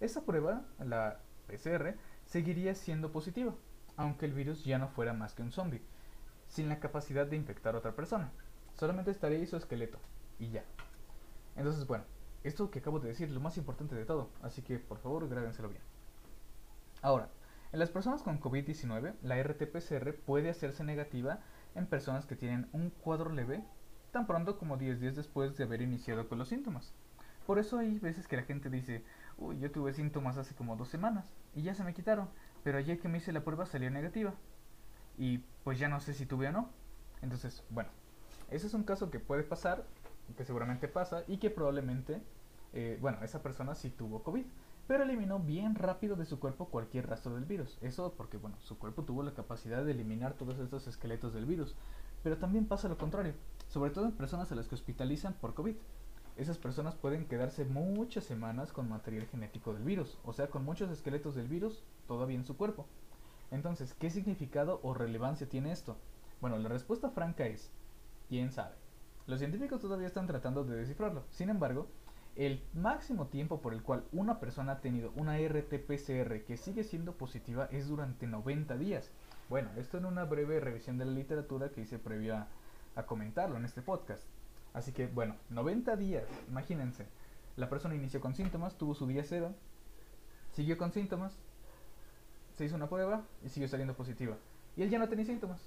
Esa 0.00 0.22
prueba, 0.22 0.64
la 0.78 1.20
PCR, 1.46 1.96
seguiría 2.24 2.74
siendo 2.74 3.12
positiva, 3.12 3.54
aunque 3.96 4.26
el 4.26 4.32
virus 4.32 4.64
ya 4.64 4.78
no 4.78 4.88
fuera 4.88 5.12
más 5.12 5.34
que 5.34 5.42
un 5.42 5.52
zombie, 5.52 5.82
sin 6.48 6.68
la 6.68 6.80
capacidad 6.80 7.26
de 7.26 7.36
infectar 7.36 7.74
a 7.74 7.78
otra 7.78 7.94
persona. 7.94 8.32
Solamente 8.74 9.10
estaría 9.10 9.46
su 9.46 9.56
esqueleto, 9.56 9.98
y 10.38 10.50
ya. 10.50 10.64
Entonces, 11.56 11.86
bueno, 11.86 12.04
esto 12.44 12.70
que 12.70 12.78
acabo 12.78 13.00
de 13.00 13.08
decir 13.08 13.30
lo 13.30 13.40
más 13.40 13.56
importante 13.56 13.94
de 13.94 14.04
todo, 14.04 14.30
así 14.42 14.62
que 14.62 14.78
por 14.78 14.98
favor 14.98 15.28
grábenselo 15.28 15.68
bien. 15.68 15.82
Ahora, 17.02 17.28
en 17.72 17.80
las 17.80 17.90
personas 17.90 18.22
con 18.22 18.40
COVID-19, 18.40 19.14
la 19.22 19.36
RT-PCR 19.36 20.14
puede 20.14 20.50
hacerse 20.50 20.84
negativa 20.84 21.40
en 21.74 21.86
personas 21.86 22.26
que 22.26 22.36
tienen 22.36 22.68
un 22.72 22.90
cuadro 22.90 23.30
leve 23.30 23.64
tan 24.12 24.26
pronto 24.28 24.58
como 24.58 24.76
10 24.76 25.00
días 25.00 25.16
después 25.16 25.56
de 25.56 25.64
haber 25.64 25.82
iniciado 25.82 26.28
con 26.28 26.38
los 26.38 26.48
síntomas. 26.48 26.94
Por 27.46 27.58
eso 27.58 27.78
hay 27.78 27.98
veces 27.98 28.28
que 28.28 28.36
la 28.36 28.44
gente 28.44 28.70
dice, 28.70 29.04
uy, 29.36 29.58
yo 29.58 29.70
tuve 29.70 29.92
síntomas 29.92 30.38
hace 30.38 30.54
como 30.54 30.76
dos 30.76 30.88
semanas 30.88 31.34
y 31.54 31.62
ya 31.62 31.74
se 31.74 31.82
me 31.82 31.94
quitaron, 31.94 32.28
pero 32.62 32.78
ayer 32.78 33.00
que 33.00 33.08
me 33.08 33.18
hice 33.18 33.32
la 33.32 33.44
prueba 33.44 33.66
salió 33.66 33.90
negativa. 33.90 34.34
Y 35.18 35.38
pues 35.64 35.78
ya 35.78 35.88
no 35.88 36.00
sé 36.00 36.14
si 36.14 36.26
tuve 36.26 36.48
o 36.48 36.52
no. 36.52 36.70
Entonces, 37.22 37.64
bueno, 37.70 37.90
ese 38.50 38.66
es 38.66 38.74
un 38.74 38.84
caso 38.84 39.10
que 39.10 39.18
puede 39.18 39.42
pasar, 39.42 39.84
que 40.36 40.44
seguramente 40.44 40.88
pasa 40.88 41.24
y 41.26 41.38
que 41.38 41.50
probablemente, 41.50 42.22
eh, 42.72 42.98
bueno, 43.00 43.18
esa 43.22 43.42
persona 43.42 43.74
sí 43.74 43.90
tuvo 43.90 44.22
COVID, 44.22 44.44
pero 44.86 45.04
eliminó 45.04 45.38
bien 45.38 45.74
rápido 45.74 46.16
de 46.16 46.26
su 46.26 46.38
cuerpo 46.38 46.68
cualquier 46.68 47.08
rastro 47.08 47.34
del 47.34 47.44
virus. 47.44 47.78
Eso 47.80 48.14
porque, 48.16 48.36
bueno, 48.36 48.56
su 48.60 48.78
cuerpo 48.78 49.04
tuvo 49.04 49.22
la 49.22 49.34
capacidad 49.34 49.84
de 49.84 49.92
eliminar 49.92 50.34
todos 50.34 50.58
estos 50.58 50.86
esqueletos 50.86 51.32
del 51.32 51.46
virus. 51.46 51.74
Pero 52.22 52.38
también 52.38 52.66
pasa 52.66 52.88
lo 52.88 52.98
contrario, 52.98 53.34
sobre 53.68 53.90
todo 53.90 54.06
en 54.06 54.12
personas 54.12 54.50
a 54.52 54.54
las 54.54 54.68
que 54.68 54.74
hospitalizan 54.74 55.34
por 55.34 55.54
COVID. 55.54 55.76
Esas 56.36 56.58
personas 56.58 56.96
pueden 56.96 57.26
quedarse 57.26 57.64
muchas 57.64 58.24
semanas 58.24 58.72
con 58.72 58.88
material 58.88 59.26
genético 59.26 59.72
del 59.72 59.84
virus, 59.84 60.18
o 60.24 60.32
sea, 60.32 60.48
con 60.48 60.64
muchos 60.64 60.90
esqueletos 60.90 61.34
del 61.36 61.48
virus 61.48 61.84
todavía 62.08 62.36
en 62.36 62.44
su 62.44 62.56
cuerpo. 62.56 62.86
Entonces, 63.50 63.94
¿qué 63.94 64.10
significado 64.10 64.80
o 64.82 64.94
relevancia 64.94 65.48
tiene 65.48 65.70
esto? 65.70 65.96
Bueno, 66.40 66.58
la 66.58 66.68
respuesta 66.68 67.10
franca 67.10 67.46
es, 67.46 67.70
¿quién 68.28 68.50
sabe? 68.50 68.74
Los 69.26 69.38
científicos 69.38 69.80
todavía 69.80 70.06
están 70.06 70.26
tratando 70.26 70.64
de 70.64 70.76
descifrarlo. 70.76 71.24
Sin 71.30 71.48
embargo, 71.48 71.88
el 72.36 72.62
máximo 72.74 73.28
tiempo 73.28 73.60
por 73.62 73.72
el 73.72 73.82
cual 73.82 74.04
una 74.12 74.38
persona 74.38 74.72
ha 74.72 74.80
tenido 74.80 75.12
una 75.16 75.38
RT-PCR 75.38 76.44
que 76.44 76.56
sigue 76.58 76.84
siendo 76.84 77.16
positiva 77.16 77.68
es 77.70 77.88
durante 77.88 78.26
90 78.26 78.76
días. 78.76 79.10
Bueno, 79.48 79.70
esto 79.76 79.96
en 79.96 80.04
una 80.04 80.24
breve 80.24 80.60
revisión 80.60 80.98
de 80.98 81.06
la 81.06 81.12
literatura 81.12 81.70
que 81.70 81.80
hice 81.80 81.98
previo 81.98 82.36
a, 82.36 82.48
a 82.96 83.06
comentarlo 83.06 83.56
en 83.56 83.64
este 83.64 83.80
podcast. 83.80 84.24
Así 84.74 84.92
que, 84.92 85.06
bueno, 85.06 85.36
90 85.50 85.96
días, 85.96 86.24
imagínense. 86.48 87.06
La 87.56 87.70
persona 87.70 87.94
inició 87.94 88.20
con 88.20 88.34
síntomas, 88.34 88.76
tuvo 88.76 88.94
su 88.94 89.06
día 89.06 89.22
cero, 89.24 89.54
siguió 90.52 90.76
con 90.76 90.92
síntomas, 90.92 91.38
se 92.56 92.64
hizo 92.64 92.76
una 92.76 92.88
prueba 92.88 93.22
y 93.44 93.48
siguió 93.48 93.68
saliendo 93.68 93.94
positiva. 93.94 94.36
Y 94.76 94.82
él 94.82 94.90
ya 94.90 94.98
no 94.98 95.08
tenía 95.08 95.24
síntomas. 95.24 95.60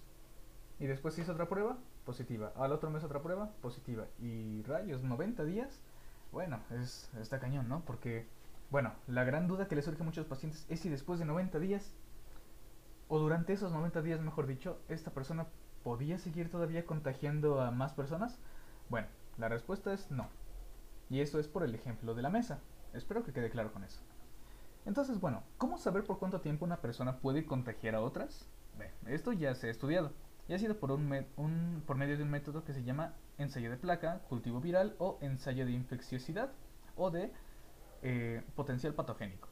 Y 0.80 0.86
después 0.86 1.16
se 1.16 1.22
hizo 1.22 1.32
otra 1.32 1.48
prueba, 1.48 1.78
positiva. 2.08 2.54
Al 2.56 2.72
otro 2.72 2.90
mes 2.90 3.04
otra 3.04 3.22
prueba, 3.22 3.52
positiva. 3.62 4.08
Y 4.18 4.64
rayos, 4.64 5.04
90 5.04 5.44
días. 5.44 5.82
Bueno, 6.32 6.62
es, 6.72 7.12
está 7.20 7.40
cañón, 7.40 7.68
¿no? 7.68 7.82
Porque, 7.82 8.26
bueno, 8.72 8.94
la 9.08 9.26
gran 9.26 9.48
duda 9.48 9.68
que 9.68 9.76
le 9.76 9.82
surge 9.82 10.02
a 10.02 10.06
muchos 10.06 10.26
pacientes 10.26 10.66
es 10.70 10.80
si 10.80 10.90
después 10.90 11.20
de 11.20 11.26
90 11.26 11.60
días, 11.60 11.94
o 13.10 13.20
durante 13.20 13.54
esos 13.54 13.74
90 13.74 14.02
días, 14.02 14.22
mejor 14.22 14.48
dicho, 14.48 14.80
esta 14.88 15.12
persona 15.12 15.48
podía 15.84 16.18
seguir 16.18 16.50
todavía 16.50 16.86
contagiando 16.86 17.62
a 17.62 17.72
más 17.72 17.94
personas. 17.94 18.40
Bueno, 18.90 19.08
la 19.38 19.50
respuesta 19.50 19.94
es 19.94 20.10
no. 20.10 20.30
Y 21.10 21.20
eso 21.20 21.40
es 21.40 21.48
por 21.50 21.64
el 21.64 21.76
ejemplo 21.76 22.16
de 22.16 22.22
la 22.22 22.30
mesa. 22.30 22.60
Espero 22.94 23.24
que 23.24 23.34
quede 23.34 23.50
claro 23.50 23.74
con 23.74 23.84
eso. 23.84 24.00
Entonces, 24.86 25.20
bueno, 25.20 25.44
¿cómo 25.58 25.78
saber 25.78 26.06
por 26.06 26.20
cuánto 26.20 26.40
tiempo 26.40 26.64
una 26.64 26.82
persona 26.82 27.20
puede 27.20 27.46
contagiar 27.46 27.96
a 27.96 28.02
otras? 28.02 28.48
Esto 29.08 29.34
ya 29.34 29.56
se 29.56 29.68
ha 29.68 29.72
estudiado 29.72 30.14
y 30.48 30.54
ha 30.54 30.60
sido 30.60 30.78
por, 30.78 30.92
un, 30.92 31.84
por 31.86 31.98
medio 31.98 32.18
de 32.18 32.24
un 32.24 32.30
método 32.30 32.64
que 32.64 32.74
se 32.74 32.84
llama 32.84 33.14
ensayo 33.38 33.70
de 33.70 33.78
placa, 33.78 34.20
cultivo 34.30 34.62
viral 34.62 34.96
o 34.98 35.18
ensayo 35.22 35.66
de 35.66 35.72
infecciosidad 35.72 36.52
o 36.96 37.12
de 37.12 37.32
eh, 38.02 38.42
potencial 38.56 38.94
patogénico. 38.94 39.50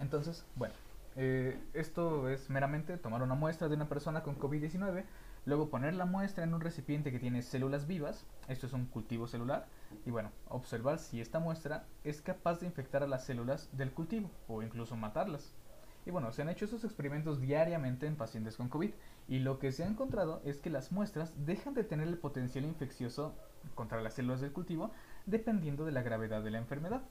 Entonces, 0.00 0.44
bueno, 0.56 0.74
eh, 1.16 1.58
esto 1.72 2.28
es 2.28 2.50
meramente 2.50 2.96
tomar 2.98 3.22
una 3.22 3.34
muestra 3.34 3.68
de 3.68 3.76
una 3.76 3.88
persona 3.88 4.22
con 4.22 4.38
COVID-19, 4.38 5.04
luego 5.46 5.70
poner 5.70 5.94
la 5.94 6.04
muestra 6.04 6.44
en 6.44 6.54
un 6.54 6.60
recipiente 6.60 7.12
que 7.12 7.18
tiene 7.18 7.42
células 7.42 7.86
vivas, 7.86 8.26
esto 8.48 8.66
es 8.66 8.72
un 8.72 8.86
cultivo 8.86 9.26
celular, 9.26 9.66
y 10.04 10.10
bueno, 10.10 10.30
observar 10.48 10.98
si 10.98 11.20
esta 11.20 11.38
muestra 11.38 11.84
es 12.02 12.20
capaz 12.20 12.60
de 12.60 12.66
infectar 12.66 13.02
a 13.02 13.06
las 13.06 13.24
células 13.24 13.68
del 13.72 13.92
cultivo 13.92 14.30
o 14.48 14.62
incluso 14.62 14.96
matarlas. 14.96 15.54
Y 16.06 16.10
bueno, 16.10 16.32
se 16.32 16.42
han 16.42 16.50
hecho 16.50 16.66
esos 16.66 16.84
experimentos 16.84 17.40
diariamente 17.40 18.06
en 18.06 18.16
pacientes 18.16 18.56
con 18.56 18.68
COVID 18.68 18.90
y 19.26 19.38
lo 19.38 19.58
que 19.58 19.72
se 19.72 19.84
ha 19.84 19.88
encontrado 19.88 20.42
es 20.44 20.58
que 20.58 20.68
las 20.68 20.92
muestras 20.92 21.46
dejan 21.46 21.72
de 21.72 21.84
tener 21.84 22.08
el 22.08 22.18
potencial 22.18 22.64
infeccioso 22.64 23.34
contra 23.74 24.02
las 24.02 24.14
células 24.14 24.40
del 24.40 24.52
cultivo 24.52 24.90
dependiendo 25.24 25.86
de 25.86 25.92
la 25.92 26.02
gravedad 26.02 26.42
de 26.42 26.50
la 26.50 26.58
enfermedad. 26.58 27.02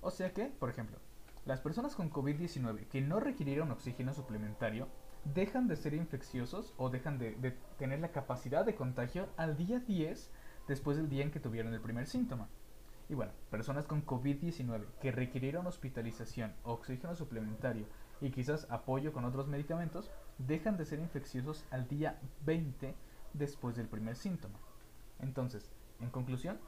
O 0.00 0.10
sea 0.10 0.32
que, 0.32 0.46
por 0.46 0.68
ejemplo, 0.68 0.98
las 1.46 1.60
personas 1.60 1.94
con 1.94 2.10
COVID-19 2.10 2.88
que 2.88 3.00
no 3.00 3.20
requirieron 3.20 3.70
oxígeno 3.70 4.12
suplementario 4.14 4.88
dejan 5.24 5.68
de 5.68 5.76
ser 5.76 5.94
infecciosos 5.94 6.74
o 6.76 6.90
dejan 6.90 7.18
de, 7.18 7.56
tener 7.78 8.00
la 8.00 8.12
capacidad 8.12 8.64
de 8.64 8.74
contagio 8.74 9.28
al 9.36 9.56
día 9.56 9.78
10 9.78 10.30
después 10.66 10.96
del 10.96 11.08
día 11.08 11.22
en 11.22 11.30
que 11.30 11.40
tuvieron 11.40 11.72
el 11.72 11.80
primer 11.80 12.06
síntoma. 12.06 12.48
Y 13.08 13.14
bueno, 13.14 13.32
personas 13.50 13.86
con 13.86 14.04
COVID-19 14.04 14.86
que 15.00 15.12
requirieron 15.12 15.66
hospitalización, 15.66 16.54
oxígeno 16.62 17.14
suplementario 17.14 17.86
y 18.20 18.30
quizás 18.30 18.66
apoyo 18.70 19.12
con 19.12 19.24
otros 19.24 19.48
medicamentos 19.48 20.10
dejan 20.38 20.76
de 20.76 20.84
ser 20.84 20.98
infecciosos 20.98 21.64
al 21.70 21.88
día 21.88 22.18
20 22.44 22.94
después 23.32 23.76
del 23.76 23.88
primer 23.88 24.16
síntoma. 24.16 24.58
Entonces, 25.20 25.70
en 26.00 26.10
conclusión, 26.10 26.58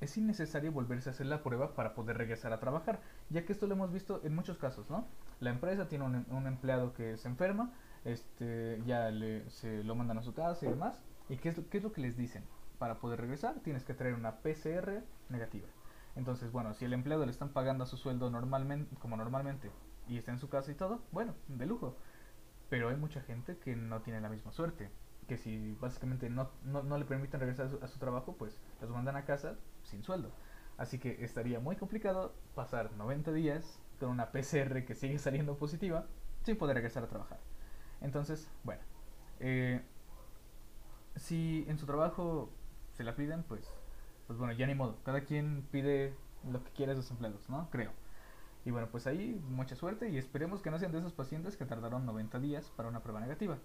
es 0.00 0.16
innecesario 0.16 0.72
volverse 0.72 1.08
a 1.08 1.12
hacer 1.12 1.26
la 1.26 1.42
prueba 1.42 1.74
para 1.74 1.94
poder 1.94 2.18
regresar 2.18 2.52
a 2.52 2.60
trabajar, 2.60 3.00
ya 3.30 3.44
que 3.44 3.52
esto 3.52 3.66
lo 3.66 3.74
hemos 3.74 3.92
visto 3.92 4.20
en 4.24 4.34
muchos 4.34 4.58
casos, 4.58 4.88
¿no? 4.90 5.06
La 5.40 5.50
empresa 5.50 5.88
tiene 5.88 6.04
un, 6.04 6.26
un 6.30 6.46
empleado 6.46 6.94
que 6.94 7.16
se 7.16 7.28
enferma, 7.28 7.72
este, 8.04 8.80
ya 8.86 9.10
se 9.48 9.82
lo 9.82 9.94
mandan 9.94 10.18
a 10.18 10.22
su 10.22 10.34
casa 10.34 10.66
y 10.66 10.70
demás, 10.70 11.02
¿y 11.28 11.36
qué 11.36 11.48
es, 11.48 11.60
qué 11.70 11.78
es 11.78 11.84
lo 11.84 11.92
que 11.92 12.00
les 12.00 12.16
dicen? 12.16 12.44
Para 12.78 13.00
poder 13.00 13.20
regresar 13.20 13.56
tienes 13.60 13.84
que 13.84 13.94
traer 13.94 14.14
una 14.14 14.36
PCR 14.36 15.02
negativa. 15.28 15.66
Entonces, 16.14 16.52
bueno, 16.52 16.74
si 16.74 16.84
el 16.84 16.92
empleado 16.92 17.24
le 17.24 17.30
están 17.30 17.50
pagando 17.50 17.84
a 17.84 17.86
su 17.86 17.96
sueldo 17.96 18.30
normalmente, 18.30 18.94
como 18.96 19.16
normalmente 19.16 19.70
y 20.08 20.18
está 20.18 20.32
en 20.32 20.38
su 20.38 20.48
casa 20.48 20.70
y 20.70 20.74
todo, 20.74 21.00
bueno, 21.12 21.34
de 21.48 21.66
lujo. 21.66 21.96
Pero 22.68 22.88
hay 22.88 22.96
mucha 22.96 23.20
gente 23.22 23.58
que 23.58 23.76
no 23.76 24.02
tiene 24.02 24.20
la 24.20 24.28
misma 24.28 24.52
suerte. 24.52 24.90
Que 25.26 25.36
si 25.36 25.74
básicamente 25.80 26.30
no, 26.30 26.50
no, 26.64 26.82
no 26.82 26.98
le 26.98 27.04
permiten 27.04 27.40
regresar 27.40 27.70
a 27.82 27.86
su, 27.86 27.98
trabajo, 27.98 28.36
pues 28.38 28.60
los 28.80 28.90
mandan 28.90 29.16
a 29.16 29.24
casa 29.24 29.56
sin 29.84 30.02
sueldo. 30.02 30.30
Así 30.76 30.98
que 30.98 31.24
estaría 31.24 31.60
muy 31.60 31.76
complicado 31.76 32.34
pasar 32.54 32.92
90 32.92 33.32
días 33.32 33.80
con 34.00 34.10
una 34.10 34.30
PCR 34.30 34.84
que 34.84 34.94
sigue 34.94 35.18
saliendo 35.18 35.56
positiva 35.56 36.06
sin 36.44 36.56
poder 36.56 36.76
regresar 36.76 37.02
a 37.02 37.08
trabajar. 37.08 37.38
Entonces, 38.00 38.48
bueno, 38.64 38.80
eh, 39.40 39.82
si 41.16 41.64
en 41.68 41.78
su 41.78 41.86
trabajo 41.86 42.50
se 42.92 43.04
la 43.04 43.16
piden, 43.16 43.42
pues, 43.42 43.72
pues 44.26 44.38
bueno, 44.38 44.52
ya 44.52 44.66
ni 44.66 44.74
modo. 44.74 44.96
Cada 45.04 45.22
quien 45.22 45.66
pide 45.70 46.14
lo 46.50 46.62
que 46.62 46.70
quiere 46.72 46.92
a 46.92 46.94
sus 46.94 47.10
empleados, 47.10 47.48
¿no? 47.48 47.68
Creo. 47.70 47.92
Y 48.68 48.70
bueno, 48.70 48.88
pues 48.90 49.06
ahí 49.06 49.42
mucha 49.48 49.76
suerte 49.76 50.10
y 50.10 50.18
esperemos 50.18 50.60
que 50.60 50.70
no 50.70 50.78
sean 50.78 50.92
de 50.92 50.98
esos 50.98 51.14
pacientes 51.14 51.56
que 51.56 51.64
tardaron 51.64 52.04
90 52.04 52.38
días 52.38 52.70
para 52.76 52.90
una 52.90 53.00
prueba 53.02 53.18
negativa. 53.18 53.56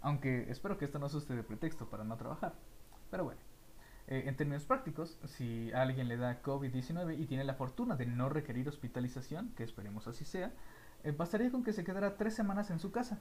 Aunque 0.00 0.50
espero 0.50 0.78
que 0.78 0.84
esto 0.84 0.98
no 0.98 1.06
asuste 1.06 1.36
de 1.36 1.44
pretexto 1.44 1.88
para 1.88 2.02
no 2.02 2.16
trabajar. 2.16 2.52
Pero 3.08 3.22
bueno, 3.22 3.40
eh, 4.08 4.24
en 4.26 4.36
términos 4.36 4.64
prácticos, 4.64 5.16
si 5.26 5.70
alguien 5.70 6.08
le 6.08 6.16
da 6.16 6.42
COVID-19 6.42 7.20
y 7.20 7.26
tiene 7.26 7.44
la 7.44 7.54
fortuna 7.54 7.94
de 7.94 8.06
no 8.06 8.30
requerir 8.30 8.68
hospitalización, 8.68 9.52
que 9.54 9.62
esperemos 9.62 10.08
así 10.08 10.24
sea, 10.24 10.50
eh, 11.04 11.12
bastaría 11.12 11.52
con 11.52 11.62
que 11.62 11.72
se 11.72 11.84
quedara 11.84 12.16
tres 12.16 12.34
semanas 12.34 12.72
en 12.72 12.80
su 12.80 12.90
casa, 12.90 13.20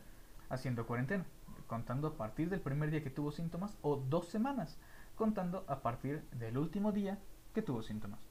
haciendo 0.49 0.87
cuarentena, 0.87 1.25
contando 1.67 2.07
a 2.07 2.17
partir 2.17 2.49
del 2.49 2.61
primer 2.61 2.89
día 2.89 3.03
que 3.03 3.11
tuvo 3.11 3.31
síntomas, 3.31 3.77
o 3.83 3.97
dos 3.97 4.27
semanas, 4.27 4.79
contando 5.15 5.65
a 5.67 5.83
partir 5.83 6.23
del 6.31 6.57
último 6.57 6.91
día 6.91 7.19
que 7.53 7.61
tuvo 7.61 7.83
síntomas. 7.83 8.30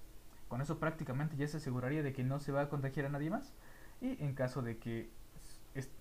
Con 0.51 0.61
eso 0.61 0.81
prácticamente 0.81 1.37
ya 1.37 1.47
se 1.47 1.59
aseguraría 1.59 2.03
de 2.03 2.13
que 2.13 2.25
no 2.25 2.41
se 2.41 2.51
va 2.51 2.63
a 2.63 2.69
contagiar 2.69 3.07
a 3.07 3.09
nadie 3.09 3.31
más. 3.31 3.55
Y 4.01 4.23
en 4.23 4.35
caso 4.35 4.63
de 4.63 4.79
que, 4.79 5.09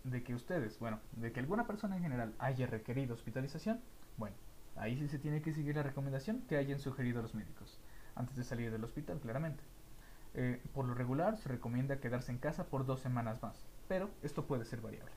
de 0.04 0.24
que 0.24 0.34
ustedes, 0.34 0.80
bueno, 0.80 1.00
de 1.12 1.32
que 1.32 1.40
alguna 1.40 1.68
persona 1.68 1.96
en 1.96 2.02
general 2.02 2.34
haya 2.40 2.66
requerido 2.66 3.14
hospitalización, 3.14 3.80
bueno, 4.18 4.36
ahí 4.76 4.98
sí 4.98 5.08
se 5.08 5.20
tiene 5.20 5.44
que 5.44 5.54
seguir 5.54 5.76
la 5.76 5.84
recomendación 5.84 6.42
que 6.50 6.58
hayan 6.58 6.80
sugerido 6.80 7.22
los 7.22 7.36
médicos, 7.36 7.80
antes 8.16 8.36
de 8.36 8.44
salir 8.44 8.72
del 8.72 8.84
hospital, 8.84 9.20
claramente. 9.20 9.64
Eh, 10.34 10.60
por 10.74 10.86
lo 10.86 10.96
regular 10.96 11.38
se 11.38 11.48
recomienda 11.48 12.00
quedarse 12.00 12.32
en 12.32 12.40
casa 12.40 12.66
por 12.66 12.88
dos 12.88 13.02
semanas 13.02 13.44
más, 13.44 13.68
pero 13.88 14.10
esto 14.24 14.48
puede 14.48 14.66
ser 14.66 14.82
variable. 14.82 15.12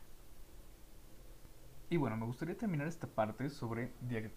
Y 1.88 1.96
bueno, 1.96 2.18
me 2.18 2.26
gustaría 2.26 2.56
terminar 2.58 2.86
esta 2.86 3.06
parte 3.06 3.48
sobre 3.48 3.94
eh, 4.10 4.30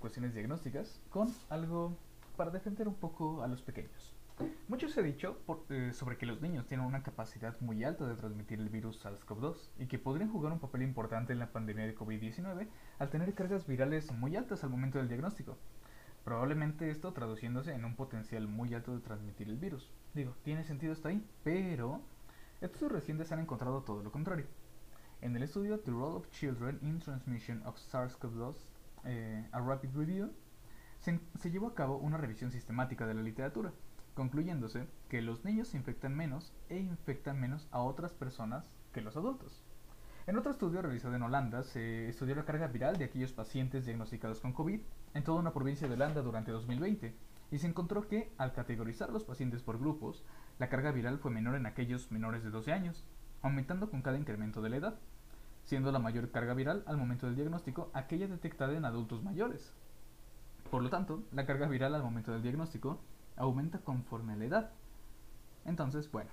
cuestiones 0.00 0.34
diagnósticas 0.34 1.00
con 1.08 1.32
algo 1.50 1.96
para 2.36 2.50
defender 2.50 2.88
un 2.88 2.94
poco 2.96 3.44
a 3.44 3.46
los 3.46 3.62
pequeños. 3.62 4.16
Mucho 4.68 4.88
se 4.88 5.00
ha 5.00 5.02
dicho 5.02 5.36
eh, 5.68 5.90
sobre 5.92 6.16
que 6.16 6.24
los 6.24 6.40
niños 6.40 6.66
tienen 6.66 6.86
una 6.86 7.02
capacidad 7.02 7.60
muy 7.60 7.84
alta 7.84 8.06
de 8.06 8.14
transmitir 8.14 8.60
el 8.60 8.70
virus 8.70 9.04
SARS-CoV-2 9.04 9.56
y 9.78 9.86
que 9.86 9.98
podrían 9.98 10.30
jugar 10.30 10.52
un 10.52 10.60
papel 10.60 10.82
importante 10.82 11.32
en 11.32 11.38
la 11.38 11.52
pandemia 11.52 11.84
de 11.84 11.94
COVID-19 11.94 12.68
al 12.98 13.10
tener 13.10 13.34
cargas 13.34 13.66
virales 13.66 14.10
muy 14.12 14.36
altas 14.36 14.64
al 14.64 14.70
momento 14.70 14.98
del 14.98 15.08
diagnóstico. 15.08 15.58
Probablemente 16.24 16.90
esto 16.90 17.12
traduciéndose 17.12 17.74
en 17.74 17.84
un 17.84 17.96
potencial 17.96 18.46
muy 18.46 18.72
alto 18.72 18.94
de 18.94 19.00
transmitir 19.00 19.48
el 19.48 19.58
virus. 19.58 19.90
Digo, 20.14 20.34
tiene 20.42 20.64
sentido 20.64 20.92
hasta 20.92 21.10
ahí, 21.10 21.22
pero 21.44 22.00
estudios 22.60 22.92
recientes 22.92 23.32
han 23.32 23.40
encontrado 23.40 23.82
todo 23.82 24.02
lo 24.02 24.12
contrario. 24.12 24.46
En 25.20 25.36
el 25.36 25.42
estudio 25.42 25.80
The 25.80 25.90
Role 25.90 26.16
of 26.16 26.30
Children 26.30 26.78
in 26.82 27.00
Transmission 27.00 27.66
of 27.66 27.76
SARS-CoV-2, 27.76 28.56
eh, 29.04 29.48
a 29.52 29.60
Rapid 29.60 29.90
Review, 29.94 30.32
se 31.00 31.50
llevó 31.50 31.66
a 31.66 31.74
cabo 31.74 31.98
una 31.98 32.18
revisión 32.18 32.50
sistemática 32.50 33.06
de 33.06 33.14
la 33.14 33.22
literatura 33.22 33.72
concluyéndose 34.20 34.86
que 35.08 35.22
los 35.22 35.46
niños 35.46 35.68
se 35.68 35.78
infectan 35.78 36.14
menos 36.14 36.52
e 36.68 36.78
infectan 36.78 37.40
menos 37.40 37.66
a 37.70 37.80
otras 37.80 38.12
personas 38.12 38.68
que 38.92 39.00
los 39.00 39.16
adultos. 39.16 39.64
En 40.26 40.36
otro 40.36 40.50
estudio 40.50 40.82
realizado 40.82 41.14
en 41.14 41.22
Holanda 41.22 41.62
se 41.62 42.06
estudió 42.06 42.34
la 42.34 42.44
carga 42.44 42.66
viral 42.66 42.98
de 42.98 43.06
aquellos 43.06 43.32
pacientes 43.32 43.86
diagnosticados 43.86 44.40
con 44.40 44.52
COVID 44.52 44.78
en 45.14 45.24
toda 45.24 45.40
una 45.40 45.54
provincia 45.54 45.88
de 45.88 45.94
Holanda 45.94 46.20
durante 46.20 46.52
2020 46.52 47.14
y 47.50 47.58
se 47.58 47.66
encontró 47.66 48.08
que, 48.08 48.30
al 48.36 48.52
categorizar 48.52 49.08
los 49.08 49.24
pacientes 49.24 49.62
por 49.62 49.78
grupos, 49.78 50.22
la 50.58 50.68
carga 50.68 50.92
viral 50.92 51.18
fue 51.18 51.30
menor 51.30 51.54
en 51.54 51.64
aquellos 51.64 52.12
menores 52.12 52.44
de 52.44 52.50
12 52.50 52.74
años, 52.74 53.02
aumentando 53.40 53.90
con 53.90 54.02
cada 54.02 54.18
incremento 54.18 54.60
de 54.60 54.68
la 54.68 54.76
edad, 54.76 54.98
siendo 55.64 55.92
la 55.92 55.98
mayor 55.98 56.30
carga 56.30 56.52
viral 56.52 56.84
al 56.86 56.98
momento 56.98 57.24
del 57.24 57.36
diagnóstico 57.36 57.90
aquella 57.94 58.28
detectada 58.28 58.76
en 58.76 58.84
adultos 58.84 59.22
mayores. 59.22 59.72
Por 60.70 60.82
lo 60.82 60.90
tanto, 60.90 61.24
la 61.32 61.46
carga 61.46 61.68
viral 61.68 61.94
al 61.94 62.02
momento 62.02 62.32
del 62.32 62.42
diagnóstico 62.42 63.00
aumenta 63.36 63.78
conforme 63.78 64.32
a 64.32 64.36
la 64.36 64.44
edad. 64.44 64.70
Entonces, 65.64 66.10
bueno, 66.10 66.30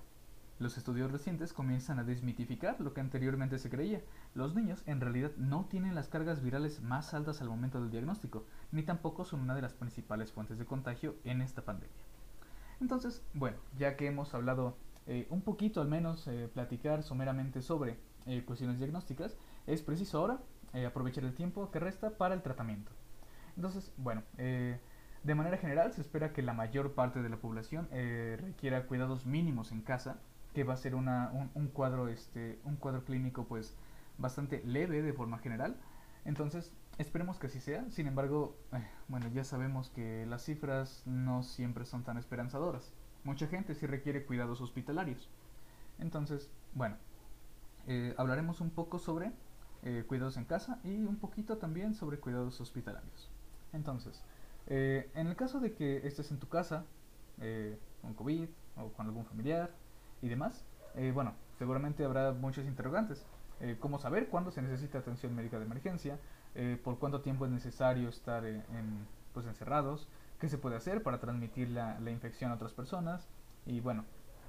los 0.60 0.76
estudios 0.76 1.12
recientes 1.12 1.54
comienzan 1.54 2.00
a 2.00 2.04
desmitificar 2.04 2.82
lo 2.82 2.94
que 2.94 3.02
anteriormente 3.02 3.60
se 3.60 3.70
creía. 3.70 4.02
Los 4.34 4.56
niños 4.56 4.82
en 4.88 5.02
realidad 5.02 5.32
no 5.38 5.66
tienen 5.66 5.94
las 5.94 6.08
cargas 6.08 6.42
virales 6.42 6.82
más 6.82 7.14
altas 7.14 7.42
al 7.42 7.50
momento 7.50 7.80
del 7.80 7.92
diagnóstico, 7.92 8.44
ni 8.72 8.82
tampoco 8.82 9.24
son 9.24 9.42
una 9.42 9.54
de 9.54 9.62
las 9.62 9.74
principales 9.74 10.32
fuentes 10.32 10.58
de 10.58 10.66
contagio 10.66 11.16
en 11.26 11.42
esta 11.42 11.64
pandemia. 11.64 11.96
Entonces, 12.82 13.24
bueno, 13.36 13.58
ya 13.78 13.96
que 13.96 14.08
hemos 14.08 14.34
hablado 14.34 14.78
eh, 15.06 15.28
un 15.30 15.42
poquito 15.42 15.80
al 15.80 15.88
menos, 15.88 16.28
eh, 16.28 16.50
platicar 16.52 17.04
someramente 17.04 17.62
sobre 17.62 18.00
eh, 18.26 18.44
cuestiones 18.44 18.80
diagnósticas, 18.80 19.38
es 19.68 19.82
preciso 19.82 20.20
ahora 20.20 20.40
aprovechar 20.86 21.24
el 21.24 21.34
tiempo 21.34 21.72
que 21.72 21.80
resta 21.80 22.12
para 22.18 22.36
el 22.36 22.44
tratamiento. 22.44 22.92
Entonces, 23.56 23.92
bueno, 23.98 24.22
de 25.28 25.36
manera 25.36 25.58
general, 25.58 25.92
se 25.92 26.00
espera 26.00 26.32
que 26.32 26.42
la 26.42 26.54
mayor 26.54 26.94
parte 26.94 27.22
de 27.22 27.28
la 27.28 27.36
población 27.36 27.90
eh, 27.92 28.38
requiera 28.40 28.88
cuidados 28.88 29.26
mínimos 29.26 29.74
en 29.74 29.82
casa, 29.82 30.22
que 30.54 30.64
va 30.64 30.74
a 30.74 30.78
ser 30.78 30.96
este, 32.10 32.60
un 32.64 32.78
cuadro 32.78 33.04
clínico 33.04 33.46
pues 33.46 33.76
bastante 34.18 34.64
leve 34.64 35.02
de 35.02 35.12
forma 35.12 35.38
general. 35.40 35.76
Entonces, 36.24 36.72
esperemos 36.98 37.40
que 37.40 37.48
así 37.48 37.60
sea. 37.60 37.90
Sin 37.90 38.08
embargo, 38.08 38.56
eh, 38.72 38.88
bueno, 39.10 39.28
ya 39.28 39.44
sabemos 39.44 39.90
que 39.90 40.26
las 40.28 40.46
cifras 40.46 41.04
no 41.06 41.44
siempre 41.44 41.84
son 41.84 42.06
tan 42.06 42.18
esperanzadoras. 42.18 42.94
Mucha 43.26 43.48
gente 43.48 43.76
sí 43.76 43.86
requiere 43.86 44.26
cuidados 44.26 44.62
hospitalarios. 44.62 45.30
Entonces, 46.00 46.50
bueno, 46.74 46.96
eh, 47.86 48.16
hablaremos 48.18 48.62
un 48.62 48.70
poco 48.70 48.98
sobre 48.98 49.34
cuidados 50.08 50.36
en 50.36 50.44
casa 50.44 50.80
y 50.84 51.04
un 51.06 51.16
poquito 51.16 51.60
también 51.60 51.94
sobre 51.94 52.18
cuidados 52.18 52.60
hospitalarios. 52.60 53.30
Entonces, 53.72 54.22
eh, 54.68 55.10
en 55.16 55.28
el 55.28 55.36
caso 55.36 55.60
de 55.60 55.74
que 55.74 56.06
estés 56.08 56.32
en 56.32 56.40
tu 56.40 56.48
casa 56.48 56.86
eh, 57.40 57.78
con 58.02 58.14
COVID 58.14 58.48
o 58.78 58.90
con 58.94 59.06
algún 59.06 59.26
familiar 59.26 59.72
y 60.22 60.30
demás, 60.30 60.66
eh, 60.96 61.12
bueno, 61.14 61.34
seguramente 61.58 62.04
habrá 62.04 62.32
muchos 62.34 62.66
interrogantes. 62.66 63.26
Eh, 63.60 63.78
¿Cómo 63.80 63.98
saber 63.98 64.28
cuándo 64.28 64.52
se 64.52 64.62
necesita 64.62 65.00
atención 65.00 65.36
médica 65.36 65.58
de 65.58 65.66
emergencia? 65.66 66.20
Eh, 66.56 66.80
¿Por 66.84 67.00
cuánto 67.00 67.22
tiempo 67.22 67.46
es 67.46 67.52
necesario 67.52 68.10
estar 68.10 68.46
en, 68.46 68.64
en, 68.74 69.08
pues 69.34 69.46
encerrados? 69.46 70.08
¿Qué 70.40 70.50
se 70.50 70.58
puede 70.58 70.76
hacer 70.76 71.02
para 71.02 71.20
transmitir 71.20 71.70
la, 71.70 72.00
la, 72.00 72.12
infección 72.12 72.52
a 72.52 72.56
otras 72.56 72.74
personas? 72.74 73.28
Y 73.66 73.80
bueno, 73.80 74.06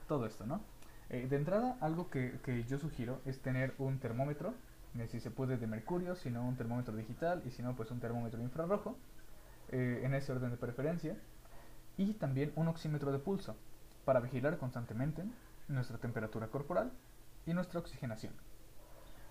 todo 0.07 0.27
esto, 0.27 0.47
¿no? 0.47 0.61
Eh, 1.09 1.27
de 1.29 1.37
entrada, 1.37 1.79
algo 1.81 2.11
que, 2.11 2.39
que 2.45 2.64
yo 2.64 2.79
sugiero 2.79 3.21
es 3.25 3.41
tener 3.41 3.75
un 3.79 3.99
termómetro, 3.99 4.55
si 5.11 5.21
se 5.21 5.31
puede 5.31 5.59
de 5.59 5.66
mercurio, 5.66 6.16
si 6.16 6.29
no 6.29 6.47
un 6.47 6.57
termómetro 6.57 6.97
digital 6.97 7.43
y 7.47 7.51
si 7.51 7.62
no 7.62 7.77
pues 7.77 7.91
un 7.93 8.01
termómetro 8.01 8.43
infrarrojo, 8.43 8.97
eh, 9.71 10.03
en 10.05 10.14
ese 10.14 10.33
orden 10.33 10.51
de 10.51 10.57
preferencia, 10.57 11.16
y 11.97 12.14
también 12.14 12.53
un 12.57 12.69
oxímetro 12.69 13.12
de 13.12 13.19
pulso 13.19 13.57
para 14.05 14.21
vigilar 14.21 14.57
constantemente 14.59 15.25
nuestra 15.69 15.99
temperatura 15.99 16.49
corporal 16.49 16.93
y 17.47 17.53
nuestra 17.53 17.81
oxigenación. 17.81 18.33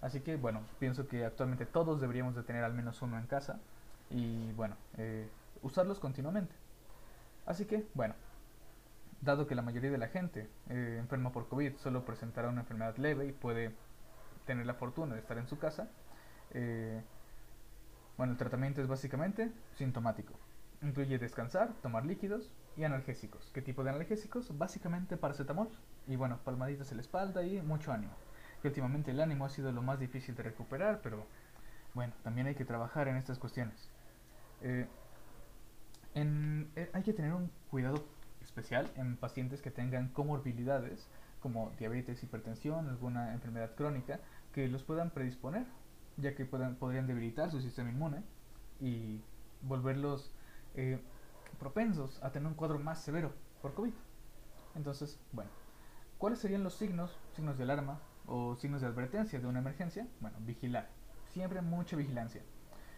Así 0.01 0.21
que 0.21 0.35
bueno, 0.35 0.61
pienso 0.79 1.07
que 1.07 1.25
actualmente 1.25 1.65
todos 1.65 1.99
deberíamos 2.01 2.35
de 2.35 2.43
tener 2.43 2.63
al 2.63 2.73
menos 2.73 3.01
uno 3.01 3.17
en 3.17 3.25
casa 3.25 3.59
y 4.11 4.51
bueno, 4.53 4.75
eh, 4.97 5.27
usarlos 5.63 5.99
continuamente. 5.99 6.53
Así 7.45 7.65
que 7.65 7.87
bueno, 7.93 8.13
dado 9.21 9.47
que 9.47 9.55
la 9.55 9.61
mayoría 9.61 9.89
de 9.89 9.97
la 9.97 10.09
gente 10.09 10.49
eh, 10.69 10.97
enferma 10.99 11.31
por 11.31 11.47
COVID 11.47 11.77
solo 11.77 12.05
presentará 12.05 12.49
una 12.49 12.61
enfermedad 12.61 12.95
leve 12.97 13.25
y 13.27 13.31
puede 13.31 13.73
tener 14.45 14.65
la 14.65 14.75
fortuna 14.75 15.15
de 15.15 15.21
estar 15.21 15.37
en 15.37 15.47
su 15.47 15.57
casa, 15.57 15.87
eh, 16.51 17.01
bueno, 18.17 18.33
el 18.33 18.37
tratamiento 18.37 18.81
es 18.81 18.87
básicamente 18.87 19.51
sintomático. 19.75 20.33
Incluye 20.81 21.17
descansar, 21.17 21.73
tomar 21.81 22.05
líquidos 22.05 22.51
y 22.75 22.83
analgésicos. 22.83 23.49
¿Qué 23.53 23.61
tipo 23.61 23.83
de 23.83 23.89
analgésicos? 23.91 24.57
Básicamente 24.57 25.17
paracetamol 25.17 25.69
y 26.07 26.15
bueno, 26.15 26.39
palmaditas 26.43 26.91
en 26.91 26.97
la 26.97 27.01
espalda 27.01 27.43
y 27.43 27.61
mucho 27.61 27.91
ánimo. 27.91 28.13
Que 28.61 28.67
últimamente 28.69 29.11
el 29.11 29.19
ánimo 29.21 29.45
ha 29.45 29.49
sido 29.49 29.71
lo 29.71 29.81
más 29.81 29.99
difícil 29.99 30.35
de 30.35 30.43
recuperar, 30.43 31.01
pero 31.01 31.25
bueno, 31.93 32.13
también 32.23 32.47
hay 32.47 32.55
que 32.55 32.65
trabajar 32.65 33.07
en 33.07 33.17
estas 33.17 33.39
cuestiones. 33.39 33.89
Eh, 34.61 34.87
en- 36.15 36.71
eh, 36.75 36.89
hay 36.93 37.03
que 37.03 37.13
tener 37.13 37.33
un 37.33 37.51
cuidado 37.69 38.03
especial 38.41 38.89
en 38.95 39.17
pacientes 39.17 39.61
que 39.61 39.71
tengan 39.71 40.09
comorbilidades 40.09 41.07
como 41.39 41.71
diabetes, 41.77 42.23
hipertensión, 42.23 42.87
alguna 42.89 43.33
enfermedad 43.33 43.75
crónica 43.75 44.19
que 44.53 44.67
los 44.67 44.83
puedan 44.83 45.11
predisponer, 45.11 45.65
ya 46.17 46.35
que 46.35 46.45
puedan, 46.45 46.75
podrían 46.75 47.07
debilitar 47.07 47.51
su 47.51 47.61
sistema 47.61 47.89
inmune 47.89 48.23
y 48.79 49.21
volverlos 49.61 50.31
eh, 50.75 50.99
propensos 51.59 52.21
a 52.23 52.31
tener 52.31 52.47
un 52.47 52.55
cuadro 52.55 52.79
más 52.79 53.01
severo 53.01 53.33
por 53.61 53.73
COVID. 53.73 53.93
Entonces, 54.75 55.19
bueno, 55.31 55.49
¿cuáles 56.17 56.39
serían 56.39 56.63
los 56.63 56.73
signos, 56.75 57.17
signos 57.35 57.57
de 57.57 57.63
alarma 57.63 57.99
o 58.25 58.55
signos 58.55 58.81
de 58.81 58.87
advertencia 58.87 59.39
de 59.39 59.47
una 59.47 59.59
emergencia? 59.59 60.07
Bueno, 60.19 60.37
vigilar, 60.41 60.89
siempre 61.29 61.61
mucha 61.61 61.95
vigilancia. 61.95 62.43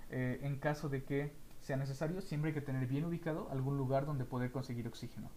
Eh, 0.09 0.39
en 0.43 0.57
caso 0.57 0.89
de 0.89 1.03
que 1.03 1.33
sea 1.61 1.77
necesario, 1.77 2.21
siempre 2.21 2.49
hay 2.49 2.53
que 2.53 2.61
tener 2.61 2.87
bien 2.87 3.05
ubicado 3.05 3.49
algún 3.51 3.77
lugar 3.77 4.05
donde 4.05 4.25
poder 4.25 4.51
conseguir 4.51 4.87
oxígeno. 4.87 5.29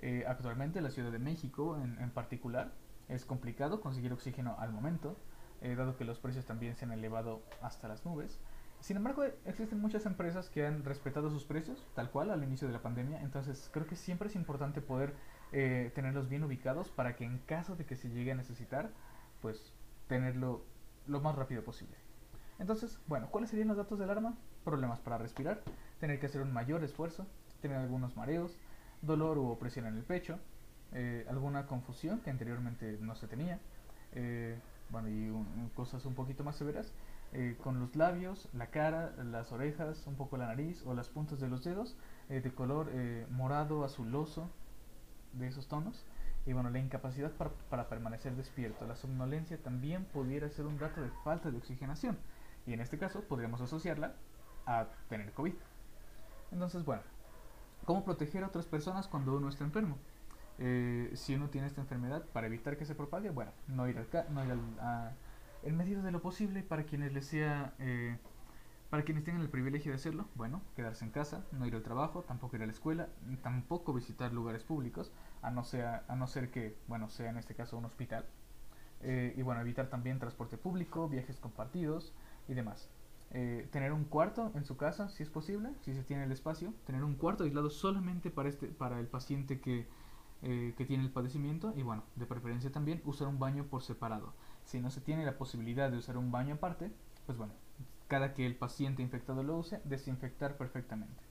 Eh, 0.00 0.24
actualmente, 0.28 0.80
la 0.80 0.90
Ciudad 0.90 1.10
de 1.10 1.18
México 1.18 1.76
en, 1.76 1.98
en 2.00 2.10
particular, 2.10 2.72
es 3.08 3.24
complicado 3.24 3.80
conseguir 3.80 4.12
oxígeno 4.12 4.56
al 4.58 4.72
momento, 4.72 5.16
eh, 5.60 5.74
dado 5.74 5.96
que 5.96 6.04
los 6.04 6.18
precios 6.18 6.46
también 6.46 6.74
se 6.74 6.84
han 6.84 6.92
elevado 6.92 7.42
hasta 7.62 7.88
las 7.88 8.04
nubes. 8.04 8.38
Sin 8.80 8.96
embargo, 8.96 9.24
existen 9.44 9.80
muchas 9.80 10.06
empresas 10.06 10.48
que 10.48 10.64
han 10.64 10.84
respetado 10.84 11.30
sus 11.30 11.44
precios, 11.44 11.84
tal 11.94 12.10
cual, 12.10 12.30
al 12.30 12.44
inicio 12.44 12.68
de 12.68 12.74
la 12.74 12.82
pandemia. 12.82 13.20
Entonces, 13.22 13.68
creo 13.72 13.86
que 13.86 13.96
siempre 13.96 14.28
es 14.28 14.36
importante 14.36 14.80
poder 14.80 15.14
eh, 15.52 15.90
tenerlos 15.94 16.28
bien 16.28 16.44
ubicados 16.44 16.88
para 16.90 17.16
que 17.16 17.24
en 17.24 17.38
caso 17.38 17.74
de 17.74 17.84
que 17.84 17.96
se 17.96 18.08
llegue 18.08 18.32
a 18.32 18.36
necesitar, 18.36 18.90
pues 19.42 19.72
tenerlo 20.06 20.64
lo 21.06 21.20
más 21.20 21.34
rápido 21.34 21.64
posible. 21.64 21.96
Entonces, 22.58 23.00
bueno, 23.06 23.28
¿cuáles 23.30 23.50
serían 23.50 23.68
los 23.68 23.76
datos 23.76 23.98
de 23.98 24.04
alarma? 24.04 24.36
Problemas 24.64 25.00
para 25.00 25.18
respirar, 25.18 25.62
tener 26.00 26.20
que 26.20 26.26
hacer 26.26 26.42
un 26.42 26.52
mayor 26.52 26.84
esfuerzo, 26.84 27.26
tener 27.60 27.78
algunos 27.78 28.16
mareos, 28.16 28.56
dolor 29.02 29.38
u 29.38 29.48
opresión 29.48 29.86
en 29.86 29.96
el 29.96 30.04
pecho, 30.04 30.38
eh, 30.92 31.26
alguna 31.28 31.66
confusión 31.66 32.20
que 32.20 32.30
anteriormente 32.30 32.98
no 33.00 33.14
se 33.14 33.26
tenía, 33.26 33.58
bueno, 34.90 35.08
y 35.08 35.28
un- 35.30 35.70
cosas 35.74 36.04
un 36.06 36.14
poquito 36.14 36.44
más 36.44 36.56
severas, 36.56 36.92
eh, 37.32 37.56
con 37.62 37.78
los 37.80 37.94
labios, 37.96 38.48
la 38.54 38.68
cara, 38.68 39.12
las 39.24 39.52
orejas, 39.52 40.06
un 40.06 40.16
poco 40.16 40.36
la 40.38 40.46
nariz 40.46 40.82
o 40.86 40.94
las 40.94 41.08
puntas 41.08 41.40
de 41.40 41.48
los 41.48 41.62
dedos 41.64 41.96
eh, 42.30 42.40
de 42.40 42.52
color 42.54 42.88
eh, 42.92 43.26
morado, 43.30 43.84
azuloso, 43.84 44.50
de 45.32 45.46
esos 45.48 45.68
tonos. 45.68 46.04
Y 46.46 46.52
bueno, 46.52 46.70
la 46.70 46.78
incapacidad 46.78 47.30
para, 47.32 47.50
para 47.70 47.88
permanecer 47.88 48.34
despierto. 48.36 48.86
La 48.86 48.96
somnolencia 48.96 49.58
también 49.62 50.04
pudiera 50.06 50.48
ser 50.50 50.66
un 50.66 50.78
dato 50.78 51.02
de 51.02 51.10
falta 51.24 51.50
de 51.50 51.58
oxigenación. 51.58 52.18
Y 52.66 52.72
en 52.72 52.80
este 52.80 52.98
caso 52.98 53.22
podríamos 53.22 53.60
asociarla 53.60 54.14
a 54.66 54.86
tener 55.08 55.32
COVID. 55.32 55.54
Entonces, 56.52 56.84
bueno, 56.84 57.02
¿cómo 57.84 58.04
proteger 58.04 58.44
a 58.44 58.48
otras 58.48 58.66
personas 58.66 59.08
cuando 59.08 59.36
uno 59.36 59.48
está 59.48 59.64
enfermo? 59.64 59.98
Eh, 60.58 61.10
si 61.14 61.34
uno 61.34 61.48
tiene 61.50 61.66
esta 61.66 61.80
enfermedad, 61.80 62.24
para 62.32 62.46
evitar 62.48 62.76
que 62.76 62.84
se 62.84 62.94
propague, 62.94 63.30
bueno, 63.30 63.52
no 63.68 63.88
ir, 63.88 63.98
al 63.98 64.08
no 64.32 64.44
ir 64.44 64.50
al, 64.50 64.60
a- 64.80 65.12
en 65.62 65.76
medida 65.76 66.02
de 66.02 66.10
lo 66.12 66.20
posible 66.20 66.62
para 66.62 66.84
quienes 66.84 67.12
les 67.12 67.26
sea, 67.26 67.74
eh, 67.78 68.16
para 68.90 69.04
quienes 69.04 69.24
tengan 69.24 69.42
el 69.42 69.50
privilegio 69.50 69.92
de 69.92 69.96
hacerlo, 69.96 70.26
bueno, 70.34 70.62
quedarse 70.74 71.04
en 71.04 71.10
casa, 71.10 71.44
no 71.52 71.66
ir 71.66 71.74
al 71.74 71.82
trabajo, 71.82 72.22
tampoco 72.22 72.56
ir 72.56 72.62
a 72.62 72.66
la 72.66 72.72
escuela, 72.72 73.08
tampoco 73.42 73.92
visitar 73.92 74.32
lugares 74.32 74.64
públicos, 74.64 75.12
a 75.42 75.50
no, 75.50 75.62
sea, 75.64 76.04
a 76.08 76.16
no 76.16 76.26
ser 76.26 76.50
que, 76.50 76.76
bueno, 76.88 77.08
sea 77.08 77.30
en 77.30 77.36
este 77.38 77.54
caso 77.54 77.76
un 77.76 77.84
hospital. 77.84 78.24
Eh, 79.00 79.34
y 79.36 79.42
bueno, 79.42 79.60
evitar 79.60 79.88
también 79.88 80.18
transporte 80.18 80.56
público, 80.58 81.08
viajes 81.08 81.38
compartidos 81.38 82.14
y 82.48 82.54
demás. 82.54 82.88
Eh, 83.30 83.68
tener 83.70 83.92
un 83.92 84.04
cuarto 84.04 84.50
en 84.54 84.64
su 84.64 84.76
casa, 84.76 85.08
si 85.10 85.22
es 85.22 85.28
posible, 85.30 85.70
si 85.82 85.94
se 85.94 86.02
tiene 86.02 86.24
el 86.24 86.32
espacio. 86.32 86.72
Tener 86.86 87.04
un 87.04 87.14
cuarto 87.14 87.44
aislado 87.44 87.70
solamente 87.70 88.30
para, 88.30 88.48
este, 88.48 88.68
para 88.68 88.98
el 89.00 89.06
paciente 89.06 89.60
que, 89.60 89.86
eh, 90.42 90.74
que 90.76 90.84
tiene 90.84 91.04
el 91.04 91.10
padecimiento. 91.10 91.72
Y 91.76 91.82
bueno, 91.82 92.04
de 92.16 92.26
preferencia 92.26 92.70
también 92.72 93.02
usar 93.04 93.28
un 93.28 93.38
baño 93.38 93.64
por 93.64 93.82
separado. 93.82 94.32
Si 94.64 94.80
no 94.80 94.90
se 94.90 95.00
tiene 95.00 95.24
la 95.24 95.38
posibilidad 95.38 95.90
de 95.90 95.98
usar 95.98 96.16
un 96.16 96.30
baño 96.30 96.54
aparte, 96.56 96.90
pues 97.26 97.38
bueno, 97.38 97.54
cada 98.08 98.34
que 98.34 98.46
el 98.46 98.56
paciente 98.56 99.02
infectado 99.02 99.42
lo 99.42 99.56
use, 99.56 99.80
desinfectar 99.84 100.56
perfectamente. 100.56 101.22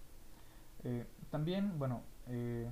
Eh, 0.84 1.08
también, 1.32 1.80
bueno, 1.80 2.02
eh, 2.28 2.70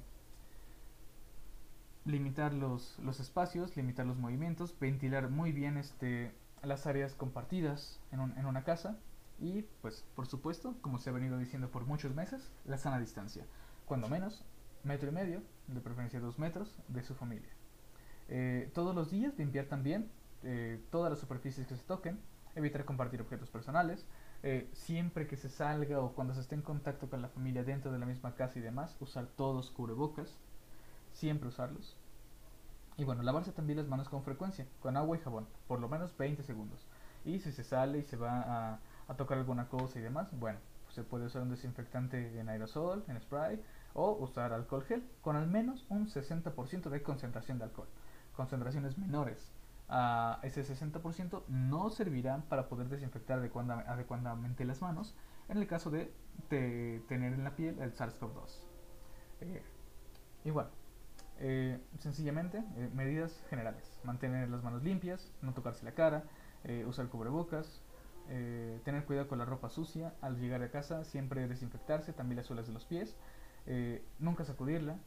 limitar 2.05 2.53
los, 2.53 2.99
los 2.99 3.19
espacios, 3.19 3.75
limitar 3.75 4.05
los 4.05 4.17
movimientos, 4.17 4.75
ventilar 4.79 5.29
muy 5.29 5.51
bien 5.51 5.77
este, 5.77 6.31
las 6.63 6.85
áreas 6.87 7.13
compartidas 7.15 7.99
en, 8.11 8.19
un- 8.19 8.37
en 8.37 8.45
una 8.45 8.63
casa 8.63 8.99
y 9.39 9.63
pues 9.81 10.05
por 10.15 10.27
supuesto, 10.27 10.75
como 10.81 10.97
se 10.99 11.09
ha 11.09 11.13
venido 11.13 11.37
diciendo 11.37 11.69
por 11.69 11.85
muchos 11.85 12.13
meses, 12.15 12.51
la 12.65 12.77
sana 12.77 12.99
distancia, 12.99 13.45
cuando 13.85 14.07
menos 14.07 14.43
metro 14.83 15.09
y 15.09 15.11
medio, 15.13 15.41
de 15.67 15.81
preferencia 15.81 16.19
dos 16.19 16.39
metros, 16.39 16.75
de 16.87 17.03
su 17.03 17.15
familia. 17.15 17.49
Eh, 18.27 18.71
todos 18.73 18.95
los 18.95 19.11
días 19.11 19.37
limpiar 19.37 19.65
también 19.65 20.09
eh, 20.43 20.79
todas 20.91 21.09
las 21.09 21.19
superficies 21.19 21.67
que 21.67 21.75
se 21.75 21.83
toquen, 21.83 22.19
evitar 22.55 22.85
compartir 22.85 23.21
objetos 23.21 23.49
personales, 23.49 24.05
eh, 24.43 24.69
siempre 24.73 25.27
que 25.27 25.37
se 25.37 25.49
salga 25.49 25.99
o 25.99 26.13
cuando 26.13 26.33
se 26.35 26.41
esté 26.41 26.55
en 26.55 26.61
contacto 26.61 27.09
con 27.09 27.21
la 27.21 27.29
familia 27.29 27.63
dentro 27.63 27.91
de 27.91 27.97
la 27.99 28.05
misma 28.05 28.35
casa 28.35 28.59
y 28.59 28.61
demás, 28.61 28.95
usar 28.99 29.25
todos 29.25 29.71
cubrebocas, 29.71 30.37
siempre 31.13 31.49
usarlos. 31.49 31.97
Y 32.97 33.03
bueno, 33.03 33.23
lavarse 33.23 33.51
también 33.51 33.77
las 33.77 33.87
manos 33.87 34.07
con 34.07 34.23
frecuencia, 34.23 34.67
con 34.79 34.95
agua 34.97 35.17
y 35.17 35.19
jabón, 35.19 35.47
por 35.67 35.79
lo 35.79 35.89
menos 35.89 36.15
20 36.15 36.43
segundos. 36.43 36.85
Y 37.25 37.39
si 37.39 37.51
se 37.51 37.63
sale 37.63 37.97
y 37.99 38.03
se 38.03 38.15
va 38.15 38.41
a, 38.41 38.79
a 39.07 39.17
tocar 39.17 39.37
alguna 39.37 39.67
cosa 39.67 39.99
y 39.99 40.03
demás, 40.03 40.29
bueno, 40.31 40.59
pues 40.83 40.95
se 40.95 41.03
puede 41.03 41.25
usar 41.25 41.41
un 41.41 41.49
desinfectante 41.49 42.39
en 42.39 42.47
aerosol, 42.47 43.03
en 43.07 43.19
spray, 43.19 43.59
o 43.95 44.11
usar 44.19 44.53
alcohol 44.53 44.83
gel, 44.83 45.03
con 45.21 45.35
al 45.35 45.47
menos 45.47 45.85
un 45.89 46.07
60% 46.07 46.89
de 46.91 47.01
concentración 47.01 47.57
de 47.57 47.63
alcohol. 47.65 47.87
Concentraciones 48.35 48.97
menores 48.97 49.51
a 49.89 50.39
ese 50.43 50.63
60% 50.63 51.43
no 51.47 51.89
servirán 51.89 52.43
para 52.43 52.67
poder 52.69 52.89
desinfectar 52.89 53.39
adecuada- 53.39 53.85
adecuadamente 53.87 54.65
las 54.65 54.81
manos 54.81 55.15
en 55.49 55.57
el 55.57 55.67
caso 55.67 55.89
de, 55.91 56.11
te- 56.49 57.01
tener 57.07 57.33
en 57.33 57.43
la 57.43 57.55
piel 57.55 57.79
el 57.79 57.93
SARS-CoV-2. 57.93 58.49
Eh, 59.41 59.61
eh, 61.39 61.79
sencillamente, 61.99 62.63
eh, 62.77 62.89
medidas 62.93 63.43
generales. 63.49 63.99
Mantener 64.03 64.49
las 64.49 64.63
manos 64.63 64.83
limpias, 64.83 65.31
no 65.41 65.53
tocarse 65.53 65.83
la 65.85 65.91
cara, 65.93 66.23
eh, 66.63 66.85
usar 66.87 67.07
cubrebocas, 67.09 67.81
tener 68.83 69.05
cuidado 69.05 69.27
con 69.27 69.37
la 69.37 69.45
ropa 69.45 69.69
sucia. 69.69 70.15
Al 70.21 70.39
llegar 70.39 70.63
a 70.63 70.71
casa, 70.71 71.03
siempre 71.03 71.47
desinfectarse, 71.47 72.11
también 72.11 72.37
las 72.37 72.47
suelas 72.47 72.65
de 72.65 72.73
los 72.73 72.85
pies. 72.85 73.15
Eh, 73.65 74.03
nunca 74.19 74.45
sacudirla. 74.45 74.97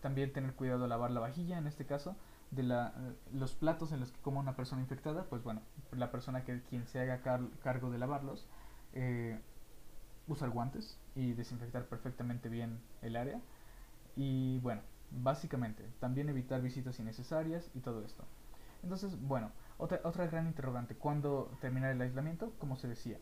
También 0.00 0.32
tener 0.32 0.54
cuidado 0.54 0.84
al 0.84 0.90
lavar 0.90 1.10
la 1.10 1.20
vajilla, 1.20 1.58
en 1.58 1.66
este 1.66 1.84
caso, 1.84 2.16
de 2.50 2.62
la, 2.62 2.94
eh, 2.96 3.14
los 3.32 3.54
platos 3.54 3.92
en 3.92 4.00
los 4.00 4.12
que 4.12 4.20
coma 4.20 4.40
una 4.40 4.54
persona 4.56 4.80
infectada. 4.80 5.24
Pues 5.24 5.42
bueno, 5.42 5.62
la 5.92 6.10
persona 6.10 6.44
que 6.44 6.62
quien 6.62 6.86
se 6.86 7.00
haga 7.00 7.20
car- 7.22 7.50
cargo 7.62 7.90
de 7.90 7.98
lavarlos, 7.98 8.46
eh, 8.92 9.40
usar 10.28 10.50
guantes 10.50 10.98
y 11.14 11.32
desinfectar 11.32 11.86
perfectamente 11.86 12.48
bien 12.48 12.80
el 13.02 13.16
área. 13.16 13.40
Y 14.14 14.58
bueno, 14.60 14.82
básicamente, 15.10 15.84
también 16.00 16.28
evitar 16.28 16.60
visitas 16.60 16.98
innecesarias 17.00 17.70
y 17.74 17.80
todo 17.80 18.04
esto. 18.04 18.24
Entonces, 18.82 19.20
bueno, 19.20 19.50
otra, 19.78 20.00
otra 20.04 20.26
gran 20.26 20.46
interrogante, 20.46 20.94
¿cuándo 20.94 21.50
terminar 21.60 21.90
el 21.92 22.00
aislamiento? 22.00 22.52
Como 22.58 22.76
se 22.76 22.88
decía, 22.88 23.18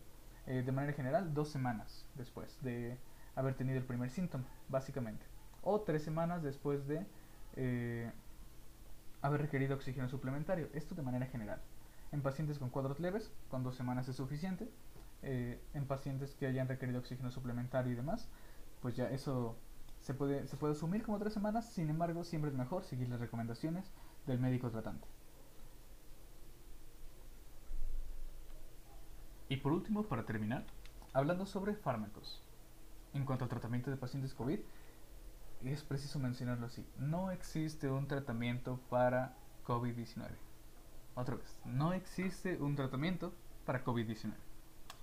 eh, 0.47 0.63
de 0.65 0.73
manera 0.73 0.93
general, 0.93 1.33
dos 1.33 1.49
semanas 1.51 2.07
después 2.15 2.61
de 2.63 2.99
haber 3.37 3.55
tenido 3.55 3.79
el 3.79 3.85
primer 3.85 4.11
síntoma, 4.11 4.45
básicamente. 4.69 5.25
O 5.63 5.83
tres 5.83 6.03
semanas 6.03 6.43
después 6.43 6.87
de 6.89 7.07
eh, 7.55 8.11
haber 9.23 9.43
requerido 9.43 9.77
oxígeno 9.77 10.09
suplementario, 10.09 10.69
esto 10.73 10.95
de 10.95 11.03
manera 11.03 11.27
general. 11.27 11.61
En 12.13 12.23
pacientes 12.23 12.59
con 12.59 12.71
cuadros 12.71 12.99
leves, 12.99 13.31
con 13.51 13.63
dos 13.63 13.77
semanas 13.77 14.09
es 14.09 14.17
suficiente. 14.17 14.69
Eh, 15.23 15.61
en 15.75 15.87
pacientes 15.87 16.35
que 16.35 16.47
hayan 16.47 16.69
requerido 16.69 16.99
oxígeno 16.99 17.31
suplementario 17.31 17.93
y 17.93 17.97
demás, 17.97 18.29
pues 18.81 18.95
ya 18.97 19.11
eso 19.11 19.57
se 20.01 20.15
puede, 20.15 20.47
se 20.47 20.57
puede 20.57 20.75
asumir 20.75 21.03
como 21.03 21.19
tres 21.19 21.33
semanas, 21.33 21.69
sin 21.73 21.91
embargo 21.91 22.23
siempre 22.23 22.51
es 22.51 22.57
mejor 22.57 22.85
seguir 22.85 23.09
las 23.09 23.19
recomendaciones 23.19 23.91
del 24.27 24.39
médico 24.39 24.71
tratante. 24.71 25.09
Y 29.49 29.57
por 29.57 29.73
último, 29.73 30.05
para 30.05 30.25
terminar, 30.25 30.65
hablando 31.13 31.47
sobre 31.47 31.75
fármacos. 31.75 32.43
En 33.17 33.25
cuanto 33.25 33.45
al 33.45 33.49
tratamiento 33.49 33.91
de 33.91 33.97
pacientes 33.97 34.35
COVID, 34.35 34.59
es 35.65 35.83
preciso 35.85 36.19
mencionarlo 36.19 36.67
así. 36.67 36.87
No 36.99 37.31
existe 37.31 37.91
un 37.91 38.07
tratamiento 38.07 38.79
para 38.91 39.35
COVID-19. 39.65 40.29
Otra 41.15 41.37
vez, 41.37 41.59
no 41.65 41.95
existe 41.95 42.61
un 42.61 42.77
tratamiento 42.77 43.33
para 43.65 43.83
COVID-19. 43.83 44.35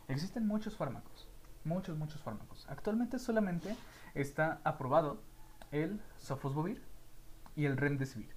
Existen 0.09 0.45
muchos 0.45 0.78
fármacos, 0.78 1.28
muchos, 1.64 1.97
muchos 1.97 2.22
fármacos. 2.22 2.68
Actualmente 2.70 3.18
solamente 3.18 3.76
está 4.14 4.61
aprobado 4.64 5.20
el 5.72 5.99
sofosbuvir 6.20 6.84
y 7.55 7.66
el 7.66 7.78
remdesivir 7.78 8.30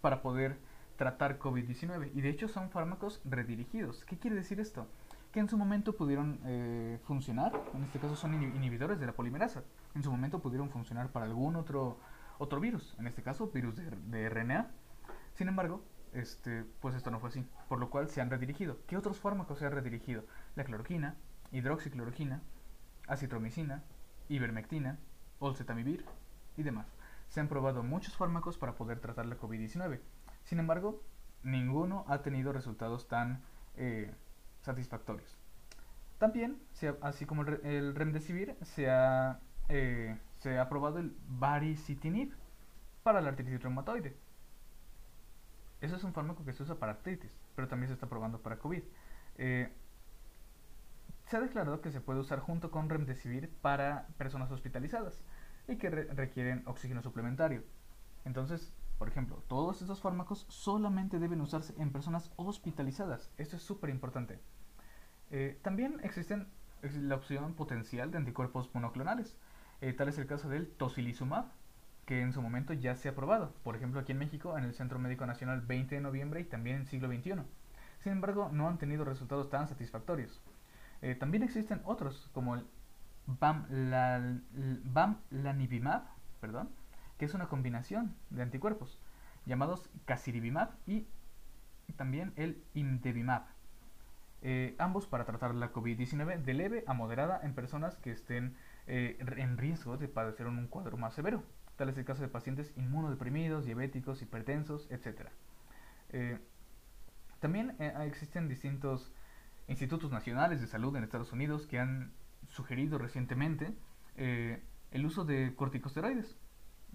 para 0.00 0.22
poder 0.22 0.60
tratar 0.96 1.40
COVID-19. 1.40 2.12
Y 2.14 2.20
de 2.20 2.28
hecho 2.28 2.46
son 2.46 2.70
fármacos 2.70 3.20
redirigidos. 3.24 4.04
¿Qué 4.04 4.16
quiere 4.16 4.36
decir 4.36 4.60
esto? 4.60 4.86
Que 5.32 5.40
en 5.40 5.48
su 5.48 5.58
momento 5.58 5.94
pudieron 5.94 6.40
eh, 6.44 6.98
funcionar, 7.04 7.52
en 7.74 7.84
este 7.84 7.98
caso 7.98 8.16
son 8.16 8.34
inhibidores 8.34 8.98
de 8.98 9.06
la 9.06 9.12
polimerasa, 9.12 9.62
en 9.94 10.02
su 10.02 10.10
momento 10.10 10.40
pudieron 10.40 10.70
funcionar 10.70 11.10
para 11.10 11.26
algún 11.26 11.56
otro, 11.56 11.98
otro 12.38 12.60
virus, 12.60 12.94
en 12.98 13.06
este 13.06 13.22
caso 13.22 13.48
virus 13.48 13.76
de, 13.76 14.28
RNA. 14.28 14.70
Sin 15.34 15.48
embargo, 15.48 15.82
este, 16.14 16.64
pues 16.80 16.94
esto 16.94 17.10
no 17.10 17.20
fue 17.20 17.28
así, 17.28 17.46
por 17.68 17.78
lo 17.78 17.90
cual 17.90 18.08
se 18.08 18.22
han 18.22 18.30
redirigido. 18.30 18.78
¿Qué 18.86 18.96
otros 18.96 19.20
fármacos 19.20 19.58
se 19.58 19.66
han 19.66 19.72
redirigido? 19.72 20.24
La 20.56 20.64
cloroquina, 20.64 21.16
hidroxicloroquina, 21.52 22.40
acitromicina, 23.06 23.82
ivermectina, 24.28 24.98
olcetamivir 25.40 26.06
y 26.56 26.62
demás. 26.62 26.86
Se 27.28 27.40
han 27.40 27.48
probado 27.48 27.82
muchos 27.82 28.16
fármacos 28.16 28.56
para 28.56 28.76
poder 28.76 29.00
tratar 29.00 29.26
la 29.26 29.38
COVID-19. 29.38 30.00
Sin 30.44 30.58
embargo, 30.58 31.02
ninguno 31.42 32.04
ha 32.08 32.22
tenido 32.22 32.52
resultados 32.52 33.08
tan 33.08 33.42
eh, 33.76 34.14
satisfactorios. 34.68 35.36
También, 36.18 36.60
así 37.00 37.26
como 37.26 37.42
el, 37.42 37.94
remdesivir, 37.94 38.56
se 38.62 38.90
ha, 38.90 39.40
eh, 39.68 40.16
se 40.38 40.58
ha 40.58 40.62
aprobado 40.62 40.98
el 40.98 41.16
baricitinib 41.28 42.34
para 43.02 43.20
la 43.20 43.30
artritis 43.30 43.62
reumatoide. 43.62 44.16
Eso 45.80 45.96
es 45.96 46.04
un 46.04 46.12
fármaco 46.12 46.44
que 46.44 46.52
se 46.52 46.62
usa 46.64 46.74
para 46.74 46.92
artritis, 46.92 47.38
pero 47.54 47.68
también 47.68 47.88
se 47.88 47.94
está 47.94 48.08
probando 48.08 48.40
para 48.40 48.58
COVID. 48.58 48.82
Eh, 49.36 49.72
se 51.26 51.36
ha 51.36 51.40
declarado 51.40 51.80
que 51.80 51.92
se 51.92 52.00
puede 52.00 52.20
usar 52.20 52.40
junto 52.40 52.70
con 52.70 52.88
remdesivir 52.88 53.50
para 53.62 54.08
personas 54.16 54.50
hospitalizadas 54.50 55.22
y 55.68 55.76
que 55.76 55.90
requieren 55.90 56.62
oxígeno 56.66 57.02
suplementario. 57.02 57.62
Entonces, 58.24 58.72
por 58.98 59.08
ejemplo, 59.08 59.44
todos 59.46 59.80
estos 59.80 60.00
fármacos 60.00 60.46
solamente 60.48 61.20
deben 61.20 61.40
usarse 61.40 61.74
en 61.78 61.92
personas 61.92 62.32
hospitalizadas. 62.36 63.30
Esto 63.36 63.56
es 63.56 63.62
súper 63.62 63.90
importante. 63.90 64.40
Eh, 65.30 65.58
también 65.62 66.00
existen 66.02 66.48
la 66.82 67.16
opción 67.16 67.54
potencial 67.54 68.10
de 68.10 68.18
anticuerpos 68.18 68.70
monoclonales. 68.74 69.36
Eh, 69.80 69.92
tal 69.92 70.08
es 70.08 70.18
el 70.18 70.26
caso 70.26 70.48
del 70.48 70.68
tocilizumab, 70.68 71.46
que 72.06 72.20
en 72.22 72.32
su 72.32 72.40
momento 72.40 72.72
ya 72.72 72.94
se 72.96 73.08
ha 73.08 73.14
probado. 73.14 73.52
Por 73.62 73.76
ejemplo, 73.76 74.00
aquí 74.00 74.12
en 74.12 74.18
México, 74.18 74.56
en 74.56 74.64
el 74.64 74.74
Centro 74.74 74.98
Médico 74.98 75.26
Nacional 75.26 75.60
20 75.60 75.94
de 75.96 76.00
noviembre 76.00 76.40
y 76.40 76.44
también 76.44 76.76
en 76.76 76.86
siglo 76.86 77.08
XXI. 77.08 77.42
Sin 78.00 78.12
embargo, 78.12 78.48
no 78.52 78.68
han 78.68 78.78
tenido 78.78 79.04
resultados 79.04 79.50
tan 79.50 79.68
satisfactorios. 79.68 80.40
Eh, 81.02 81.14
también 81.14 81.42
existen 81.42 81.82
otros, 81.84 82.30
como 82.32 82.54
el 82.54 82.66
bamlanivimab, 84.84 86.04
perdón, 86.40 86.70
que 87.18 87.26
es 87.26 87.34
una 87.34 87.48
combinación 87.48 88.16
de 88.30 88.42
anticuerpos, 88.42 88.98
llamados 89.44 89.90
casirivimab 90.06 90.70
y 90.86 91.06
también 91.96 92.32
el 92.36 92.64
imdevimab. 92.74 93.42
Eh, 94.42 94.76
ambos 94.78 95.06
para 95.06 95.24
tratar 95.24 95.54
la 95.54 95.72
COVID-19 95.72 96.42
de 96.42 96.54
leve 96.54 96.84
a 96.86 96.94
moderada 96.94 97.40
en 97.42 97.54
personas 97.54 97.96
que 97.96 98.12
estén 98.12 98.56
eh, 98.86 99.16
en 99.20 99.56
riesgo 99.58 99.96
de 99.96 100.08
padecer 100.08 100.46
un 100.46 100.66
cuadro 100.68 100.96
más 100.96 101.14
severo. 101.14 101.42
Tal 101.76 101.88
es 101.88 101.98
el 101.98 102.04
caso 102.04 102.22
de 102.22 102.28
pacientes 102.28 102.72
inmunodeprimidos, 102.76 103.64
diabéticos, 103.64 104.22
hipertensos, 104.22 104.88
etc. 104.90 105.28
también 107.40 107.76
existen 107.78 108.48
distintos 108.48 109.12
institutos 109.68 110.10
nacionales 110.10 110.60
de 110.60 110.66
salud 110.66 110.96
en 110.96 111.04
Estados 111.04 111.32
Unidos 111.32 111.66
que 111.66 111.78
han 111.78 112.12
sugerido 112.48 112.98
recientemente 112.98 113.72
eh, 114.16 114.62
el 114.90 115.06
uso 115.06 115.24
de 115.24 115.54
corticosteroides. 115.54 116.36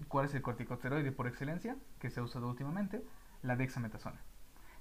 ¿Cuál 0.08 0.26
es 0.26 0.34
el 0.34 0.42
corticosteroide 0.42 1.12
por 1.12 1.28
excelencia 1.28 1.76
que 2.00 2.10
se 2.10 2.20
ha 2.20 2.24
usado 2.24 2.48
últimamente? 2.48 3.02
La 3.42 3.56
dexametasona. 3.56 4.20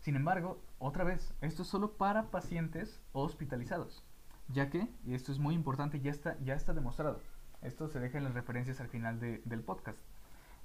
Sin 0.03 0.17
embargo, 0.17 0.61
otra 0.79 1.05
vez, 1.05 1.33
esto 1.39 1.61
es 1.61 1.69
solo 1.69 1.93
para 1.93 2.29
pacientes 2.29 3.01
hospitalizados, 3.13 4.03
ya 4.49 4.69
que, 4.69 4.89
y 5.05 5.13
esto 5.13 5.31
es 5.31 5.39
muy 5.39 5.55
importante, 5.55 6.01
ya 6.01 6.11
está, 6.11 6.37
ya 6.41 6.55
está 6.55 6.73
demostrado. 6.73 7.21
Esto 7.61 7.87
se 7.87 8.01
deja 8.01 8.17
en 8.17 8.25
las 8.25 8.33
referencias 8.33 8.81
al 8.81 8.89
final 8.89 9.21
del 9.21 9.61
podcast. 9.61 9.97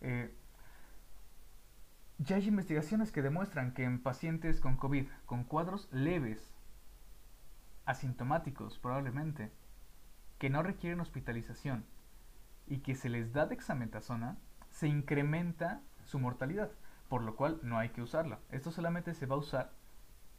Eh, 0.01 0.34
ya 2.18 2.34
hay 2.34 2.49
investigaciones 2.49 3.12
que 3.12 3.22
demuestran 3.22 3.74
que 3.74 3.84
en 3.84 4.03
pacientes 4.03 4.59
con 4.59 4.76
COVID, 4.76 5.07
con 5.24 5.45
cuadros 5.45 5.89
leves 5.93 6.53
asintomáticos 7.84 8.80
probablemente, 8.80 9.53
que 10.41 10.51
no 10.51 10.64
requieren 10.64 10.99
hospitalización 10.99 11.84
y 12.66 12.78
que 12.78 12.97
se 12.97 13.09
les 13.09 13.32
da 13.32 13.47
dexametasona, 13.47 14.36
se 14.68 14.89
incrementa 14.89 15.80
su 16.03 16.18
mortalidad, 16.18 16.72
por 17.09 17.22
lo 17.22 17.36
cual 17.36 17.59
no 17.62 17.78
hay 17.78 17.90
que 17.90 18.02
usarla. 18.02 18.38
Esto 18.50 18.70
solamente 18.70 19.14
se 19.14 19.26
va 19.26 19.36
a 19.36 19.38
usar 19.38 19.72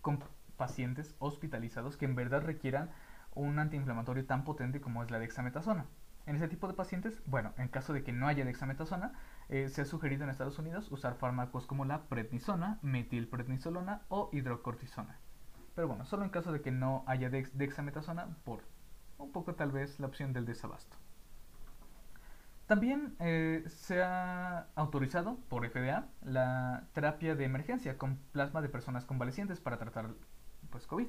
con 0.01 0.23
pacientes 0.57 1.15
hospitalizados 1.19 1.97
que 1.97 2.05
en 2.05 2.15
verdad 2.15 2.43
requieran 2.43 2.91
un 3.33 3.59
antiinflamatorio 3.59 4.25
tan 4.25 4.43
potente 4.43 4.81
como 4.81 5.03
es 5.03 5.11
la 5.11 5.19
dexametasona. 5.19 5.85
En 6.25 6.35
ese 6.35 6.47
tipo 6.47 6.67
de 6.67 6.73
pacientes, 6.73 7.23
bueno, 7.25 7.53
en 7.57 7.69
caso 7.69 7.93
de 7.93 8.03
que 8.03 8.11
no 8.11 8.27
haya 8.27 8.45
dexametasona, 8.45 9.13
eh, 9.47 9.67
se 9.69 9.81
ha 9.81 9.85
sugerido 9.85 10.23
en 10.23 10.29
Estados 10.29 10.59
Unidos 10.59 10.91
usar 10.91 11.15
fármacos 11.15 11.65
como 11.65 11.85
la 11.85 12.03
prednisona, 12.03 12.77
metilprednisolona 12.83 14.03
o 14.09 14.29
hidrocortisona. 14.31 15.17
Pero 15.73 15.87
bueno, 15.87 16.05
solo 16.05 16.23
en 16.23 16.29
caso 16.29 16.51
de 16.51 16.61
que 16.61 16.71
no 16.71 17.03
haya 17.07 17.29
dexametasona 17.29 18.27
por 18.43 18.63
un 19.17 19.31
poco 19.31 19.55
tal 19.55 19.71
vez 19.71 19.99
la 19.99 20.07
opción 20.07 20.33
del 20.33 20.45
desabasto. 20.45 20.97
También 22.69 23.15
eh, 23.17 23.63
se 23.65 24.03
ha 24.03 24.67
autorizado 24.75 25.39
por 25.49 25.67
FDA 25.67 26.07
la 26.21 26.83
terapia 26.93 27.33
de 27.33 27.43
emergencia 27.43 27.97
con 27.97 28.17
plasma 28.31 28.61
de 28.61 28.69
personas 28.69 29.05
convalecientes 29.05 29.59
para 29.59 29.79
tratar 29.79 30.11
pues, 30.69 30.85
COVID. 30.85 31.07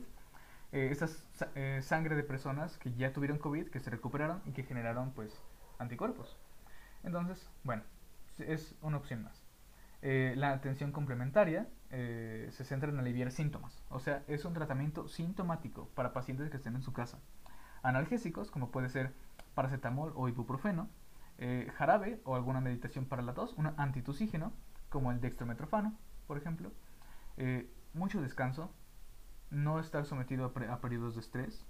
Eh, 0.72 0.88
esa 0.90 1.06
eh, 1.54 1.80
sangre 1.82 2.16
de 2.16 2.22
personas 2.22 2.78
que 2.78 2.94
ya 2.94 3.12
tuvieron 3.12 3.36
COVID, 3.36 3.68
que 3.68 3.78
se 3.78 3.90
recuperaron 3.90 4.40
y 4.46 4.52
que 4.52 4.62
generaron 4.62 5.10
pues 5.10 5.38
anticuerpos. 5.78 6.38
Entonces, 7.02 7.46
bueno, 7.62 7.82
es 8.38 8.74
una 8.80 8.96
opción 8.96 9.24
más. 9.24 9.44
Eh, 10.00 10.32
la 10.38 10.52
atención 10.52 10.92
complementaria 10.92 11.68
se 11.90 12.64
centra 12.64 12.88
en 12.88 12.98
aliviar 13.00 13.32
síntomas, 13.32 13.82
o 13.90 13.98
sea, 13.98 14.22
es 14.28 14.46
un 14.46 14.54
tratamiento 14.54 15.08
sintomático 15.08 15.88
para 15.88 16.14
pacientes 16.14 16.48
que 16.48 16.56
estén 16.56 16.76
en 16.76 16.82
su 16.82 16.94
casa. 16.94 17.18
Analgésicos, 17.82 18.50
como 18.50 18.70
puede 18.70 18.88
ser 18.88 19.12
paracetamol 19.54 20.12
o 20.14 20.28
ibuprofeno, 20.28 20.88
eh, 21.40 21.68
jarabe 21.74 22.20
o 22.24 22.36
alguna 22.36 22.60
meditación 22.60 23.06
para 23.06 23.22
la 23.22 23.34
tos, 23.34 23.54
un 23.54 23.66
antitusígeno, 23.76 24.52
como 24.88 25.10
el 25.10 25.20
dextrometrofano, 25.20 25.98
por 26.26 26.38
ejemplo, 26.38 26.70
mucho 27.94 28.20
descanso, 28.20 28.70
no 29.50 29.80
estar 29.80 30.04
sometido 30.04 30.52
a, 30.54 30.72
a 30.72 30.80
periodos 30.80 31.14
de 31.14 31.22
estrés 31.22 31.66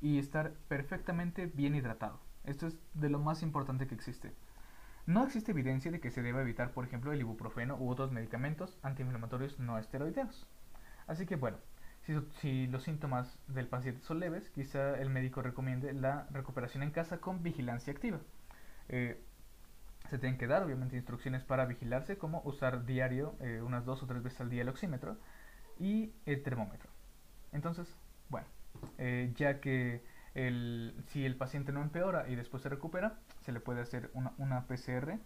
y 0.00 0.18
estar 0.18 0.52
perfectamente 0.68 1.46
bien 1.46 1.74
hidratado. 1.74 2.20
Esto 2.44 2.66
es 2.66 2.78
de 2.94 3.10
lo 3.10 3.18
más 3.18 3.42
importante 3.42 3.86
que 3.86 3.94
existe. 3.94 4.32
No 5.06 5.24
existe 5.24 5.52
evidencia 5.52 5.90
de 5.90 6.00
que 6.00 6.10
se 6.10 6.22
deba 6.22 6.42
evitar, 6.42 6.72
por 6.72 6.84
ejemplo, 6.84 7.12
el 7.12 7.20
ibuprofeno 7.20 7.76
u 7.76 7.88
otros 7.90 8.12
medicamentos 8.12 8.78
antiinflamatorios 8.82 9.58
no 9.58 9.78
esteroideos. 9.78 10.46
Así 11.06 11.24
que 11.24 11.36
bueno, 11.36 11.56
si, 12.40 12.66
los 12.66 12.82
síntomas 12.82 13.38
del 13.46 13.68
paciente 13.68 14.02
son 14.02 14.20
leves, 14.20 14.50
quizá 14.50 14.98
el 14.98 15.10
médico 15.10 15.42
recomiende 15.42 15.92
la 15.92 16.26
recuperación 16.30 16.82
en 16.82 16.90
casa 16.90 17.18
con 17.18 17.42
vigilancia 17.42 17.92
activa. 17.92 18.20
Eh, 18.88 19.22
se 20.08 20.18
tienen 20.18 20.38
que 20.38 20.46
dar, 20.46 20.62
obviamente, 20.62 20.96
instrucciones 20.96 21.44
para 21.44 21.66
vigilarse, 21.66 22.16
como 22.16 22.40
usar 22.44 22.86
diario, 22.86 23.34
eh, 23.40 23.60
unas 23.62 23.84
dos 23.84 24.02
o 24.02 24.06
tres 24.06 24.22
veces 24.22 24.40
al 24.40 24.48
día 24.48 24.62
el 24.62 24.68
oxímetro 24.68 25.18
y 25.78 26.12
el 26.24 26.42
termómetro. 26.42 26.88
Entonces, 27.52 27.94
bueno, 28.28 28.46
eh, 28.96 29.32
ya 29.36 29.60
que 29.60 30.02
si 31.08 31.24
el 31.26 31.36
paciente 31.36 31.72
no 31.72 31.82
empeora 31.82 32.28
y 32.28 32.36
después 32.36 32.62
se 32.62 32.68
recupera, 32.68 33.18
se 33.42 33.52
le 33.52 33.58
puede 33.60 33.80
hacer 33.80 34.10
una, 34.14 34.66
PCR 34.66 35.18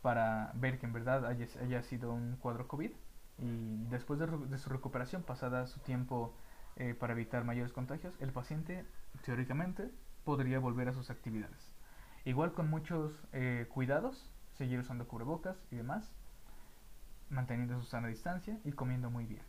para 0.00 0.52
ver 0.54 0.78
que 0.78 0.86
en 0.86 0.92
verdad 0.92 1.26
haya, 1.26 1.46
haya 1.60 1.82
sido 1.82 2.12
un 2.12 2.36
cuadro 2.36 2.68
COVID 2.68 2.92
y 3.38 3.84
después 3.86 4.20
de, 4.20 4.26
de 4.26 4.58
su 4.58 4.70
recuperación, 4.70 5.24
pasada 5.24 5.66
su 5.66 5.80
tiempo 5.80 6.34
eh, 6.76 6.94
para 6.94 7.12
evitar 7.12 7.44
mayores 7.44 7.72
contagios, 7.72 8.14
el 8.20 8.32
paciente 8.32 8.84
teóricamente 9.24 9.90
podría 10.24 10.58
volver 10.58 10.88
a 10.88 10.92
sus 10.92 11.08
actividades. 11.10 11.73
Igual 12.24 12.52
con 12.52 12.70
muchos 12.70 13.12
eh, 13.32 13.66
cuidados, 13.72 14.30
seguir 14.54 14.78
usando 14.78 15.06
cubrebocas 15.06 15.56
y 15.70 15.76
demás, 15.76 16.10
manteniendo 17.28 17.78
su 17.80 17.86
sana 17.86 18.08
distancia 18.08 18.58
y 18.64 18.72
comiendo 18.72 19.10
muy 19.10 19.26
bien. 19.26 19.42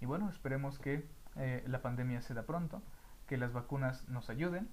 Y 0.00 0.06
bueno, 0.06 0.28
esperemos 0.30 0.78
que 0.78 1.06
eh, 1.36 1.64
la 1.66 1.82
pandemia 1.82 2.22
se 2.22 2.34
da 2.34 2.42
pronto, 2.42 2.82
que 3.26 3.36
las 3.36 3.52
vacunas 3.52 4.08
nos 4.08 4.30
ayuden 4.30 4.68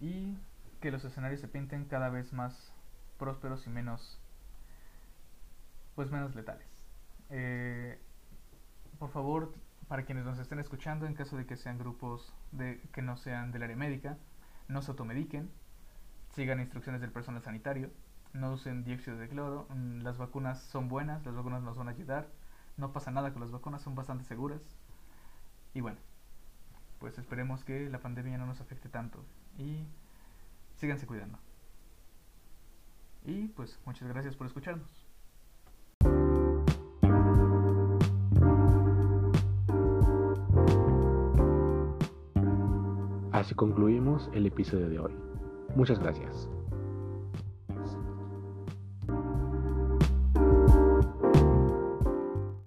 y 0.00 0.38
que 0.80 0.90
los 0.90 1.04
escenarios 1.04 1.40
se 1.40 1.48
pinten 1.48 1.84
cada 1.86 2.08
vez 2.08 2.32
más 2.32 2.72
prósperos 3.18 3.66
y 3.66 3.70
menos 3.70 4.20
pues 5.94 6.10
menos 6.10 6.34
letales. 6.34 6.66
Eh, 7.30 7.98
por 8.98 9.10
favor, 9.10 9.52
para 9.88 10.04
quienes 10.04 10.24
nos 10.24 10.38
estén 10.38 10.58
escuchando, 10.58 11.06
en 11.06 11.14
caso 11.14 11.36
de 11.36 11.46
que 11.46 11.56
sean 11.56 11.78
grupos 11.78 12.34
de, 12.52 12.80
que 12.92 13.02
no 13.02 13.16
sean 13.16 13.52
del 13.52 13.62
área 13.62 13.76
médica, 13.76 14.16
no 14.68 14.82
se 14.82 14.90
automediquen, 14.90 15.50
sigan 16.34 16.60
instrucciones 16.60 17.00
del 17.00 17.12
personal 17.12 17.42
sanitario, 17.42 17.90
no 18.32 18.52
usen 18.52 18.84
dióxido 18.84 19.16
de 19.16 19.28
cloro, 19.28 19.66
mm, 19.70 20.02
las 20.02 20.18
vacunas 20.18 20.60
son 20.62 20.88
buenas, 20.88 21.24
las 21.24 21.34
vacunas 21.34 21.62
nos 21.62 21.76
van 21.76 21.88
a 21.88 21.92
ayudar, 21.92 22.28
no 22.76 22.92
pasa 22.92 23.10
nada 23.10 23.32
con 23.32 23.40
las 23.40 23.52
vacunas, 23.52 23.82
son 23.82 23.94
bastante 23.94 24.24
seguras. 24.24 24.60
Y 25.74 25.80
bueno, 25.80 25.98
pues 26.98 27.18
esperemos 27.18 27.64
que 27.64 27.88
la 27.88 28.00
pandemia 28.00 28.38
no 28.38 28.46
nos 28.46 28.60
afecte 28.60 28.88
tanto 28.88 29.24
y 29.58 29.84
síganse 30.76 31.06
cuidando. 31.06 31.38
Y 33.24 33.48
pues 33.48 33.78
muchas 33.86 34.08
gracias 34.08 34.36
por 34.36 34.46
escucharnos. 34.46 35.06
Así 43.32 43.54
concluimos 43.54 44.30
el 44.32 44.46
episodio 44.46 44.88
de 44.88 44.98
hoy. 44.98 45.23
Muchas 45.74 45.98
gracias. 45.98 46.48